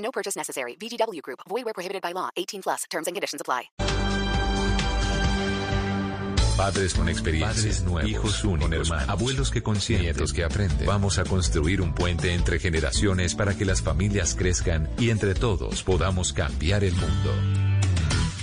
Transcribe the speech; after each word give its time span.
No 0.00 0.10
purchase 0.10 0.36
necessary. 0.36 0.76
VGW 0.76 1.22
Group. 1.22 1.40
Void 1.48 1.64
where 1.64 1.74
prohibited 1.74 2.02
by 2.02 2.12
law. 2.12 2.28
18 2.36 2.62
plus. 2.62 2.84
Terms 2.90 3.06
and 3.06 3.16
conditions 3.16 3.40
apply. 3.40 3.70
Padres 6.56 6.92
con 6.92 7.08
experiencia, 7.08 7.54
Padres 7.54 7.82
nuevos, 7.84 8.10
hijos 8.10 8.40
con 8.42 8.50
únicos, 8.50 8.90
hermanos, 8.90 9.08
abuelos 9.08 9.50
que 9.50 9.62
consienten, 9.62 10.08
nietos 10.08 10.34
que 10.34 10.44
aprenden. 10.44 10.86
Vamos 10.86 11.18
a 11.18 11.24
construir 11.24 11.80
un 11.80 11.94
puente 11.94 12.34
entre 12.34 12.58
generaciones 12.58 13.34
para 13.34 13.56
que 13.56 13.64
las 13.64 13.80
familias 13.80 14.34
crezcan 14.34 14.90
y 14.98 15.08
entre 15.08 15.34
todos 15.34 15.82
podamos 15.82 16.34
cambiar 16.34 16.84
el 16.84 16.92
mundo. 16.92 17.69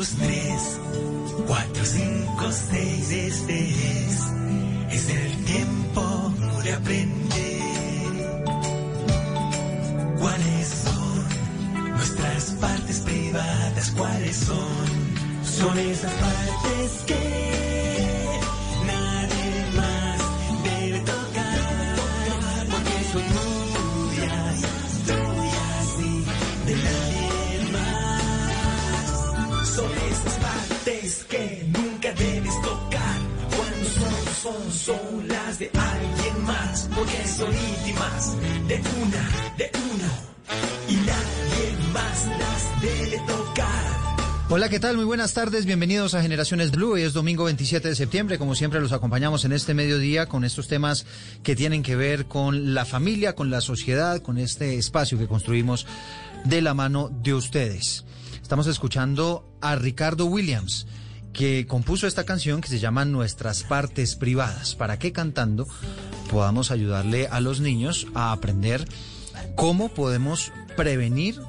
Dos, 0.00 0.16
tres, 0.18 0.80
cuatro, 1.46 1.84
cinco, 1.84 2.50
seis, 2.50 3.10
este 3.10 3.68
es, 3.68 4.16
es 4.92 5.10
el 5.10 5.44
tiempo 5.44 6.32
de 6.64 6.72
aprender. 6.72 8.40
¿Cuáles 10.18 10.68
son 10.68 11.90
nuestras 11.90 12.44
partes 12.52 13.00
privadas? 13.00 13.90
¿Cuáles 13.90 14.36
son? 14.36 14.86
Son 15.44 15.78
esas 15.78 16.12
partes 16.12 16.90
que 17.06 17.89
son, 34.50 34.72
son 34.72 35.28
las 35.28 35.58
de 35.58 35.70
alguien 35.74 36.44
más. 36.44 36.88
Porque 36.94 37.26
son 37.26 37.52
íntimas 37.52 38.36
de 38.68 38.80
una, 39.02 39.28
de 39.56 39.70
uno. 39.92 40.08
Y 40.88 40.94
nadie 40.94 41.76
más 41.92 42.26
las 42.38 42.82
debe 42.82 43.18
tocar. 43.26 44.00
Hola, 44.48 44.68
¿qué 44.68 44.80
tal? 44.80 44.96
Muy 44.96 45.04
buenas 45.04 45.32
tardes, 45.32 45.64
bienvenidos 45.64 46.14
a 46.14 46.22
Generaciones 46.22 46.72
Blue. 46.72 46.94
Hoy 46.94 47.02
es 47.02 47.12
domingo 47.12 47.44
27 47.44 47.88
de 47.88 47.94
septiembre, 47.94 48.36
como 48.36 48.56
siempre 48.56 48.80
los 48.80 48.90
acompañamos 48.90 49.44
en 49.44 49.52
este 49.52 49.74
mediodía 49.74 50.26
con 50.26 50.44
estos 50.44 50.66
temas 50.66 51.06
que 51.44 51.54
tienen 51.54 51.84
que 51.84 51.94
ver 51.94 52.26
con 52.26 52.74
la 52.74 52.84
familia, 52.84 53.36
con 53.36 53.50
la 53.50 53.60
sociedad, 53.60 54.20
con 54.20 54.38
este 54.38 54.76
espacio 54.76 55.18
que 55.18 55.28
construimos 55.28 55.86
de 56.44 56.62
la 56.62 56.74
mano 56.74 57.10
de 57.22 57.34
ustedes. 57.34 58.04
Estamos 58.42 58.66
escuchando 58.66 59.56
a 59.60 59.76
Ricardo 59.76 60.26
Williams, 60.26 60.88
que 61.32 61.66
compuso 61.66 62.06
esta 62.06 62.24
canción 62.24 62.60
que 62.60 62.68
se 62.68 62.78
llama 62.78 63.04
Nuestras 63.04 63.62
partes 63.62 64.16
privadas, 64.16 64.74
para 64.74 64.98
que 64.98 65.12
cantando 65.12 65.68
podamos 66.30 66.70
ayudarle 66.70 67.26
a 67.28 67.40
los 67.40 67.60
niños 67.60 68.06
a 68.14 68.32
aprender 68.32 68.86
cómo 69.56 69.88
podemos 69.88 70.52
prevenir 70.76 71.40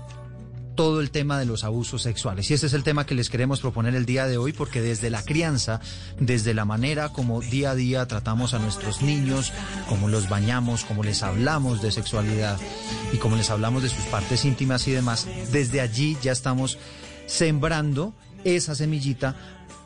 todo 0.76 1.02
el 1.02 1.12
tema 1.12 1.38
de 1.38 1.46
los 1.46 1.64
abusos 1.64 2.02
sexuales. 2.02 2.50
Y 2.50 2.54
ese 2.54 2.68
es 2.68 2.74
el 2.74 2.84
tema 2.84 3.06
que 3.06 3.16
les 3.16 3.30
queremos 3.30 3.60
proponer 3.60 3.94
el 3.94 4.06
día 4.06 4.26
de 4.26 4.38
hoy 4.38 4.54
porque 4.54 4.82
desde 4.82 5.10
la 5.10 5.22
crianza, 5.24 5.80
desde 6.20 6.54
la 6.54 6.66
manera 6.66 7.10
como 7.10 7.42
día 7.42 7.72
a 7.72 7.76
día 7.76 8.08
tratamos 8.08 8.54
a 8.54 8.60
nuestros 8.60 9.02
niños, 9.02 9.52
cómo 9.90 10.08
los 10.08 10.30
bañamos, 10.30 10.86
cómo 10.86 11.04
les 11.04 11.24
hablamos 11.24 11.82
de 11.82 11.92
sexualidad 11.92 12.58
y 13.14 13.18
cómo 13.18 13.36
les 13.36 13.50
hablamos 13.50 13.84
de 13.84 13.90
sus 13.90 14.06
partes 14.06 14.46
íntimas 14.46 14.88
y 14.88 14.92
demás, 14.92 15.28
desde 15.52 15.82
allí 15.82 16.18
ya 16.22 16.32
estamos 16.32 16.78
sembrando 17.28 18.14
esa 18.44 18.74
semillita 18.74 19.36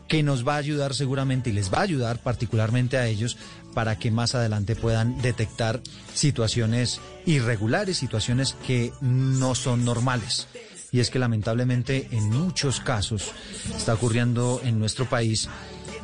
que 0.08 0.24
nos 0.24 0.48
va 0.48 0.56
a 0.56 0.58
ayudar 0.58 0.94
seguramente 0.94 1.50
y 1.50 1.54
les 1.54 1.74
va 1.74 1.80
a 1.80 1.84
ayudar 1.84 2.22
particularmente 2.22 2.98
a 2.98 3.08
ellos 3.08 3.38
para 3.74 3.98
que 3.98 4.12
más 4.12 4.36
adelante 4.36 4.76
puedan 4.76 5.22
detectar 5.22 5.82
situaciones 6.14 7.02
irregulares, 7.26 7.98
situaciones 7.98 8.56
que 8.66 8.94
no 9.02 9.56
son 9.56 9.84
normales. 9.84 10.48
Y 10.92 11.00
es 11.00 11.10
que 11.10 11.20
lamentablemente 11.20 12.08
en 12.12 12.30
muchos 12.30 12.80
casos 12.80 13.34
está 13.76 13.94
ocurriendo 13.96 14.62
en 14.64 14.80
nuestro 14.80 15.10
país 15.10 15.50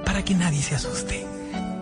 Para 0.05 0.23
que 0.23 0.35
nadie 0.35 0.61
se 0.61 0.75
asuste. 0.75 1.34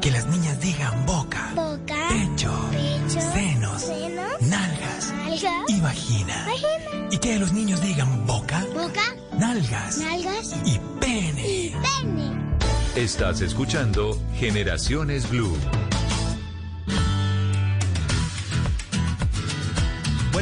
Que 0.02 0.10
las 0.10 0.26
niñas 0.26 0.60
digan 0.60 1.06
boca, 1.06 1.52
Boca, 1.54 2.08
pecho, 2.10 2.52
pecho, 2.72 3.20
senos, 3.32 3.82
senos, 3.82 4.40
nalgas 4.42 5.12
nalgas, 5.12 5.54
y 5.68 5.80
vagina. 5.80 6.44
vagina, 6.44 7.08
Y 7.12 7.18
que 7.18 7.38
los 7.38 7.52
niños 7.52 7.80
digan 7.80 8.26
boca, 8.26 8.66
boca, 8.74 9.02
nalgas 9.38 9.98
nalgas 9.98 10.56
y 10.66 10.78
pene. 11.00 11.72
pene. 12.02 12.32
Estás 12.96 13.40
escuchando 13.42 14.18
Generaciones 14.36 15.30
Blue. 15.30 15.56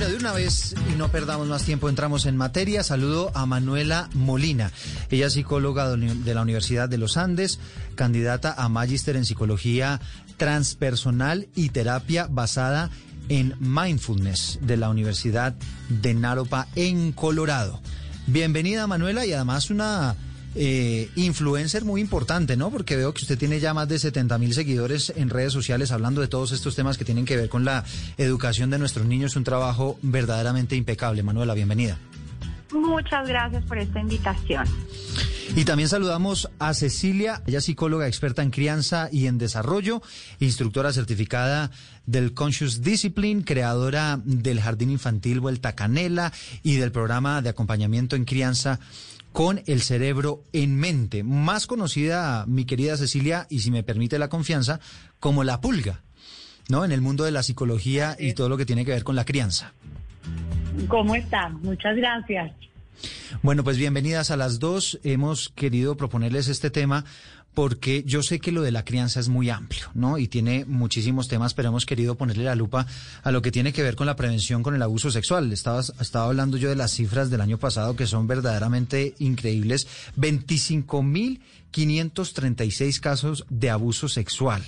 De 0.01 0.17
una 0.17 0.33
vez 0.33 0.75
y 0.91 0.97
no 0.97 1.11
perdamos 1.11 1.47
más 1.47 1.65
tiempo, 1.65 1.91
entramos 1.91 2.25
en 2.25 2.35
materia. 2.35 2.83
Saludo 2.83 3.31
a 3.35 3.45
Manuela 3.45 4.09
Molina. 4.15 4.73
Ella 5.11 5.27
es 5.27 5.35
psicóloga 5.35 5.95
de 5.95 6.35
la 6.35 6.41
Universidad 6.41 6.89
de 6.89 6.97
los 6.97 7.19
Andes, 7.19 7.61
candidata 7.97 8.55
a 8.57 8.71
magíster 8.71 9.17
en 9.17 9.27
psicología 9.27 10.01
transpersonal 10.39 11.49
y 11.55 11.69
terapia 11.69 12.29
basada 12.31 12.89
en 13.29 13.55
mindfulness 13.61 14.59
de 14.63 14.79
la 14.79 14.89
Universidad 14.89 15.55
de 15.91 16.15
Naropa 16.15 16.67
en 16.77 17.13
Colorado. 17.13 17.83
Bienvenida 18.27 18.87
Manuela 18.87 19.27
y 19.27 19.35
además 19.35 19.69
una 19.69 20.17
eh, 20.55 21.11
influencer 21.15 21.85
muy 21.85 22.01
importante, 22.01 22.57
¿no? 22.57 22.71
Porque 22.71 22.97
veo 22.97 23.15
que 23.15 23.23
usted 23.23 23.39
tiene 23.39 23.61
ya 23.61 23.75
más 23.75 23.89
de 23.89 23.99
70 23.99 24.39
mil 24.39 24.55
seguidores 24.55 25.13
en 25.17 25.31
redes 25.31 25.53
sociales 25.53 25.93
hablando 25.93 26.21
de 26.21 26.29
todos 26.29 26.53
estos 26.53 26.75
temas 26.75 26.99
que 26.99 27.05
tienen 27.05 27.25
que 27.25 27.37
ver 27.37 27.49
con 27.49 27.65
la 27.65 27.85
educación 28.19 28.71
de 28.71 28.79
nuestros 28.79 29.07
niños. 29.07 29.37
Un 29.37 29.45
trabajo 29.45 29.99
verdaderamente 30.03 30.77
impecable. 30.77 31.23
Manuela, 31.23 31.55
bienvenida. 31.55 31.99
Muchas 32.73 33.27
gracias 33.27 33.65
por 33.65 33.79
esta 33.79 34.01
invitación. 34.01 34.67
Y 35.57 35.65
también 35.65 35.89
saludamos 35.89 36.49
a 36.61 36.75
Cecilia, 36.75 37.43
ella 37.45 37.59
es 37.59 37.65
psicóloga 37.65 38.07
experta 38.07 38.43
en 38.43 38.51
crianza 38.51 39.09
y 39.11 39.27
en 39.27 39.37
desarrollo, 39.37 40.01
instructora 40.39 40.93
certificada 40.93 41.73
del 42.07 42.35
Conscious 42.35 42.83
Discipline, 42.83 43.43
creadora 43.43 44.21
del 44.25 44.61
Jardín 44.61 44.91
Infantil 44.91 45.41
Vuelta 45.41 45.75
Canela 45.75 46.33
y 46.63 46.77
del 46.77 46.93
programa 46.93 47.43
de 47.43 47.49
acompañamiento 47.49 48.15
en 48.15 48.25
crianza 48.25 48.79
con 49.33 49.63
el 49.67 49.83
cerebro 49.83 50.45
en 50.53 50.77
mente, 50.77 51.25
más 51.25 51.67
conocida, 51.67 52.45
mi 52.47 52.65
querida 52.65 52.97
Cecilia, 52.97 53.47
y 53.51 53.61
si 53.61 53.73
me 53.73 53.83
permite 53.83 54.19
la 54.19 54.29
confianza, 54.29 54.81
como 55.19 55.43
la 55.43 55.61
pulga, 55.61 56.03
¿no? 56.69 56.85
En 56.85 56.93
el 56.93 57.01
mundo 57.01 57.25
de 57.25 57.33
la 57.33 57.43
psicología 57.43 58.17
y 58.19 58.35
todo 58.35 58.49
lo 58.49 58.57
que 58.57 58.67
tiene 58.67 58.85
que 58.85 58.93
ver 58.93 59.05
con 59.05 59.17
la 59.17 59.25
crianza. 59.25 59.73
¿Cómo 60.89 61.15
están? 61.15 61.61
Muchas 61.63 61.97
gracias. 61.97 62.53
Bueno, 63.43 63.65
pues 63.65 63.79
bienvenidas 63.79 64.31
a 64.31 64.37
las 64.37 64.59
dos. 64.59 65.01
Hemos 65.05 65.49
querido 65.51 65.97
proponerles 65.97 66.49
este 66.49 66.71
tema 66.71 67.05
porque 67.55 68.03
yo 68.07 68.23
sé 68.23 68.39
que 68.39 68.53
lo 68.53 68.63
de 68.63 68.71
la 68.71 68.85
crianza 68.85 69.19
es 69.19 69.29
muy 69.29 69.51
amplio, 69.51 69.91
¿no? 69.95 70.19
Y 70.19 70.29
tiene 70.29 70.65
muchísimos 70.67 71.27
temas, 71.29 71.55
pero 71.55 71.69
hemos 71.69 71.85
querido 71.85 72.15
ponerle 72.15 72.45
la 72.45 72.55
lupa 72.55 72.87
a 73.23 73.33
lo 73.33 73.43
que 73.43 73.51
tiene 73.51 73.73
que 73.73 73.83
ver 73.83 73.97
con 73.97 74.07
la 74.07 74.15
prevención 74.17 74.63
con 74.63 74.75
el 74.75 74.83
abuso 74.83 75.11
sexual. 75.11 75.53
Estaba, 75.53 75.81
estaba 75.81 76.27
hablando 76.27 76.59
yo 76.59 76.69
de 76.69 76.77
las 76.77 76.93
cifras 76.93 77.29
del 77.31 77.41
año 77.41 77.59
pasado 77.59 77.97
que 77.97 78.07
son 78.07 78.29
verdaderamente 78.29 79.15
increíbles. 79.19 79.89
25.536 80.17 83.01
casos 83.01 83.47
de 83.49 83.71
abuso 83.71 84.09
sexual 84.09 84.63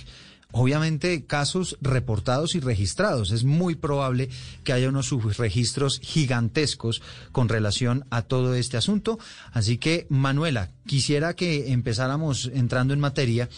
obviamente 0.53 1.25
casos 1.25 1.77
reportados 1.81 2.55
y 2.55 2.59
registrados. 2.59 3.31
Es 3.31 3.43
muy 3.43 3.75
probable 3.75 4.29
que 4.63 4.71
haya 4.71 4.87
unos 4.87 5.07
subregistros 5.07 5.99
gigantescos 5.99 7.01
con 7.31 7.49
relación 7.49 8.05
a 8.11 8.21
todo 8.21 8.55
este 8.55 8.77
asunto. 8.77 9.19
Así 9.51 9.77
que, 9.77 10.05
Manuela, 10.09 10.71
quisiera 10.85 11.35
que 11.35 11.73
empezáramos 11.73 12.49
entrando 12.53 12.93
en 12.93 12.99
materia, 12.99 13.49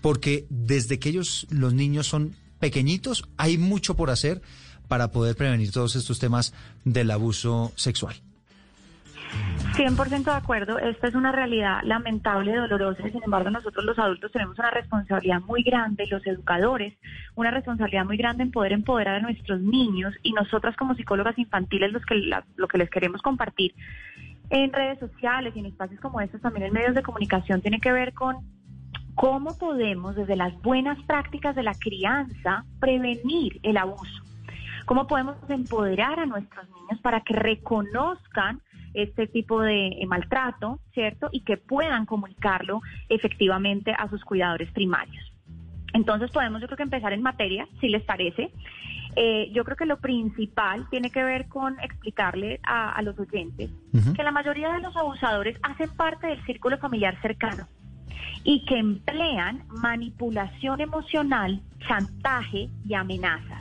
porque 0.00 0.46
desde 0.48 0.98
que 0.98 1.10
ellos, 1.10 1.46
los 1.50 1.74
niños 1.74 2.08
son 2.08 2.34
pequeñitos, 2.58 3.24
hay 3.36 3.58
mucho 3.58 3.94
por 3.94 4.10
hacer 4.10 4.40
para 4.88 5.12
poder 5.12 5.36
prevenir 5.36 5.70
todos 5.70 5.94
estos 5.94 6.18
temas 6.18 6.52
del 6.84 7.10
abuso 7.10 7.72
sexual. 7.76 8.16
100% 9.74 10.24
de 10.24 10.30
acuerdo, 10.32 10.78
esta 10.78 11.08
es 11.08 11.14
una 11.14 11.32
realidad 11.32 11.80
lamentable, 11.84 12.54
dolorosa, 12.54 13.02
sin 13.08 13.22
embargo 13.22 13.50
nosotros 13.50 13.84
los 13.84 13.98
adultos 13.98 14.32
tenemos 14.32 14.58
una 14.58 14.70
responsabilidad 14.70 15.40
muy 15.40 15.62
grande, 15.62 16.06
los 16.08 16.26
educadores, 16.26 16.94
una 17.34 17.50
responsabilidad 17.50 18.04
muy 18.04 18.16
grande 18.16 18.42
en 18.42 18.50
poder 18.50 18.72
empoderar 18.72 19.16
a 19.16 19.20
nuestros 19.20 19.60
niños 19.60 20.12
y 20.22 20.32
nosotras 20.32 20.76
como 20.76 20.94
psicólogas 20.94 21.38
infantiles 21.38 21.92
los 21.92 22.04
que 22.04 22.16
lo 22.56 22.68
que 22.68 22.78
les 22.78 22.90
queremos 22.90 23.22
compartir 23.22 23.74
en 24.50 24.72
redes 24.72 24.98
sociales 24.98 25.54
y 25.54 25.60
en 25.60 25.66
espacios 25.66 26.00
como 26.00 26.20
estos, 26.20 26.40
también 26.40 26.66
en 26.66 26.72
medios 26.72 26.94
de 26.94 27.02
comunicación, 27.02 27.62
tiene 27.62 27.80
que 27.80 27.92
ver 27.92 28.12
con 28.12 28.38
cómo 29.14 29.56
podemos 29.56 30.16
desde 30.16 30.36
las 30.36 30.60
buenas 30.62 31.00
prácticas 31.04 31.54
de 31.54 31.62
la 31.62 31.74
crianza 31.74 32.64
prevenir 32.80 33.60
el 33.62 33.76
abuso, 33.76 34.22
cómo 34.86 35.06
podemos 35.06 35.36
empoderar 35.48 36.18
a 36.18 36.26
nuestros 36.26 36.68
niños 36.68 37.00
para 37.00 37.20
que 37.20 37.34
reconozcan 37.34 38.60
este 38.94 39.26
tipo 39.26 39.60
de 39.60 39.88
eh, 39.88 40.06
maltrato, 40.06 40.80
¿cierto? 40.92 41.28
Y 41.32 41.40
que 41.42 41.56
puedan 41.56 42.06
comunicarlo 42.06 42.80
efectivamente 43.08 43.94
a 43.96 44.08
sus 44.08 44.24
cuidadores 44.24 44.70
primarios. 44.72 45.32
Entonces 45.92 46.30
podemos 46.30 46.60
yo 46.60 46.66
creo 46.66 46.76
que 46.76 46.82
empezar 46.84 47.12
en 47.12 47.22
materia, 47.22 47.68
si 47.80 47.88
les 47.88 48.02
parece. 48.02 48.52
Eh, 49.16 49.50
yo 49.52 49.64
creo 49.64 49.76
que 49.76 49.86
lo 49.86 49.98
principal 49.98 50.88
tiene 50.88 51.10
que 51.10 51.24
ver 51.24 51.48
con 51.48 51.78
explicarle 51.80 52.60
a, 52.62 53.02
los 53.02 53.18
oyentes 53.18 53.68
que 54.14 54.22
la 54.22 54.30
mayoría 54.30 54.72
de 54.72 54.80
los 54.80 54.96
abusadores 54.96 55.58
hacen 55.62 55.90
parte 55.96 56.28
del 56.28 56.44
círculo 56.44 56.78
familiar 56.78 57.20
cercano 57.20 57.66
y 58.44 58.64
que 58.64 58.78
emplean 58.78 59.64
manipulación 59.68 60.80
emocional, 60.80 61.60
chantaje 61.86 62.70
y 62.86 62.94
amenazas. 62.94 63.60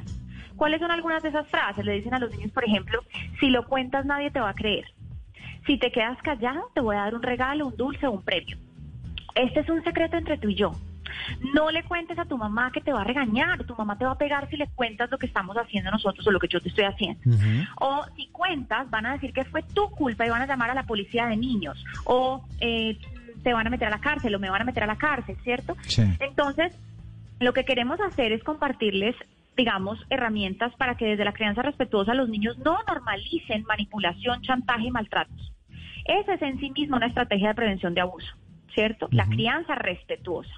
¿Cuáles 0.55 0.81
son 0.81 0.91
algunas 0.91 1.23
de 1.23 1.29
esas 1.29 1.47
frases? 1.47 1.85
Le 1.85 1.93
dicen 1.93 2.13
a 2.13 2.19
los 2.19 2.31
niños, 2.31 2.51
por 2.51 2.65
ejemplo, 2.65 3.01
si 3.39 3.49
lo 3.49 3.65
cuentas 3.65 4.05
nadie 4.05 4.29
te 4.29 4.39
va 4.39 4.49
a 4.49 4.53
creer. 4.53 4.85
Si 5.69 5.77
te 5.77 5.91
quedas 5.91 6.17
callado, 6.23 6.71
te 6.73 6.81
voy 6.81 6.95
a 6.95 7.01
dar 7.01 7.13
un 7.13 7.21
regalo, 7.21 7.67
un 7.67 7.77
dulce 7.77 8.07
o 8.07 8.11
un 8.11 8.23
premio. 8.23 8.57
Este 9.35 9.59
es 9.59 9.69
un 9.69 9.83
secreto 9.83 10.17
entre 10.17 10.39
tú 10.39 10.49
y 10.49 10.55
yo. 10.55 10.71
No 11.53 11.69
le 11.69 11.83
cuentes 11.83 12.17
a 12.17 12.25
tu 12.25 12.39
mamá 12.39 12.71
que 12.71 12.81
te 12.81 12.91
va 12.91 13.01
a 13.01 13.03
regañar, 13.03 13.63
tu 13.65 13.75
mamá 13.75 13.95
te 13.95 14.03
va 14.03 14.13
a 14.13 14.17
pegar 14.17 14.49
si 14.49 14.57
le 14.57 14.65
cuentas 14.69 15.11
lo 15.11 15.19
que 15.19 15.27
estamos 15.27 15.55
haciendo 15.57 15.91
nosotros 15.91 16.25
o 16.25 16.31
lo 16.31 16.39
que 16.39 16.47
yo 16.47 16.59
te 16.59 16.69
estoy 16.69 16.85
haciendo. 16.85 17.21
O 17.79 18.03
si 18.15 18.25
cuentas, 18.29 18.89
van 18.89 19.05
a 19.05 19.13
decir 19.13 19.31
que 19.31 19.45
fue 19.45 19.61
tu 19.61 19.91
culpa 19.91 20.25
y 20.25 20.31
van 20.31 20.41
a 20.41 20.47
llamar 20.47 20.71
a 20.71 20.73
la 20.73 20.87
policía 20.87 21.27
de 21.27 21.37
niños. 21.37 21.85
O 22.05 22.43
eh, 22.61 22.97
te 23.43 23.53
van 23.53 23.67
a 23.67 23.69
meter 23.69 23.89
a 23.89 23.91
la 23.91 24.01
cárcel 24.01 24.33
o 24.33 24.39
me 24.39 24.49
van 24.49 24.63
a 24.63 24.65
meter 24.65 24.81
a 24.81 24.87
la 24.87 24.97
cárcel, 24.97 25.37
¿cierto? 25.43 25.77
Entonces, 26.19 26.75
lo 27.39 27.53
que 27.53 27.63
queremos 27.63 28.01
hacer 28.01 28.31
es 28.31 28.43
compartirles 28.43 29.15
digamos, 29.55 29.99
herramientas 30.09 30.73
para 30.77 30.95
que 30.95 31.05
desde 31.05 31.25
la 31.25 31.33
crianza 31.33 31.61
respetuosa 31.61 32.13
los 32.13 32.29
niños 32.29 32.57
no 32.59 32.77
normalicen 32.87 33.65
manipulación, 33.65 34.41
chantaje 34.41 34.85
y 34.85 34.91
maltratos. 34.91 35.48
Esa 36.09 36.33
es 36.33 36.41
en 36.41 36.59
sí 36.59 36.71
misma 36.71 36.97
una 36.97 37.05
estrategia 37.05 37.49
de 37.49 37.53
prevención 37.53 37.93
de 37.93 38.01
abuso, 38.01 38.33
¿cierto? 38.73 39.07
La 39.11 39.27
crianza 39.27 39.75
respetuosa. 39.75 40.51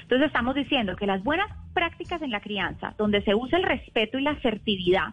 Entonces 0.00 0.28
estamos 0.28 0.54
diciendo 0.54 0.96
que 0.96 1.06
las 1.06 1.22
buenas 1.22 1.48
prácticas 1.74 2.22
en 2.22 2.30
la 2.30 2.40
crianza, 2.40 2.94
donde 2.96 3.20
se 3.22 3.34
usa 3.34 3.58
el 3.58 3.64
respeto 3.64 4.18
y 4.18 4.22
la 4.22 4.30
asertividad, 4.30 5.08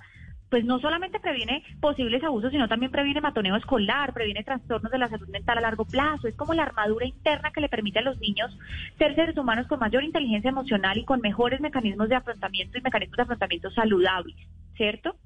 pues 0.50 0.64
no 0.64 0.80
solamente 0.80 1.20
previene 1.20 1.62
posibles 1.82 2.24
abusos, 2.24 2.52
sino 2.52 2.70
también 2.70 2.90
previene 2.90 3.20
matoneo 3.20 3.58
escolar, 3.58 4.14
previene 4.14 4.46
trastornos 4.46 4.90
de 4.90 4.98
la 4.98 5.10
salud 5.10 5.28
mental 5.28 5.58
a 5.58 5.62
largo 5.62 5.84
plazo. 5.84 6.30
Es 6.30 6.36
como 6.36 6.54
la 6.54 6.64
armadura 6.64 7.06
interna 7.06 7.52
que 7.52 7.60
le 7.60 7.68
permite 7.68 8.00
a 8.00 8.04
los 8.04 8.18
niños 8.22 8.58
ser 8.98 9.14
seres 9.16 9.38
humanos 9.38 9.68
con 9.68 9.80
mayor 9.80 10.06
inteligencia 10.06 10.52
emocional 10.52 10.98
y 10.98 11.04
con 11.04 11.20
mejores 11.20 11.60
mecanismos 11.60 12.08
de 12.08 12.16
afrontamiento 12.16 12.78
y 12.78 12.82
mecanismos 12.82 13.18
de 13.18 13.24
afrontamiento 13.24 13.72
saludables, 13.72 14.38
¿cierto? 14.78 15.18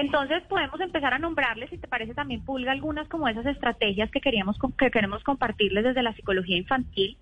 Entonces 0.00 0.42
podemos 0.48 0.80
empezar 0.80 1.12
a 1.14 1.18
nombrarles, 1.18 1.70
si 1.70 1.78
te 1.78 1.88
parece 1.88 2.14
también 2.14 2.44
Pulga, 2.44 2.72
algunas 2.72 3.08
como 3.08 3.28
esas 3.28 3.46
estrategias 3.46 4.10
que 4.10 4.20
queríamos 4.20 4.56
que 4.78 4.90
queremos 4.90 5.22
compartirles 5.24 5.84
desde 5.84 6.02
la 6.02 6.14
psicología 6.14 6.56
infantil 6.56 7.18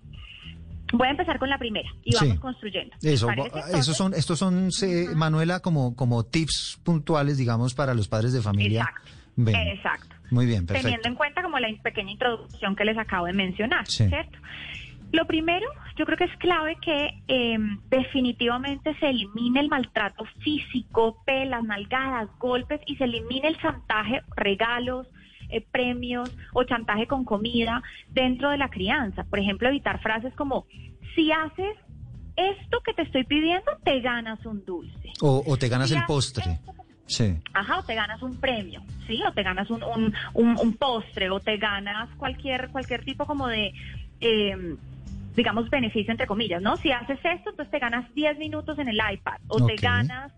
Voy 0.93 1.07
a 1.07 1.11
empezar 1.11 1.37
con 1.37 1.49
la 1.49 1.57
primera 1.57 1.89
y 2.03 2.15
vamos 2.15 2.39
construyendo. 2.39 2.95
Eso, 3.01 3.29
esos 3.73 3.97
son, 3.97 4.13
estos 4.13 4.39
son, 4.39 4.69
Manuela, 5.15 5.59
como, 5.59 5.95
como 5.95 6.23
tips 6.23 6.79
puntuales, 6.83 7.37
digamos, 7.37 7.73
para 7.73 7.93
los 7.93 8.07
padres 8.07 8.31
de 8.31 8.41
familia. 8.41 8.81
Exacto. 9.37 9.69
Exacto. 9.73 10.15
Muy 10.31 10.45
bien, 10.45 10.65
perfecto. 10.65 10.87
Teniendo 10.87 11.09
en 11.09 11.15
cuenta 11.15 11.41
como 11.41 11.59
la 11.59 11.67
pequeña 11.83 12.11
introducción 12.11 12.75
que 12.75 12.85
les 12.85 12.97
acabo 12.97 13.25
de 13.25 13.33
mencionar, 13.33 13.85
¿cierto? 13.87 14.37
Lo 15.11 15.25
primero, 15.25 15.67
yo 15.97 16.05
creo 16.05 16.17
que 16.17 16.25
es 16.25 16.37
clave 16.37 16.77
que 16.81 17.09
em, 17.27 17.79
definitivamente 17.89 18.95
se 18.99 19.09
elimine 19.09 19.61
el 19.61 19.69
maltrato 19.69 20.25
físico, 20.43 21.21
pelas, 21.25 21.63
nalgadas, 21.63 22.29
golpes 22.39 22.81
y 22.85 22.95
se 22.97 23.05
elimine 23.05 23.47
el 23.47 23.57
chantaje, 23.57 24.21
regalos, 24.35 25.07
eh, 25.49 25.65
premios 25.71 26.29
o 26.53 26.63
chantaje 26.63 27.07
con 27.07 27.23
comida 27.23 27.81
dentro 28.09 28.51
de 28.51 28.57
la 28.57 28.69
crianza. 28.69 29.23
Por 29.23 29.39
ejemplo, 29.39 29.69
evitar 29.69 30.01
frases 30.01 30.33
como, 30.35 30.65
si 31.15 31.31
haces 31.31 31.75
esto 32.35 32.79
que 32.85 32.93
te 32.93 33.01
estoy 33.01 33.23
pidiendo, 33.23 33.71
te 33.83 33.99
ganas 33.99 34.45
un 34.45 34.63
dulce. 34.65 35.11
O, 35.21 35.57
te 35.57 35.67
ganas 35.67 35.91
el 35.91 36.03
postre. 36.05 36.59
Sí. 37.07 37.37
Ajá, 37.53 37.79
o 37.79 37.83
te 37.83 37.95
ganas 37.95 38.21
un 38.21 38.35
premio, 38.35 38.83
¿sí? 39.07 39.19
O 39.27 39.31
te 39.31 39.41
ganas 39.41 39.69
un, 39.69 39.81
un, 39.83 40.13
un, 40.33 40.73
postre, 40.73 41.29
o 41.29 41.39
te 41.39 41.57
ganas 41.57 42.09
cualquier, 42.17 42.69
cualquier 42.69 43.03
tipo 43.05 43.25
como 43.25 43.47
de, 43.47 43.73
em, 44.19 44.77
digamos, 45.37 45.69
beneficio 45.69 46.11
entre 46.11 46.25
comillas, 46.25 46.63
¿no? 46.63 46.77
Si 46.77 46.91
haces 46.91 47.19
esto, 47.23 47.51
entonces 47.51 47.69
te 47.69 47.77
ganas 47.77 48.11
10 48.15 48.39
minutos 48.39 48.79
en 48.79 48.89
el 48.89 48.99
iPad, 49.13 49.37
o 49.47 49.63
te 49.63 49.75
ganas 49.75 50.33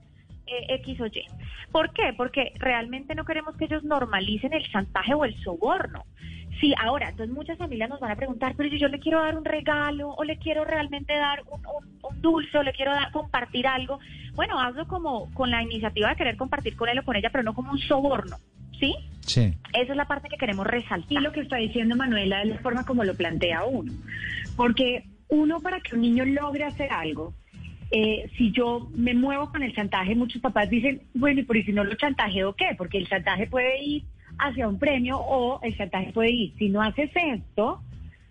eh, 0.45 0.75
X 0.81 0.99
o 0.99 1.05
Y. 1.05 1.25
¿Por 1.71 1.93
qué? 1.93 2.13
Porque 2.17 2.51
realmente 2.57 3.15
no 3.15 3.23
queremos 3.23 3.55
que 3.55 3.65
ellos 3.65 3.81
normalicen 3.85 4.51
el 4.51 4.69
chantaje 4.69 5.13
o 5.13 5.23
el 5.23 5.41
soborno. 5.41 6.03
Sí, 6.59 6.73
ahora, 6.77 7.07
entonces 7.09 7.33
muchas 7.33 7.57
familias 7.57 7.89
nos 7.89 8.01
van 8.01 8.11
a 8.11 8.17
preguntar, 8.17 8.55
pero 8.57 8.67
yo, 8.75 8.89
le 8.89 8.99
quiero 8.99 9.21
dar 9.21 9.37
un 9.37 9.45
regalo 9.45 10.09
o 10.09 10.23
le 10.25 10.37
quiero 10.37 10.65
realmente 10.65 11.15
dar 11.15 11.43
un, 11.49 12.21
dulce 12.21 12.57
o 12.57 12.63
le 12.63 12.73
quiero 12.73 12.91
dar, 12.91 13.09
compartir 13.13 13.67
algo. 13.67 13.99
Bueno, 14.33 14.59
hazlo 14.59 14.85
como 14.85 15.33
con 15.33 15.49
la 15.49 15.63
iniciativa 15.63 16.09
de 16.09 16.17
querer 16.17 16.35
compartir 16.35 16.75
con 16.75 16.89
él 16.89 16.99
o 16.99 17.05
con 17.05 17.15
ella, 17.15 17.29
pero 17.31 17.45
no 17.45 17.53
como 17.53 17.71
un 17.71 17.79
soborno. 17.79 18.35
¿Sí? 18.79 18.95
Sí. 19.21 19.53
Esa 19.73 19.91
es 19.91 19.97
la 19.97 20.07
parte 20.07 20.29
que 20.29 20.37
queremos 20.37 20.65
resaltar. 20.65 21.11
Y 21.11 21.19
lo 21.19 21.31
que 21.31 21.41
está 21.41 21.57
diciendo 21.57 21.95
Manuela 21.95 22.41
es 22.41 22.49
la 22.49 22.57
forma 22.59 22.85
como 22.85 23.03
lo 23.03 23.15
plantea 23.15 23.65
uno. 23.65 23.91
Porque 24.55 25.03
uno 25.27 25.59
para 25.59 25.79
que 25.81 25.95
un 25.95 26.01
niño 26.01 26.25
logre 26.25 26.63
hacer 26.63 26.91
algo, 26.91 27.33
eh, 27.91 28.29
si 28.37 28.51
yo 28.51 28.89
me 28.95 29.13
muevo 29.13 29.49
con 29.51 29.63
el 29.63 29.73
chantaje, 29.73 30.15
muchos 30.15 30.41
papás 30.41 30.69
dicen, 30.69 31.01
bueno, 31.13 31.41
¿y 31.41 31.43
por 31.43 31.63
si 31.63 31.71
no 31.71 31.83
lo 31.83 31.95
chantajeo 31.95 32.53
qué? 32.53 32.75
Porque 32.77 32.97
el 32.97 33.07
chantaje 33.07 33.47
puede 33.47 33.83
ir 33.83 34.03
hacia 34.37 34.67
un 34.67 34.79
premio 34.79 35.19
o 35.19 35.59
el 35.63 35.75
chantaje 35.75 36.11
puede 36.13 36.31
ir, 36.31 36.53
si 36.57 36.69
no 36.69 36.81
haces 36.81 37.09
esto, 37.13 37.81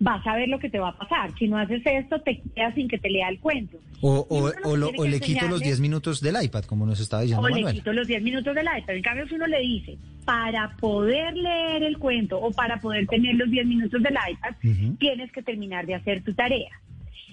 vas 0.00 0.24
a 0.26 0.36
ver 0.36 0.48
lo 0.48 0.58
que 0.58 0.70
te 0.70 0.78
va 0.78 0.90
a 0.90 0.96
pasar. 0.96 1.32
Si 1.38 1.48
no 1.48 1.58
haces 1.58 1.82
esto, 1.84 2.20
te 2.20 2.40
quedas 2.54 2.74
sin 2.74 2.86
que 2.88 2.98
te 2.98 3.10
lea 3.10 3.28
el 3.28 3.38
cuento. 3.40 3.78
O, 4.00 4.26
o, 4.28 4.52
o 4.64 4.76
lo- 4.76 4.90
o 4.96 5.04
le 5.06 5.18
quito 5.20 5.48
los 5.48 5.60
enseñarle- 5.60 5.64
10 5.64 5.80
minutos 5.80 6.20
del 6.20 6.36
iPad, 6.42 6.64
como 6.64 6.86
nos 6.86 7.00
estaba 7.00 7.22
diciendo 7.22 7.42
o 7.42 7.48
le 7.48 7.62
quito 7.74 7.92
los 7.92 8.06
10 8.06 8.22
minutos 8.22 8.54
del 8.54 8.64
iPad. 8.66 8.94
En 8.94 9.02
cambio, 9.02 9.26
si 9.28 9.34
uno 9.34 9.46
le 9.48 9.60
dice, 9.60 9.98
para 10.24 10.76
poder 10.76 11.36
leer 11.36 11.82
el 11.82 11.98
cuento 11.98 12.38
o 12.38 12.52
para 12.52 12.78
poder 12.80 13.06
tener 13.08 13.34
los 13.34 13.50
10 13.50 13.66
minutos 13.66 14.00
del 14.02 14.14
iPad, 14.30 14.54
tienes 14.98 15.32
que 15.32 15.42
terminar 15.42 15.84
de 15.86 15.94
hacer 15.96 16.22
tu 16.22 16.32
tarea. 16.34 16.70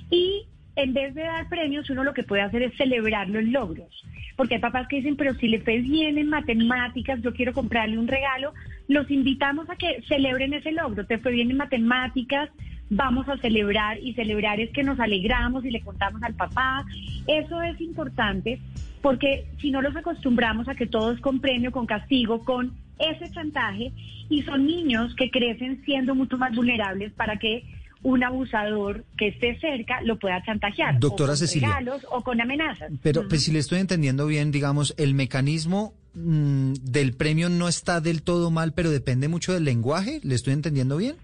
Y 0.10 0.46
en 0.76 0.94
vez 0.94 1.14
de 1.14 1.22
dar 1.22 1.48
premios, 1.50 1.90
uno 1.90 2.04
lo 2.04 2.14
que 2.14 2.24
puede 2.24 2.42
hacer 2.42 2.64
es 2.64 2.76
celebrar 2.78 3.30
los 3.30 3.44
logros. 3.44 4.04
Porque 4.36 4.56
hay 4.56 4.62
papás 4.62 4.88
que 4.90 4.98
dicen, 4.98 5.16
pero 5.16 5.34
si 5.36 5.48
le 5.48 5.62
fue 5.62 5.78
bien 5.80 6.18
en 6.18 6.28
matemáticas, 6.30 7.22
yo 7.22 7.34
quiero 7.34 7.54
comprarle 7.54 7.98
un 7.98 8.08
regalo, 8.08 8.54
los 8.88 9.10
invitamos 9.10 9.70
a 9.70 9.76
que 9.76 10.04
celebren 10.08 10.54
ese 10.54 10.72
logro. 10.72 11.06
Te 11.06 11.18
fue 11.18 11.32
bien 11.32 11.52
en 11.52 11.58
matemáticas, 11.58 12.50
vamos 12.90 13.28
a 13.30 13.38
celebrar 13.38 13.98
y 14.00 14.14
celebrar 14.14 14.60
es 14.60 14.72
que 14.72 14.84
nos 14.84 15.00
alegramos 15.00 15.66
y 15.66 15.72
le 15.72 15.82
contamos 15.82 16.22
al 16.24 16.36
papá. 16.36 16.86
Eso 17.28 17.62
es 17.62 17.80
importante 17.82 18.60
porque 19.02 19.46
si 19.62 19.72
no 19.72 19.82
los 19.82 19.96
acostumbramos 19.96 20.68
a 20.68 20.76
que 20.76 20.88
todo 20.88 21.12
es 21.12 21.20
con 21.20 21.40
premio, 21.40 21.72
con 21.72 21.86
castigo, 21.86 22.44
con 22.44 22.74
ese 22.98 23.32
chantaje, 23.32 23.92
y 24.30 24.42
son 24.44 24.66
niños 24.66 25.14
que 25.16 25.30
crecen 25.30 25.84
siendo 25.86 26.16
mucho 26.16 26.38
más 26.38 26.56
vulnerables 26.56 27.12
para 27.14 27.38
que 27.38 27.64
un 28.02 28.24
abusador 28.24 29.04
que 29.18 29.28
esté 29.28 29.60
cerca 29.60 30.02
lo 30.02 30.18
pueda 30.18 30.42
chantajear. 30.44 31.00
Doctora 31.00 31.34
o 31.34 31.34
con 31.34 31.38
Cecilia. 31.38 31.68
regalos 31.68 32.06
o 32.10 32.22
con 32.22 32.40
amenazas. 32.40 32.92
Pero 33.02 33.28
pues, 33.28 33.44
si 33.44 33.52
le 33.52 33.60
estoy 33.60 33.80
entendiendo 33.80 34.28
bien, 34.28 34.52
digamos, 34.52 34.94
el 34.98 35.14
mecanismo 35.14 35.94
mm, 36.16 36.74
del 36.82 37.14
premio 37.14 37.50
no 37.50 37.68
está 37.68 38.02
del 38.02 38.24
todo 38.24 38.52
mal, 38.52 38.74
pero 38.74 38.90
depende 38.90 39.28
mucho 39.28 39.54
del 39.54 39.66
lenguaje. 39.66 40.20
¿Le 40.24 40.36
estoy 40.36 40.54
entendiendo 40.54 40.98
bien? 40.98 41.16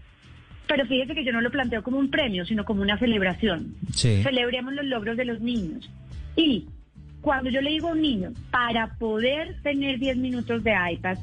Pero 0.67 0.85
fíjese 0.85 1.15
que 1.15 1.25
yo 1.25 1.33
no 1.33 1.41
lo 1.41 1.51
planteo 1.51 1.83
como 1.83 1.97
un 1.97 2.09
premio, 2.09 2.45
sino 2.45 2.63
como 2.63 2.81
una 2.81 2.97
celebración. 2.97 3.75
Sí. 3.93 4.21
Celebremos 4.23 4.73
los 4.73 4.85
logros 4.85 5.17
de 5.17 5.25
los 5.25 5.41
niños. 5.41 5.89
Y 6.35 6.65
cuando 7.21 7.49
yo 7.49 7.61
le 7.61 7.71
digo 7.71 7.89
a 7.89 7.91
un 7.91 8.01
niño, 8.01 8.31
para 8.51 8.95
poder 8.97 9.61
tener 9.63 9.99
10 9.99 10.17
minutos 10.17 10.63
de 10.63 10.73
iPad, 10.93 11.17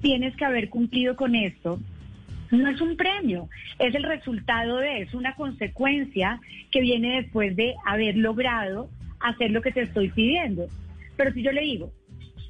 tienes 0.00 0.34
que 0.36 0.44
haber 0.44 0.68
cumplido 0.68 1.16
con 1.16 1.34
esto, 1.34 1.78
no 2.50 2.68
es 2.68 2.80
un 2.80 2.96
premio, 2.96 3.48
es 3.78 3.94
el 3.94 4.04
resultado 4.04 4.78
de, 4.78 5.02
es 5.02 5.14
una 5.14 5.34
consecuencia 5.34 6.40
que 6.70 6.80
viene 6.80 7.22
después 7.22 7.56
de 7.56 7.74
haber 7.86 8.16
logrado 8.16 8.88
hacer 9.20 9.50
lo 9.50 9.62
que 9.62 9.72
te 9.72 9.82
estoy 9.82 10.08
pidiendo. 10.10 10.66
Pero 11.16 11.32
si 11.32 11.42
yo 11.42 11.52
le 11.52 11.62
digo, 11.62 11.92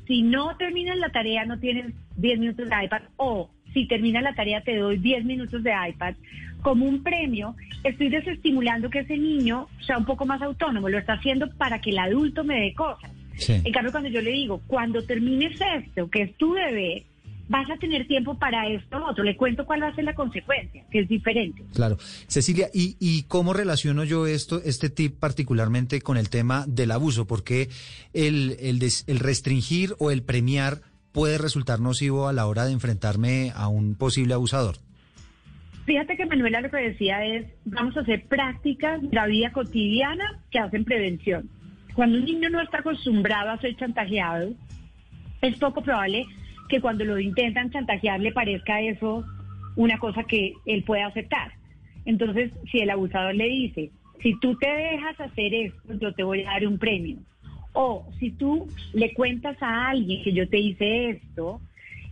si 0.07 0.23
no 0.23 0.57
terminas 0.57 0.97
la 0.99 1.11
tarea 1.11 1.45
no 1.45 1.59
tienes 1.59 1.95
10 2.17 2.39
minutos 2.39 2.69
de 2.69 2.85
iPad 2.85 3.03
o 3.17 3.51
si 3.73 3.87
terminas 3.87 4.23
la 4.23 4.35
tarea 4.35 4.63
te 4.63 4.77
doy 4.77 4.99
10 4.99 5.25
minutos 5.25 5.63
de 5.63 5.73
iPad, 5.89 6.15
como 6.63 6.87
un 6.87 7.03
premio, 7.03 7.55
estoy 7.83 8.09
desestimulando 8.09 8.89
que 8.89 9.01
ese 9.01 9.19
niño 9.19 9.69
sea 9.87 9.99
un 9.99 10.07
poco 10.07 10.25
más 10.25 10.41
autónomo, 10.41 10.89
lo 10.89 10.99
está 10.99 11.15
haciendo 11.15 11.51
para 11.57 11.81
que 11.81 11.91
el 11.91 11.99
adulto 11.99 12.45
me 12.45 12.61
dé 12.61 12.75
cosas. 12.75 13.11
Sí. 13.37 13.61
En 13.65 13.73
cambio, 13.73 13.91
cuando 13.91 14.09
yo 14.09 14.23
le 14.23 14.31
digo, 14.31 14.63
cuando 14.67 15.05
termines 15.05 15.61
esto, 15.61 16.09
que 16.09 16.23
es 16.23 16.37
tu 16.37 16.55
deber, 16.55 17.03
vas 17.49 17.71
a 17.71 17.77
tener 17.77 18.07
tiempo 18.07 18.39
para 18.39 18.69
esto 18.69 18.97
o 18.97 19.11
otro, 19.11 19.23
le 19.23 19.37
cuento 19.37 19.67
cuál 19.67 19.83
va 19.83 19.89
a 19.89 19.95
ser 19.95 20.05
la 20.05 20.15
consecuencia, 20.15 20.85
que 20.91 21.01
es 21.01 21.09
diferente. 21.09 21.63
Claro. 21.75 21.97
Cecilia, 22.27 22.69
¿y, 22.73 22.97
y 23.01 23.25
cómo 23.25 23.53
relaciono 23.53 24.05
yo 24.05 24.27
esto, 24.27 24.63
este 24.65 24.89
tip 24.89 25.19
particularmente 25.19 26.01
con 26.01 26.17
el 26.17 26.31
tema 26.31 26.65
del 26.67 26.91
abuso? 26.91 27.27
Porque 27.27 27.69
el, 28.13 28.57
el, 28.61 28.79
des- 28.79 29.05
el 29.09 29.19
restringir 29.19 29.95
o 29.99 30.11
el 30.11 30.23
premiar 30.23 30.81
puede 31.13 31.39
resultar 31.39 31.81
nocivo 31.81 32.29
a 32.29 32.33
la 32.33 32.47
hora 32.47 32.65
de 32.65 32.73
enfrentarme 32.73 33.53
a 33.55 33.69
un 33.69 33.95
posible 33.95 34.35
abusador. 34.35 34.77
Fíjate 35.85 36.17
que 36.17 36.25
Manuela 36.25 36.63
lo 36.63 36.71
que 36.71 36.79
decía 36.79 37.25
es, 37.27 37.47
vamos 37.67 37.95
a 37.97 38.01
hacer 38.01 38.27
prácticas 38.27 39.03
de 39.03 39.11
la 39.13 39.27
vida 39.27 39.53
cotidiana 39.53 40.41
que 40.51 40.59
hacen 40.59 40.85
prevención. 40.85 41.51
Cuando 41.95 42.17
un 42.17 42.25
niño 42.25 42.49
no 42.49 42.61
está 42.63 42.79
acostumbrado 42.79 43.51
a 43.51 43.61
ser 43.61 43.77
chantajeado, 43.77 44.55
es 45.43 45.59
poco 45.59 45.83
probable 45.83 46.25
que 46.69 46.81
cuando 46.81 47.05
lo 47.05 47.19
intentan 47.19 47.71
chantajear 47.71 48.21
le 48.21 48.33
parezca 48.33 48.81
eso 48.81 49.25
una 49.77 49.99
cosa 49.99 50.25
que 50.25 50.55
él 50.67 50.85
pueda 50.85 51.07
aceptar. 51.07 51.53
Entonces, 52.05 52.53
si 52.71 52.79
el 52.79 52.91
abusador 52.91 53.35
le 53.35 53.47
dice, 53.47 53.91
si 54.23 54.39
tú 54.39 54.57
te 54.57 54.69
dejas 54.69 55.19
hacer 55.21 55.55
esto, 55.55 55.95
yo 56.01 56.13
te 56.15 56.23
voy 56.23 56.43
a 56.43 56.53
dar 56.53 56.67
un 56.67 56.79
premio. 56.79 57.19
O 57.73 58.07
si 58.19 58.31
tú 58.31 58.69
le 58.93 59.13
cuentas 59.15 59.57
a 59.61 59.89
alguien 59.89 60.23
que 60.23 60.33
yo 60.33 60.49
te 60.49 60.59
hice 60.59 61.11
esto, 61.11 61.61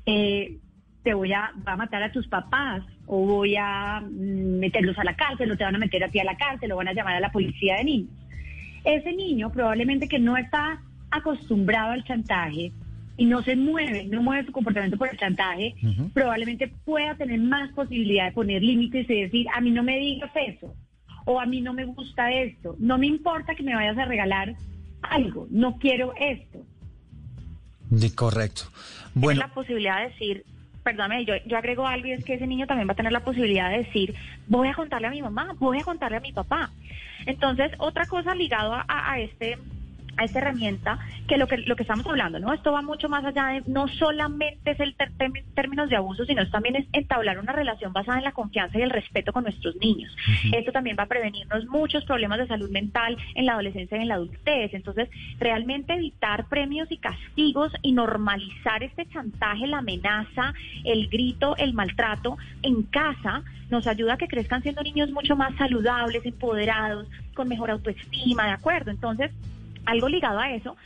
eh, 0.07 0.59
te 1.03 1.15
voy 1.15 1.33
a, 1.33 1.53
va 1.67 1.73
a 1.73 1.77
matar 1.77 2.03
a 2.03 2.13
tus 2.13 2.27
papás 2.29 2.83
o 3.07 3.27
voy 3.27 3.57
a 3.57 4.01
mm, 4.01 4.59
meterlos 4.59 4.99
a 4.99 5.05
la 5.05 5.15
cárcel 5.15 5.51
o 5.51 5.57
te 5.57 5.65
van 5.65 5.77
a 5.77 5.79
meter 5.79 6.03
a 6.05 6.09
ti 6.09 6.19
a 6.19 6.25
la 6.25 6.37
cárcel 6.37 6.73
o 6.73 6.77
van 6.77 6.89
a 6.89 6.93
llamar 6.93 7.17
a 7.17 7.21
la 7.21 7.33
policía 7.33 7.77
de 7.77 7.85
niños. 7.85 8.11
Ese 8.85 9.13
niño 9.13 9.51
probablemente 9.51 10.09
que 10.09 10.19
no 10.19 10.37
está 10.37 10.81
acostumbrado 11.11 11.93
al 11.93 12.05
chantaje 12.05 12.73
y 13.17 13.27
no 13.27 13.43
se 13.43 13.57
mueve, 13.57 14.05
no 14.05 14.23
mueve 14.23 14.47
su 14.47 14.53
comportamiento 14.53 14.97
por 14.97 15.09
el 15.09 15.19
chantaje, 15.19 15.75
probablemente 16.15 16.73
pueda 16.85 17.15
tener 17.15 17.39
más 17.41 17.71
posibilidad 17.73 18.27
de 18.27 18.33
poner 18.33 18.63
límites 18.63 19.09
y 19.09 19.23
decir, 19.23 19.47
a 19.55 19.61
mí 19.61 19.71
no 19.71 19.83
me 19.83 19.99
digas 19.99 20.31
eso, 20.35 20.75
o 21.27 21.41
a 21.41 21.47
mí 21.47 21.61
no 21.61 21.73
me 21.73 21.85
gusta 21.85 22.33
esto, 22.33 22.77
no 22.79 22.99
me 22.99 23.07
importa 23.07 23.55
que 23.55 23.63
me 23.63 23.75
vayas 23.75 23.99
a 23.99 24.05
regalar 24.05 24.55
algo, 25.03 25.47
no 25.51 25.79
quiero 25.79 26.15
esto. 26.19 26.65
De, 27.91 28.15
correcto. 28.15 28.63
Tiene 29.13 29.27
Bueno, 29.27 29.41
la 29.41 29.49
posibilidad 29.49 29.99
de 29.99 30.09
decir, 30.09 30.45
perdóname, 30.83 31.25
yo, 31.27 31.35
yo 31.47 31.59
agrego 31.59 31.87
algo 31.87 32.09
y 32.09 32.13
es 32.13 32.25
que 32.25 32.35
ese 32.35 32.47
niño 32.47 32.67
también 32.67 32.89
va 32.89 32.93
a 32.93 32.97
tener 32.97 33.13
la 33.13 33.21
posibilidad 33.21 33.71
de 33.71 33.79
decir, 33.79 34.15
voy 34.49 34.69
a 34.69 34.75
contarle 34.75 35.09
a 35.09 35.11
mi 35.11 35.21
mamá, 35.21 35.55
voy 35.59 35.79
a 35.79 35.85
contarle 35.85 36.17
a 36.17 36.21
mi 36.21 36.33
papá. 36.33 36.71
Entonces, 37.27 37.71
otra 37.79 38.07
cosa 38.07 38.35
ligado 38.35 38.73
a, 38.73 38.85
a 38.89 39.21
este 39.21 39.59
a 40.17 40.25
esta 40.25 40.39
herramienta 40.41 40.99
que 41.27 41.37
lo 41.37 41.47
que 41.47 41.59
lo 41.59 41.77
que 41.77 41.83
estamos 41.83 42.07
hablando, 42.07 42.39
¿no? 42.39 42.53
Esto 42.53 42.73
va 42.73 42.83
mucho 42.83 43.09
más 43.09 43.25
allá 43.25 43.47
de 43.47 43.63
no 43.67 43.89
solamente 43.89 44.73
es 44.73 44.81
el 44.81 44.95
ter- 44.95 45.13
términos 45.55 45.89
de 45.89 45.97
abuso, 45.97 46.25
sino 46.25 46.49
también 46.51 46.77
es 46.77 46.87
entablar 46.93 47.39
una 47.39 47.53
relación 47.53 47.93
basada 47.93 48.19
en 48.19 48.25
la 48.25 48.33
confianza 48.33 48.79
y 48.79 48.83
el 48.83 48.91
respeto 48.91 49.33
con 49.33 49.45
nuestros 49.45 49.77
niños. 49.77 50.15
Esto 50.53 50.73
también 50.73 50.97
va 50.99 51.05
a 51.05 51.07
prevenirnos 51.07 51.67
muchos 51.67 52.05
problemas 52.05 52.39
de 52.39 52.47
salud 52.47 52.71
mental 52.71 53.17
en 53.35 53.47
la 53.47 53.53
adolescencia 53.53 53.97
y 53.99 54.03
en 54.03 54.09
la 54.09 54.15
adultez. 54.15 54.75
Entonces, 54.75 55.09
realmente 55.39 55.95
evitar 55.95 56.47
premios 56.49 56.91
y 56.91 56.99
castigos 56.99 57.73
y 57.83 57.93
normalizar 57.93 58.83
este 58.83 59.07
chantaje, 59.07 59.67
la 59.67 59.79
amenaza, 59.79 60.53
el 60.85 61.09
grito, 61.09 61.57
el 61.57 61.73
maltrato 61.73 62.37
en 62.63 62.83
casa 62.83 63.43
nos 63.71 63.87
ayuda 63.87 64.15
a 64.15 64.17
que 64.19 64.29
crezcan 64.29 64.63
siendo 64.63 64.83
niños 64.83 65.11
mucho 65.11 65.35
más 65.35 65.55
saludables, 65.57 66.27
empoderados, 66.27 67.09
con 67.35 67.49
mejor 67.49 67.71
autoestima, 67.71 68.45
¿de 68.45 68.53
acuerdo? 68.53 68.91
Entonces, 68.91 69.31
algo 69.87 70.09
ligado 70.09 70.39
a 70.39 70.53
eso 70.53 70.77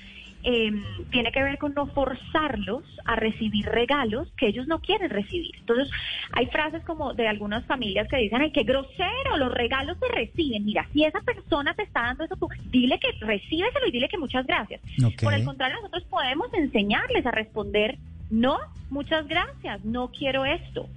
eh, 0.49 0.71
tiene 1.11 1.33
que 1.33 1.43
ver 1.43 1.59
con 1.59 1.75
no 1.75 1.89
forzarlos 1.89 2.85
a 3.05 3.17
recibir 3.17 3.67
regalos 3.67 4.29
que 4.37 4.47
ellos 4.47 4.69
no 4.69 4.79
quieren 4.81 5.11
recibir. 5.11 5.51
Entonces, 5.59 5.91
hay 6.33 6.47
frases 6.47 6.85
como 6.85 7.15
de 7.15 7.27
algunas 7.27 7.65
familias 7.65 8.07
que 8.09 8.19
dicen, 8.19 8.41
ay, 8.41 8.53
qué 8.53 8.63
grosero, 8.63 9.37
los 9.39 9.53
regalos 9.53 9.99
se 9.99 10.07
reciben. 10.07 10.65
Mira, 10.65 10.87
si 10.93 11.05
esa 11.05 11.21
persona 11.23 11.75
te 11.75 11.83
está 11.83 12.03
dando 12.03 12.25
eso, 12.25 12.37
tú 12.37 12.49
dile 12.71 13.01
que 13.01 13.09
recíbeselo 13.27 13.89
y 13.89 13.91
dile 13.91 14.09
que 14.09 14.19
muchas 14.19 14.47
gracias. 14.47 14.81
Por 15.21 15.35
el 15.35 15.45
contrario, 15.45 15.79
nosotros 15.79 16.05
podemos 16.05 16.47
enseñarles 16.55 17.27
a 17.27 17.33
responder, 17.33 17.99
no, 18.31 18.57
muchas 18.89 19.27
gracias, 19.27 19.85
no 19.85 20.13
quiero 20.13 20.45
esto. 20.45 20.89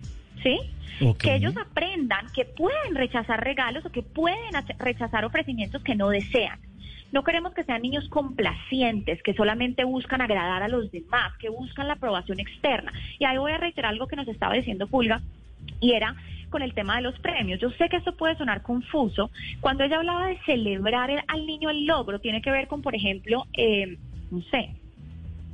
¿Sí? 0.43 0.59
Que 1.17 1.35
ellos 1.35 1.57
aprendan 1.57 2.27
que 2.35 2.45
pueden 2.45 2.93
rechazar 2.93 3.43
regalos 3.43 3.83
o 3.83 3.91
que 3.91 4.03
pueden 4.03 4.53
rechazar 4.77 5.25
ofrecimientos 5.25 5.81
que 5.81 5.95
no 5.95 6.09
desean. 6.09 6.59
No 7.11 7.23
queremos 7.23 7.53
que 7.53 7.63
sean 7.63 7.81
niños 7.81 8.07
complacientes, 8.09 9.21
que 9.23 9.33
solamente 9.33 9.83
buscan 9.83 10.21
agradar 10.21 10.63
a 10.63 10.67
los 10.67 10.91
demás, 10.91 11.33
que 11.39 11.49
buscan 11.49 11.87
la 11.87 11.93
aprobación 11.93 12.39
externa. 12.39 12.93
Y 13.17 13.25
ahí 13.25 13.37
voy 13.37 13.51
a 13.51 13.57
reiterar 13.57 13.91
algo 13.91 14.07
que 14.07 14.15
nos 14.15 14.27
estaba 14.27 14.53
diciendo 14.53 14.87
Pulga, 14.87 15.21
y 15.81 15.93
era 15.93 16.15
con 16.49 16.61
el 16.61 16.73
tema 16.73 16.95
de 16.95 17.03
los 17.03 17.17
premios. 17.19 17.59
Yo 17.59 17.69
sé 17.71 17.89
que 17.89 17.97
esto 17.97 18.15
puede 18.15 18.35
sonar 18.35 18.61
confuso. 18.63 19.29
Cuando 19.59 19.83
ella 19.83 19.97
hablaba 19.97 20.27
de 20.27 20.39
celebrar 20.45 21.11
el- 21.11 21.21
al 21.27 21.45
niño 21.45 21.69
el 21.69 21.85
logro, 21.85 22.19
tiene 22.19 22.41
que 22.41 22.51
ver 22.51 22.67
con, 22.67 22.81
por 22.81 22.95
ejemplo, 22.95 23.45
eh, 23.55 23.97
no 24.31 24.41
sé, 24.49 24.75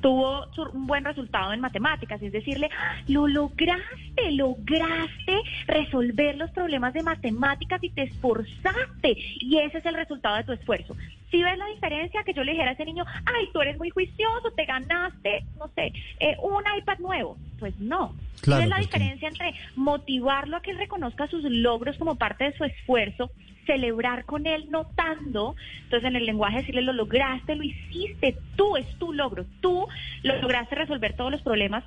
tuvo 0.01 0.45
un 0.74 0.85
buen 0.88 1.03
resultado 1.03 1.51
en 1.51 1.59
matemáticas, 1.62 2.21
es 2.21 2.31
decirle, 2.31 2.69
"Ah, 2.77 2.97
lo 3.07 3.27
lograste, 3.27 4.31
lograste 4.33 5.41
resolver 5.67 6.38
los 6.38 6.51
problemas 6.51 6.93
de 6.93 7.01
matemáticas 7.01 7.83
y 7.83 7.89
te 7.89 8.03
esforzaste 8.03 9.17
y 9.39 9.57
ese 9.57 9.79
es 9.79 9.85
el 9.85 9.95
resultado 9.95 10.38
de 10.38 10.43
tu 10.43 10.51
esfuerzo. 10.51 10.95
Si 11.35 11.43
ves 11.43 11.57
la 11.57 11.65
diferencia 11.65 12.23
que 12.23 12.33
yo 12.33 12.45
le 12.45 12.53
dijera 12.53 12.69
a 12.69 12.73
ese 12.75 12.85
niño, 12.85 13.03
ay, 13.25 13.49
tú 13.51 13.59
eres 13.59 13.77
muy 13.77 13.89
juicioso, 13.89 14.51
te 14.55 14.63
ganaste, 14.63 15.43
no 15.59 15.67
sé, 15.75 15.91
eh, 16.21 16.37
un 16.41 16.63
iPad 16.77 16.97
nuevo, 16.99 17.37
pues 17.59 17.77
no. 17.77 18.15
Claro, 18.39 18.61
¿Cuál 18.61 18.63
es 18.63 18.69
la 18.69 18.77
diferencia 18.77 19.27
entre 19.27 19.53
motivarlo 19.75 20.55
a 20.55 20.61
que 20.61 20.71
él 20.71 20.77
reconozca 20.77 21.27
sus 21.27 21.43
logros 21.43 21.97
como 21.97 22.15
parte 22.15 22.45
de 22.45 22.53
su 22.53 22.63
esfuerzo, 22.63 23.31
celebrar 23.65 24.23
con 24.23 24.47
él 24.47 24.67
notando, 24.71 25.57
entonces 25.83 26.07
en 26.07 26.15
el 26.15 26.25
lenguaje 26.25 26.59
decirle 26.59 26.83
lo 26.83 26.93
lograste, 26.93 27.57
lo 27.57 27.63
hiciste, 27.63 28.37
tú 28.55 28.77
es 28.77 28.87
tu 28.97 29.11
logro, 29.11 29.43
tú 29.59 29.89
lo 30.23 30.41
lograste 30.41 30.75
resolver 30.75 31.17
todos 31.17 31.31
los 31.33 31.41
problemas 31.41 31.83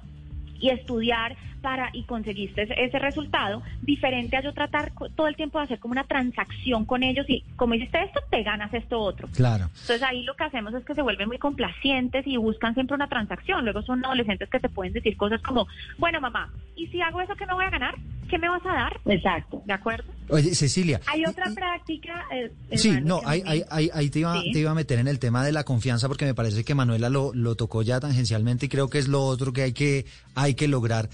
y 0.60 0.68
estudiar 0.68 1.36
para 1.58 1.90
y 1.92 2.04
conseguiste 2.04 2.62
ese, 2.62 2.74
ese 2.82 2.98
resultado, 2.98 3.62
diferente 3.82 4.36
a 4.36 4.42
yo 4.42 4.52
tratar 4.52 4.92
todo 5.14 5.26
el 5.26 5.36
tiempo 5.36 5.58
de 5.58 5.64
hacer 5.64 5.78
como 5.78 5.92
una 5.92 6.04
transacción 6.04 6.84
con 6.84 7.02
ellos 7.02 7.26
y 7.28 7.42
como 7.56 7.74
hiciste 7.74 8.02
esto, 8.02 8.20
te 8.30 8.42
ganas 8.42 8.72
esto 8.74 8.98
otro. 9.00 9.28
Claro. 9.34 9.64
Entonces 9.80 10.02
ahí 10.02 10.22
lo 10.24 10.34
que 10.36 10.44
hacemos 10.44 10.72
es 10.74 10.84
que 10.84 10.94
se 10.94 11.02
vuelven 11.02 11.28
muy 11.28 11.38
complacientes 11.38 12.26
y 12.26 12.36
buscan 12.36 12.74
siempre 12.74 12.94
una 12.94 13.08
transacción. 13.08 13.64
Luego 13.64 13.82
son 13.82 14.04
adolescentes 14.04 14.48
que 14.48 14.60
te 14.60 14.68
pueden 14.68 14.92
decir 14.92 15.16
cosas 15.16 15.40
como, 15.42 15.66
bueno 15.98 16.20
mamá, 16.20 16.52
¿y 16.76 16.86
si 16.88 17.00
hago 17.00 17.20
eso 17.20 17.34
qué 17.36 17.46
me 17.46 17.54
voy 17.54 17.64
a 17.64 17.70
ganar? 17.70 17.94
¿Qué 18.28 18.38
me 18.38 18.48
vas 18.50 18.64
a 18.66 18.72
dar? 18.74 19.00
Exacto. 19.06 19.62
¿De 19.64 19.72
acuerdo? 19.72 20.04
Oye, 20.28 20.54
Cecilia. 20.54 21.00
Hay 21.06 21.24
otra 21.24 21.50
y- 21.50 21.54
práctica. 21.54 22.26
eh, 22.30 22.52
Sí, 22.76 22.88
hermano, 22.90 23.06
no, 23.06 23.20
que 23.20 23.26
ahí, 23.26 23.42
me- 23.42 23.50
ahí, 23.50 23.62
ahí, 23.70 23.90
ahí 23.94 24.10
te, 24.10 24.18
iba, 24.18 24.40
Sí. 24.42 24.52
te 24.52 24.58
iba 24.60 24.70
a 24.70 24.74
meter 24.74 24.98
en 24.98 25.08
el 25.08 25.18
tema 25.18 25.42
de 25.44 25.52
la 25.52 25.64
confianza 25.64 26.08
porque 26.08 26.26
me 26.26 26.34
parece 26.34 26.62
que 26.62 26.74
Manuela 26.74 27.08
lo, 27.08 27.32
lo 27.32 27.54
tocó 27.54 27.80
ya 27.80 28.00
tangencialmente 28.00 28.66
y 28.66 28.68
creo 28.68 28.90
que 28.90 28.98
es 28.98 29.08
lo 29.08 29.24
otro 29.24 29.54
que 29.54 29.62
hay 29.62 29.72
que, 29.72 30.04
hay 30.34 30.52
que 30.54 30.68
lograr. 30.68 31.08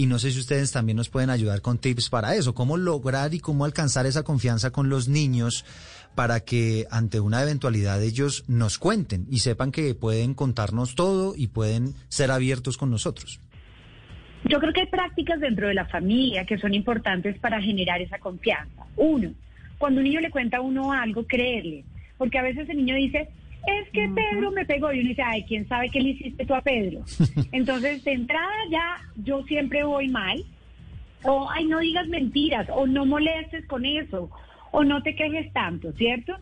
Y 0.00 0.06
no 0.06 0.18
sé 0.18 0.30
si 0.30 0.38
ustedes 0.40 0.72
también 0.72 0.96
nos 0.96 1.10
pueden 1.10 1.28
ayudar 1.28 1.60
con 1.60 1.76
tips 1.76 2.08
para 2.08 2.34
eso, 2.34 2.54
cómo 2.54 2.78
lograr 2.78 3.34
y 3.34 3.38
cómo 3.38 3.66
alcanzar 3.66 4.06
esa 4.06 4.22
confianza 4.22 4.70
con 4.70 4.88
los 4.88 5.08
niños 5.08 5.66
para 6.14 6.40
que 6.40 6.86
ante 6.90 7.20
una 7.20 7.42
eventualidad 7.42 8.02
ellos 8.02 8.44
nos 8.48 8.78
cuenten 8.78 9.26
y 9.28 9.40
sepan 9.40 9.72
que 9.72 9.94
pueden 9.94 10.32
contarnos 10.32 10.94
todo 10.94 11.34
y 11.36 11.48
pueden 11.48 11.92
ser 12.08 12.30
abiertos 12.30 12.78
con 12.78 12.90
nosotros. 12.90 13.40
Yo 14.48 14.58
creo 14.58 14.72
que 14.72 14.80
hay 14.80 14.86
prácticas 14.86 15.38
dentro 15.38 15.68
de 15.68 15.74
la 15.74 15.84
familia 15.84 16.46
que 16.46 16.56
son 16.56 16.72
importantes 16.72 17.38
para 17.38 17.60
generar 17.60 18.00
esa 18.00 18.18
confianza. 18.18 18.86
Uno, 18.96 19.34
cuando 19.76 19.98
un 20.00 20.04
niño 20.04 20.20
le 20.20 20.30
cuenta 20.30 20.56
a 20.56 20.60
uno 20.62 20.94
algo, 20.94 21.26
creerle. 21.26 21.84
Porque 22.16 22.38
a 22.38 22.42
veces 22.42 22.70
el 22.70 22.78
niño 22.78 22.94
dice, 22.94 23.28
es 23.66 23.90
que 23.90 24.08
Pedro 24.08 24.50
me 24.50 24.64
pegó. 24.64 24.92
Y 24.92 25.00
uno 25.00 25.08
dice, 25.08 25.22
ay, 25.22 25.44
¿quién 25.44 25.66
sabe 25.68 25.90
qué 25.90 26.00
le 26.00 26.10
hiciste 26.10 26.46
tú 26.46 26.54
a 26.54 26.62
Pedro? 26.62 27.02
Entonces, 27.52 28.04
de 28.04 28.12
entrada 28.12 28.52
ya 28.70 28.98
yo 29.16 29.42
siempre 29.44 29.84
voy 29.84 30.08
mal. 30.08 30.42
O, 31.24 31.48
ay, 31.50 31.66
no 31.66 31.80
digas 31.80 32.08
mentiras. 32.08 32.68
O 32.72 32.86
no 32.86 33.06
molestes 33.06 33.66
con 33.66 33.84
eso. 33.84 34.30
O 34.72 34.84
no 34.84 35.02
te 35.02 35.14
quejes 35.14 35.52
tanto, 35.52 35.92
¿cierto? 35.92 36.36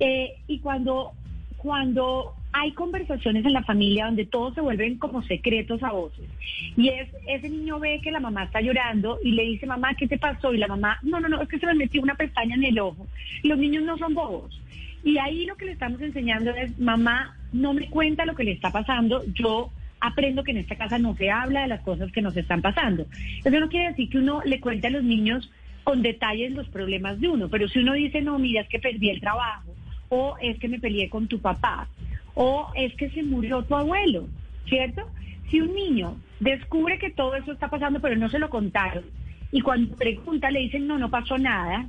Eh, 0.00 0.34
y 0.46 0.58
cuando, 0.60 1.12
cuando 1.56 2.34
hay 2.52 2.72
conversaciones 2.72 3.44
en 3.44 3.52
la 3.52 3.62
familia 3.64 4.06
donde 4.06 4.24
todos 4.24 4.54
se 4.54 4.62
vuelven 4.62 4.96
como 4.96 5.22
secretos 5.22 5.82
a 5.82 5.92
voces. 5.92 6.26
Y 6.74 6.88
es 6.88 7.08
ese 7.26 7.50
niño 7.50 7.78
ve 7.78 8.00
que 8.02 8.10
la 8.10 8.20
mamá 8.20 8.44
está 8.44 8.62
llorando 8.62 9.18
y 9.22 9.32
le 9.32 9.42
dice, 9.42 9.66
mamá, 9.66 9.94
¿qué 9.94 10.08
te 10.08 10.18
pasó? 10.18 10.54
Y 10.54 10.58
la 10.58 10.66
mamá, 10.66 10.98
no, 11.02 11.20
no, 11.20 11.28
no, 11.28 11.42
es 11.42 11.48
que 11.48 11.58
se 11.58 11.66
me 11.66 11.74
metió 11.74 12.00
una 12.00 12.14
pestaña 12.14 12.54
en 12.54 12.64
el 12.64 12.78
ojo. 12.78 13.06
Los 13.42 13.58
niños 13.58 13.84
no 13.84 13.98
son 13.98 14.14
bobos. 14.14 14.58
Y 15.06 15.18
ahí 15.18 15.46
lo 15.46 15.54
que 15.54 15.66
le 15.66 15.70
estamos 15.70 16.00
enseñando 16.00 16.50
es, 16.50 16.76
mamá, 16.80 17.36
no 17.52 17.72
me 17.72 17.88
cuenta 17.88 18.26
lo 18.26 18.34
que 18.34 18.42
le 18.42 18.50
está 18.50 18.72
pasando, 18.72 19.22
yo 19.26 19.70
aprendo 20.00 20.42
que 20.42 20.50
en 20.50 20.56
esta 20.56 20.74
casa 20.74 20.98
no 20.98 21.14
se 21.14 21.30
habla 21.30 21.62
de 21.62 21.68
las 21.68 21.80
cosas 21.82 22.10
que 22.10 22.22
nos 22.22 22.36
están 22.36 22.60
pasando. 22.60 23.06
Eso 23.44 23.60
no 23.60 23.68
quiere 23.68 23.90
decir 23.90 24.10
que 24.10 24.18
uno 24.18 24.42
le 24.44 24.58
cuente 24.58 24.88
a 24.88 24.90
los 24.90 25.04
niños 25.04 25.48
con 25.84 26.02
detalles 26.02 26.50
los 26.50 26.66
problemas 26.70 27.20
de 27.20 27.28
uno, 27.28 27.48
pero 27.48 27.68
si 27.68 27.78
uno 27.78 27.92
dice, 27.92 28.20
no, 28.20 28.40
mira, 28.40 28.62
es 28.62 28.68
que 28.68 28.80
perdí 28.80 29.10
el 29.10 29.20
trabajo, 29.20 29.76
o 30.08 30.36
es 30.42 30.58
que 30.58 30.68
me 30.68 30.80
peleé 30.80 31.08
con 31.08 31.28
tu 31.28 31.38
papá, 31.38 31.86
o 32.34 32.72
es 32.74 32.92
que 32.96 33.08
se 33.10 33.22
murió 33.22 33.62
tu 33.62 33.76
abuelo, 33.76 34.26
¿cierto? 34.68 35.08
Si 35.52 35.60
un 35.60 35.72
niño 35.72 36.16
descubre 36.40 36.98
que 36.98 37.10
todo 37.10 37.36
eso 37.36 37.52
está 37.52 37.70
pasando, 37.70 38.00
pero 38.00 38.16
no 38.16 38.28
se 38.28 38.40
lo 38.40 38.50
contaron, 38.50 39.04
y 39.52 39.60
cuando 39.60 39.94
pregunta 39.94 40.50
le 40.50 40.62
dicen, 40.62 40.88
no, 40.88 40.98
no 40.98 41.10
pasó 41.10 41.38
nada, 41.38 41.86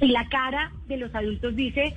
y 0.00 0.06
la 0.06 0.28
cara 0.28 0.70
de 0.86 0.98
los 0.98 1.12
adultos 1.12 1.56
dice, 1.56 1.92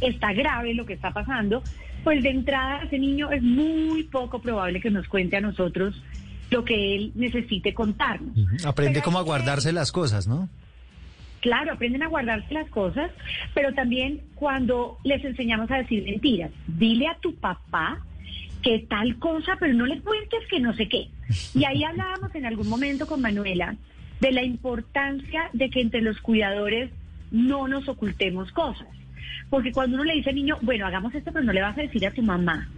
está 0.00 0.32
grave 0.32 0.74
lo 0.74 0.86
que 0.86 0.94
está 0.94 1.12
pasando, 1.12 1.62
pues 2.04 2.22
de 2.22 2.30
entrada 2.30 2.82
ese 2.84 2.98
niño 2.98 3.30
es 3.30 3.42
muy 3.42 4.04
poco 4.04 4.40
probable 4.40 4.80
que 4.80 4.90
nos 4.90 5.06
cuente 5.08 5.36
a 5.36 5.40
nosotros 5.40 6.02
lo 6.50 6.64
que 6.64 6.96
él 6.96 7.12
necesite 7.14 7.74
contarnos. 7.74 8.36
Aprende 8.64 8.94
Pero 8.94 9.04
cómo 9.04 9.18
a 9.18 9.22
guardarse 9.22 9.72
las 9.72 9.92
cosas, 9.92 10.26
¿no? 10.26 10.48
Claro, 11.40 11.72
aprenden 11.72 12.02
a 12.02 12.08
guardarse 12.08 12.52
las 12.52 12.68
cosas, 12.68 13.10
pero 13.54 13.72
también 13.72 14.20
cuando 14.34 14.98
les 15.04 15.24
enseñamos 15.24 15.70
a 15.70 15.76
decir 15.76 16.04
mentiras, 16.04 16.50
dile 16.66 17.06
a 17.06 17.16
tu 17.18 17.34
papá 17.34 18.04
que 18.62 18.80
tal 18.80 19.18
cosa, 19.18 19.56
pero 19.58 19.72
no 19.72 19.86
le 19.86 20.00
cuentes 20.00 20.40
que 20.50 20.60
no 20.60 20.74
sé 20.74 20.88
qué. 20.88 21.08
Y 21.54 21.64
ahí 21.64 21.82
hablábamos 21.82 22.34
en 22.34 22.44
algún 22.44 22.68
momento 22.68 23.06
con 23.06 23.22
Manuela 23.22 23.76
de 24.20 24.32
la 24.32 24.42
importancia 24.42 25.48
de 25.54 25.70
que 25.70 25.80
entre 25.80 26.02
los 26.02 26.20
cuidadores 26.20 26.90
no 27.30 27.68
nos 27.68 27.88
ocultemos 27.88 28.52
cosas. 28.52 28.88
Porque 29.48 29.72
cuando 29.72 29.96
uno 29.96 30.04
le 30.04 30.14
dice 30.14 30.30
al 30.30 30.36
niño, 30.36 30.58
bueno, 30.62 30.86
hagamos 30.86 31.14
esto, 31.14 31.32
pero 31.32 31.44
no 31.44 31.52
le 31.52 31.62
vas 31.62 31.76
a 31.76 31.82
decir 31.82 32.06
a 32.06 32.12
tu 32.12 32.22
mamá. 32.22 32.68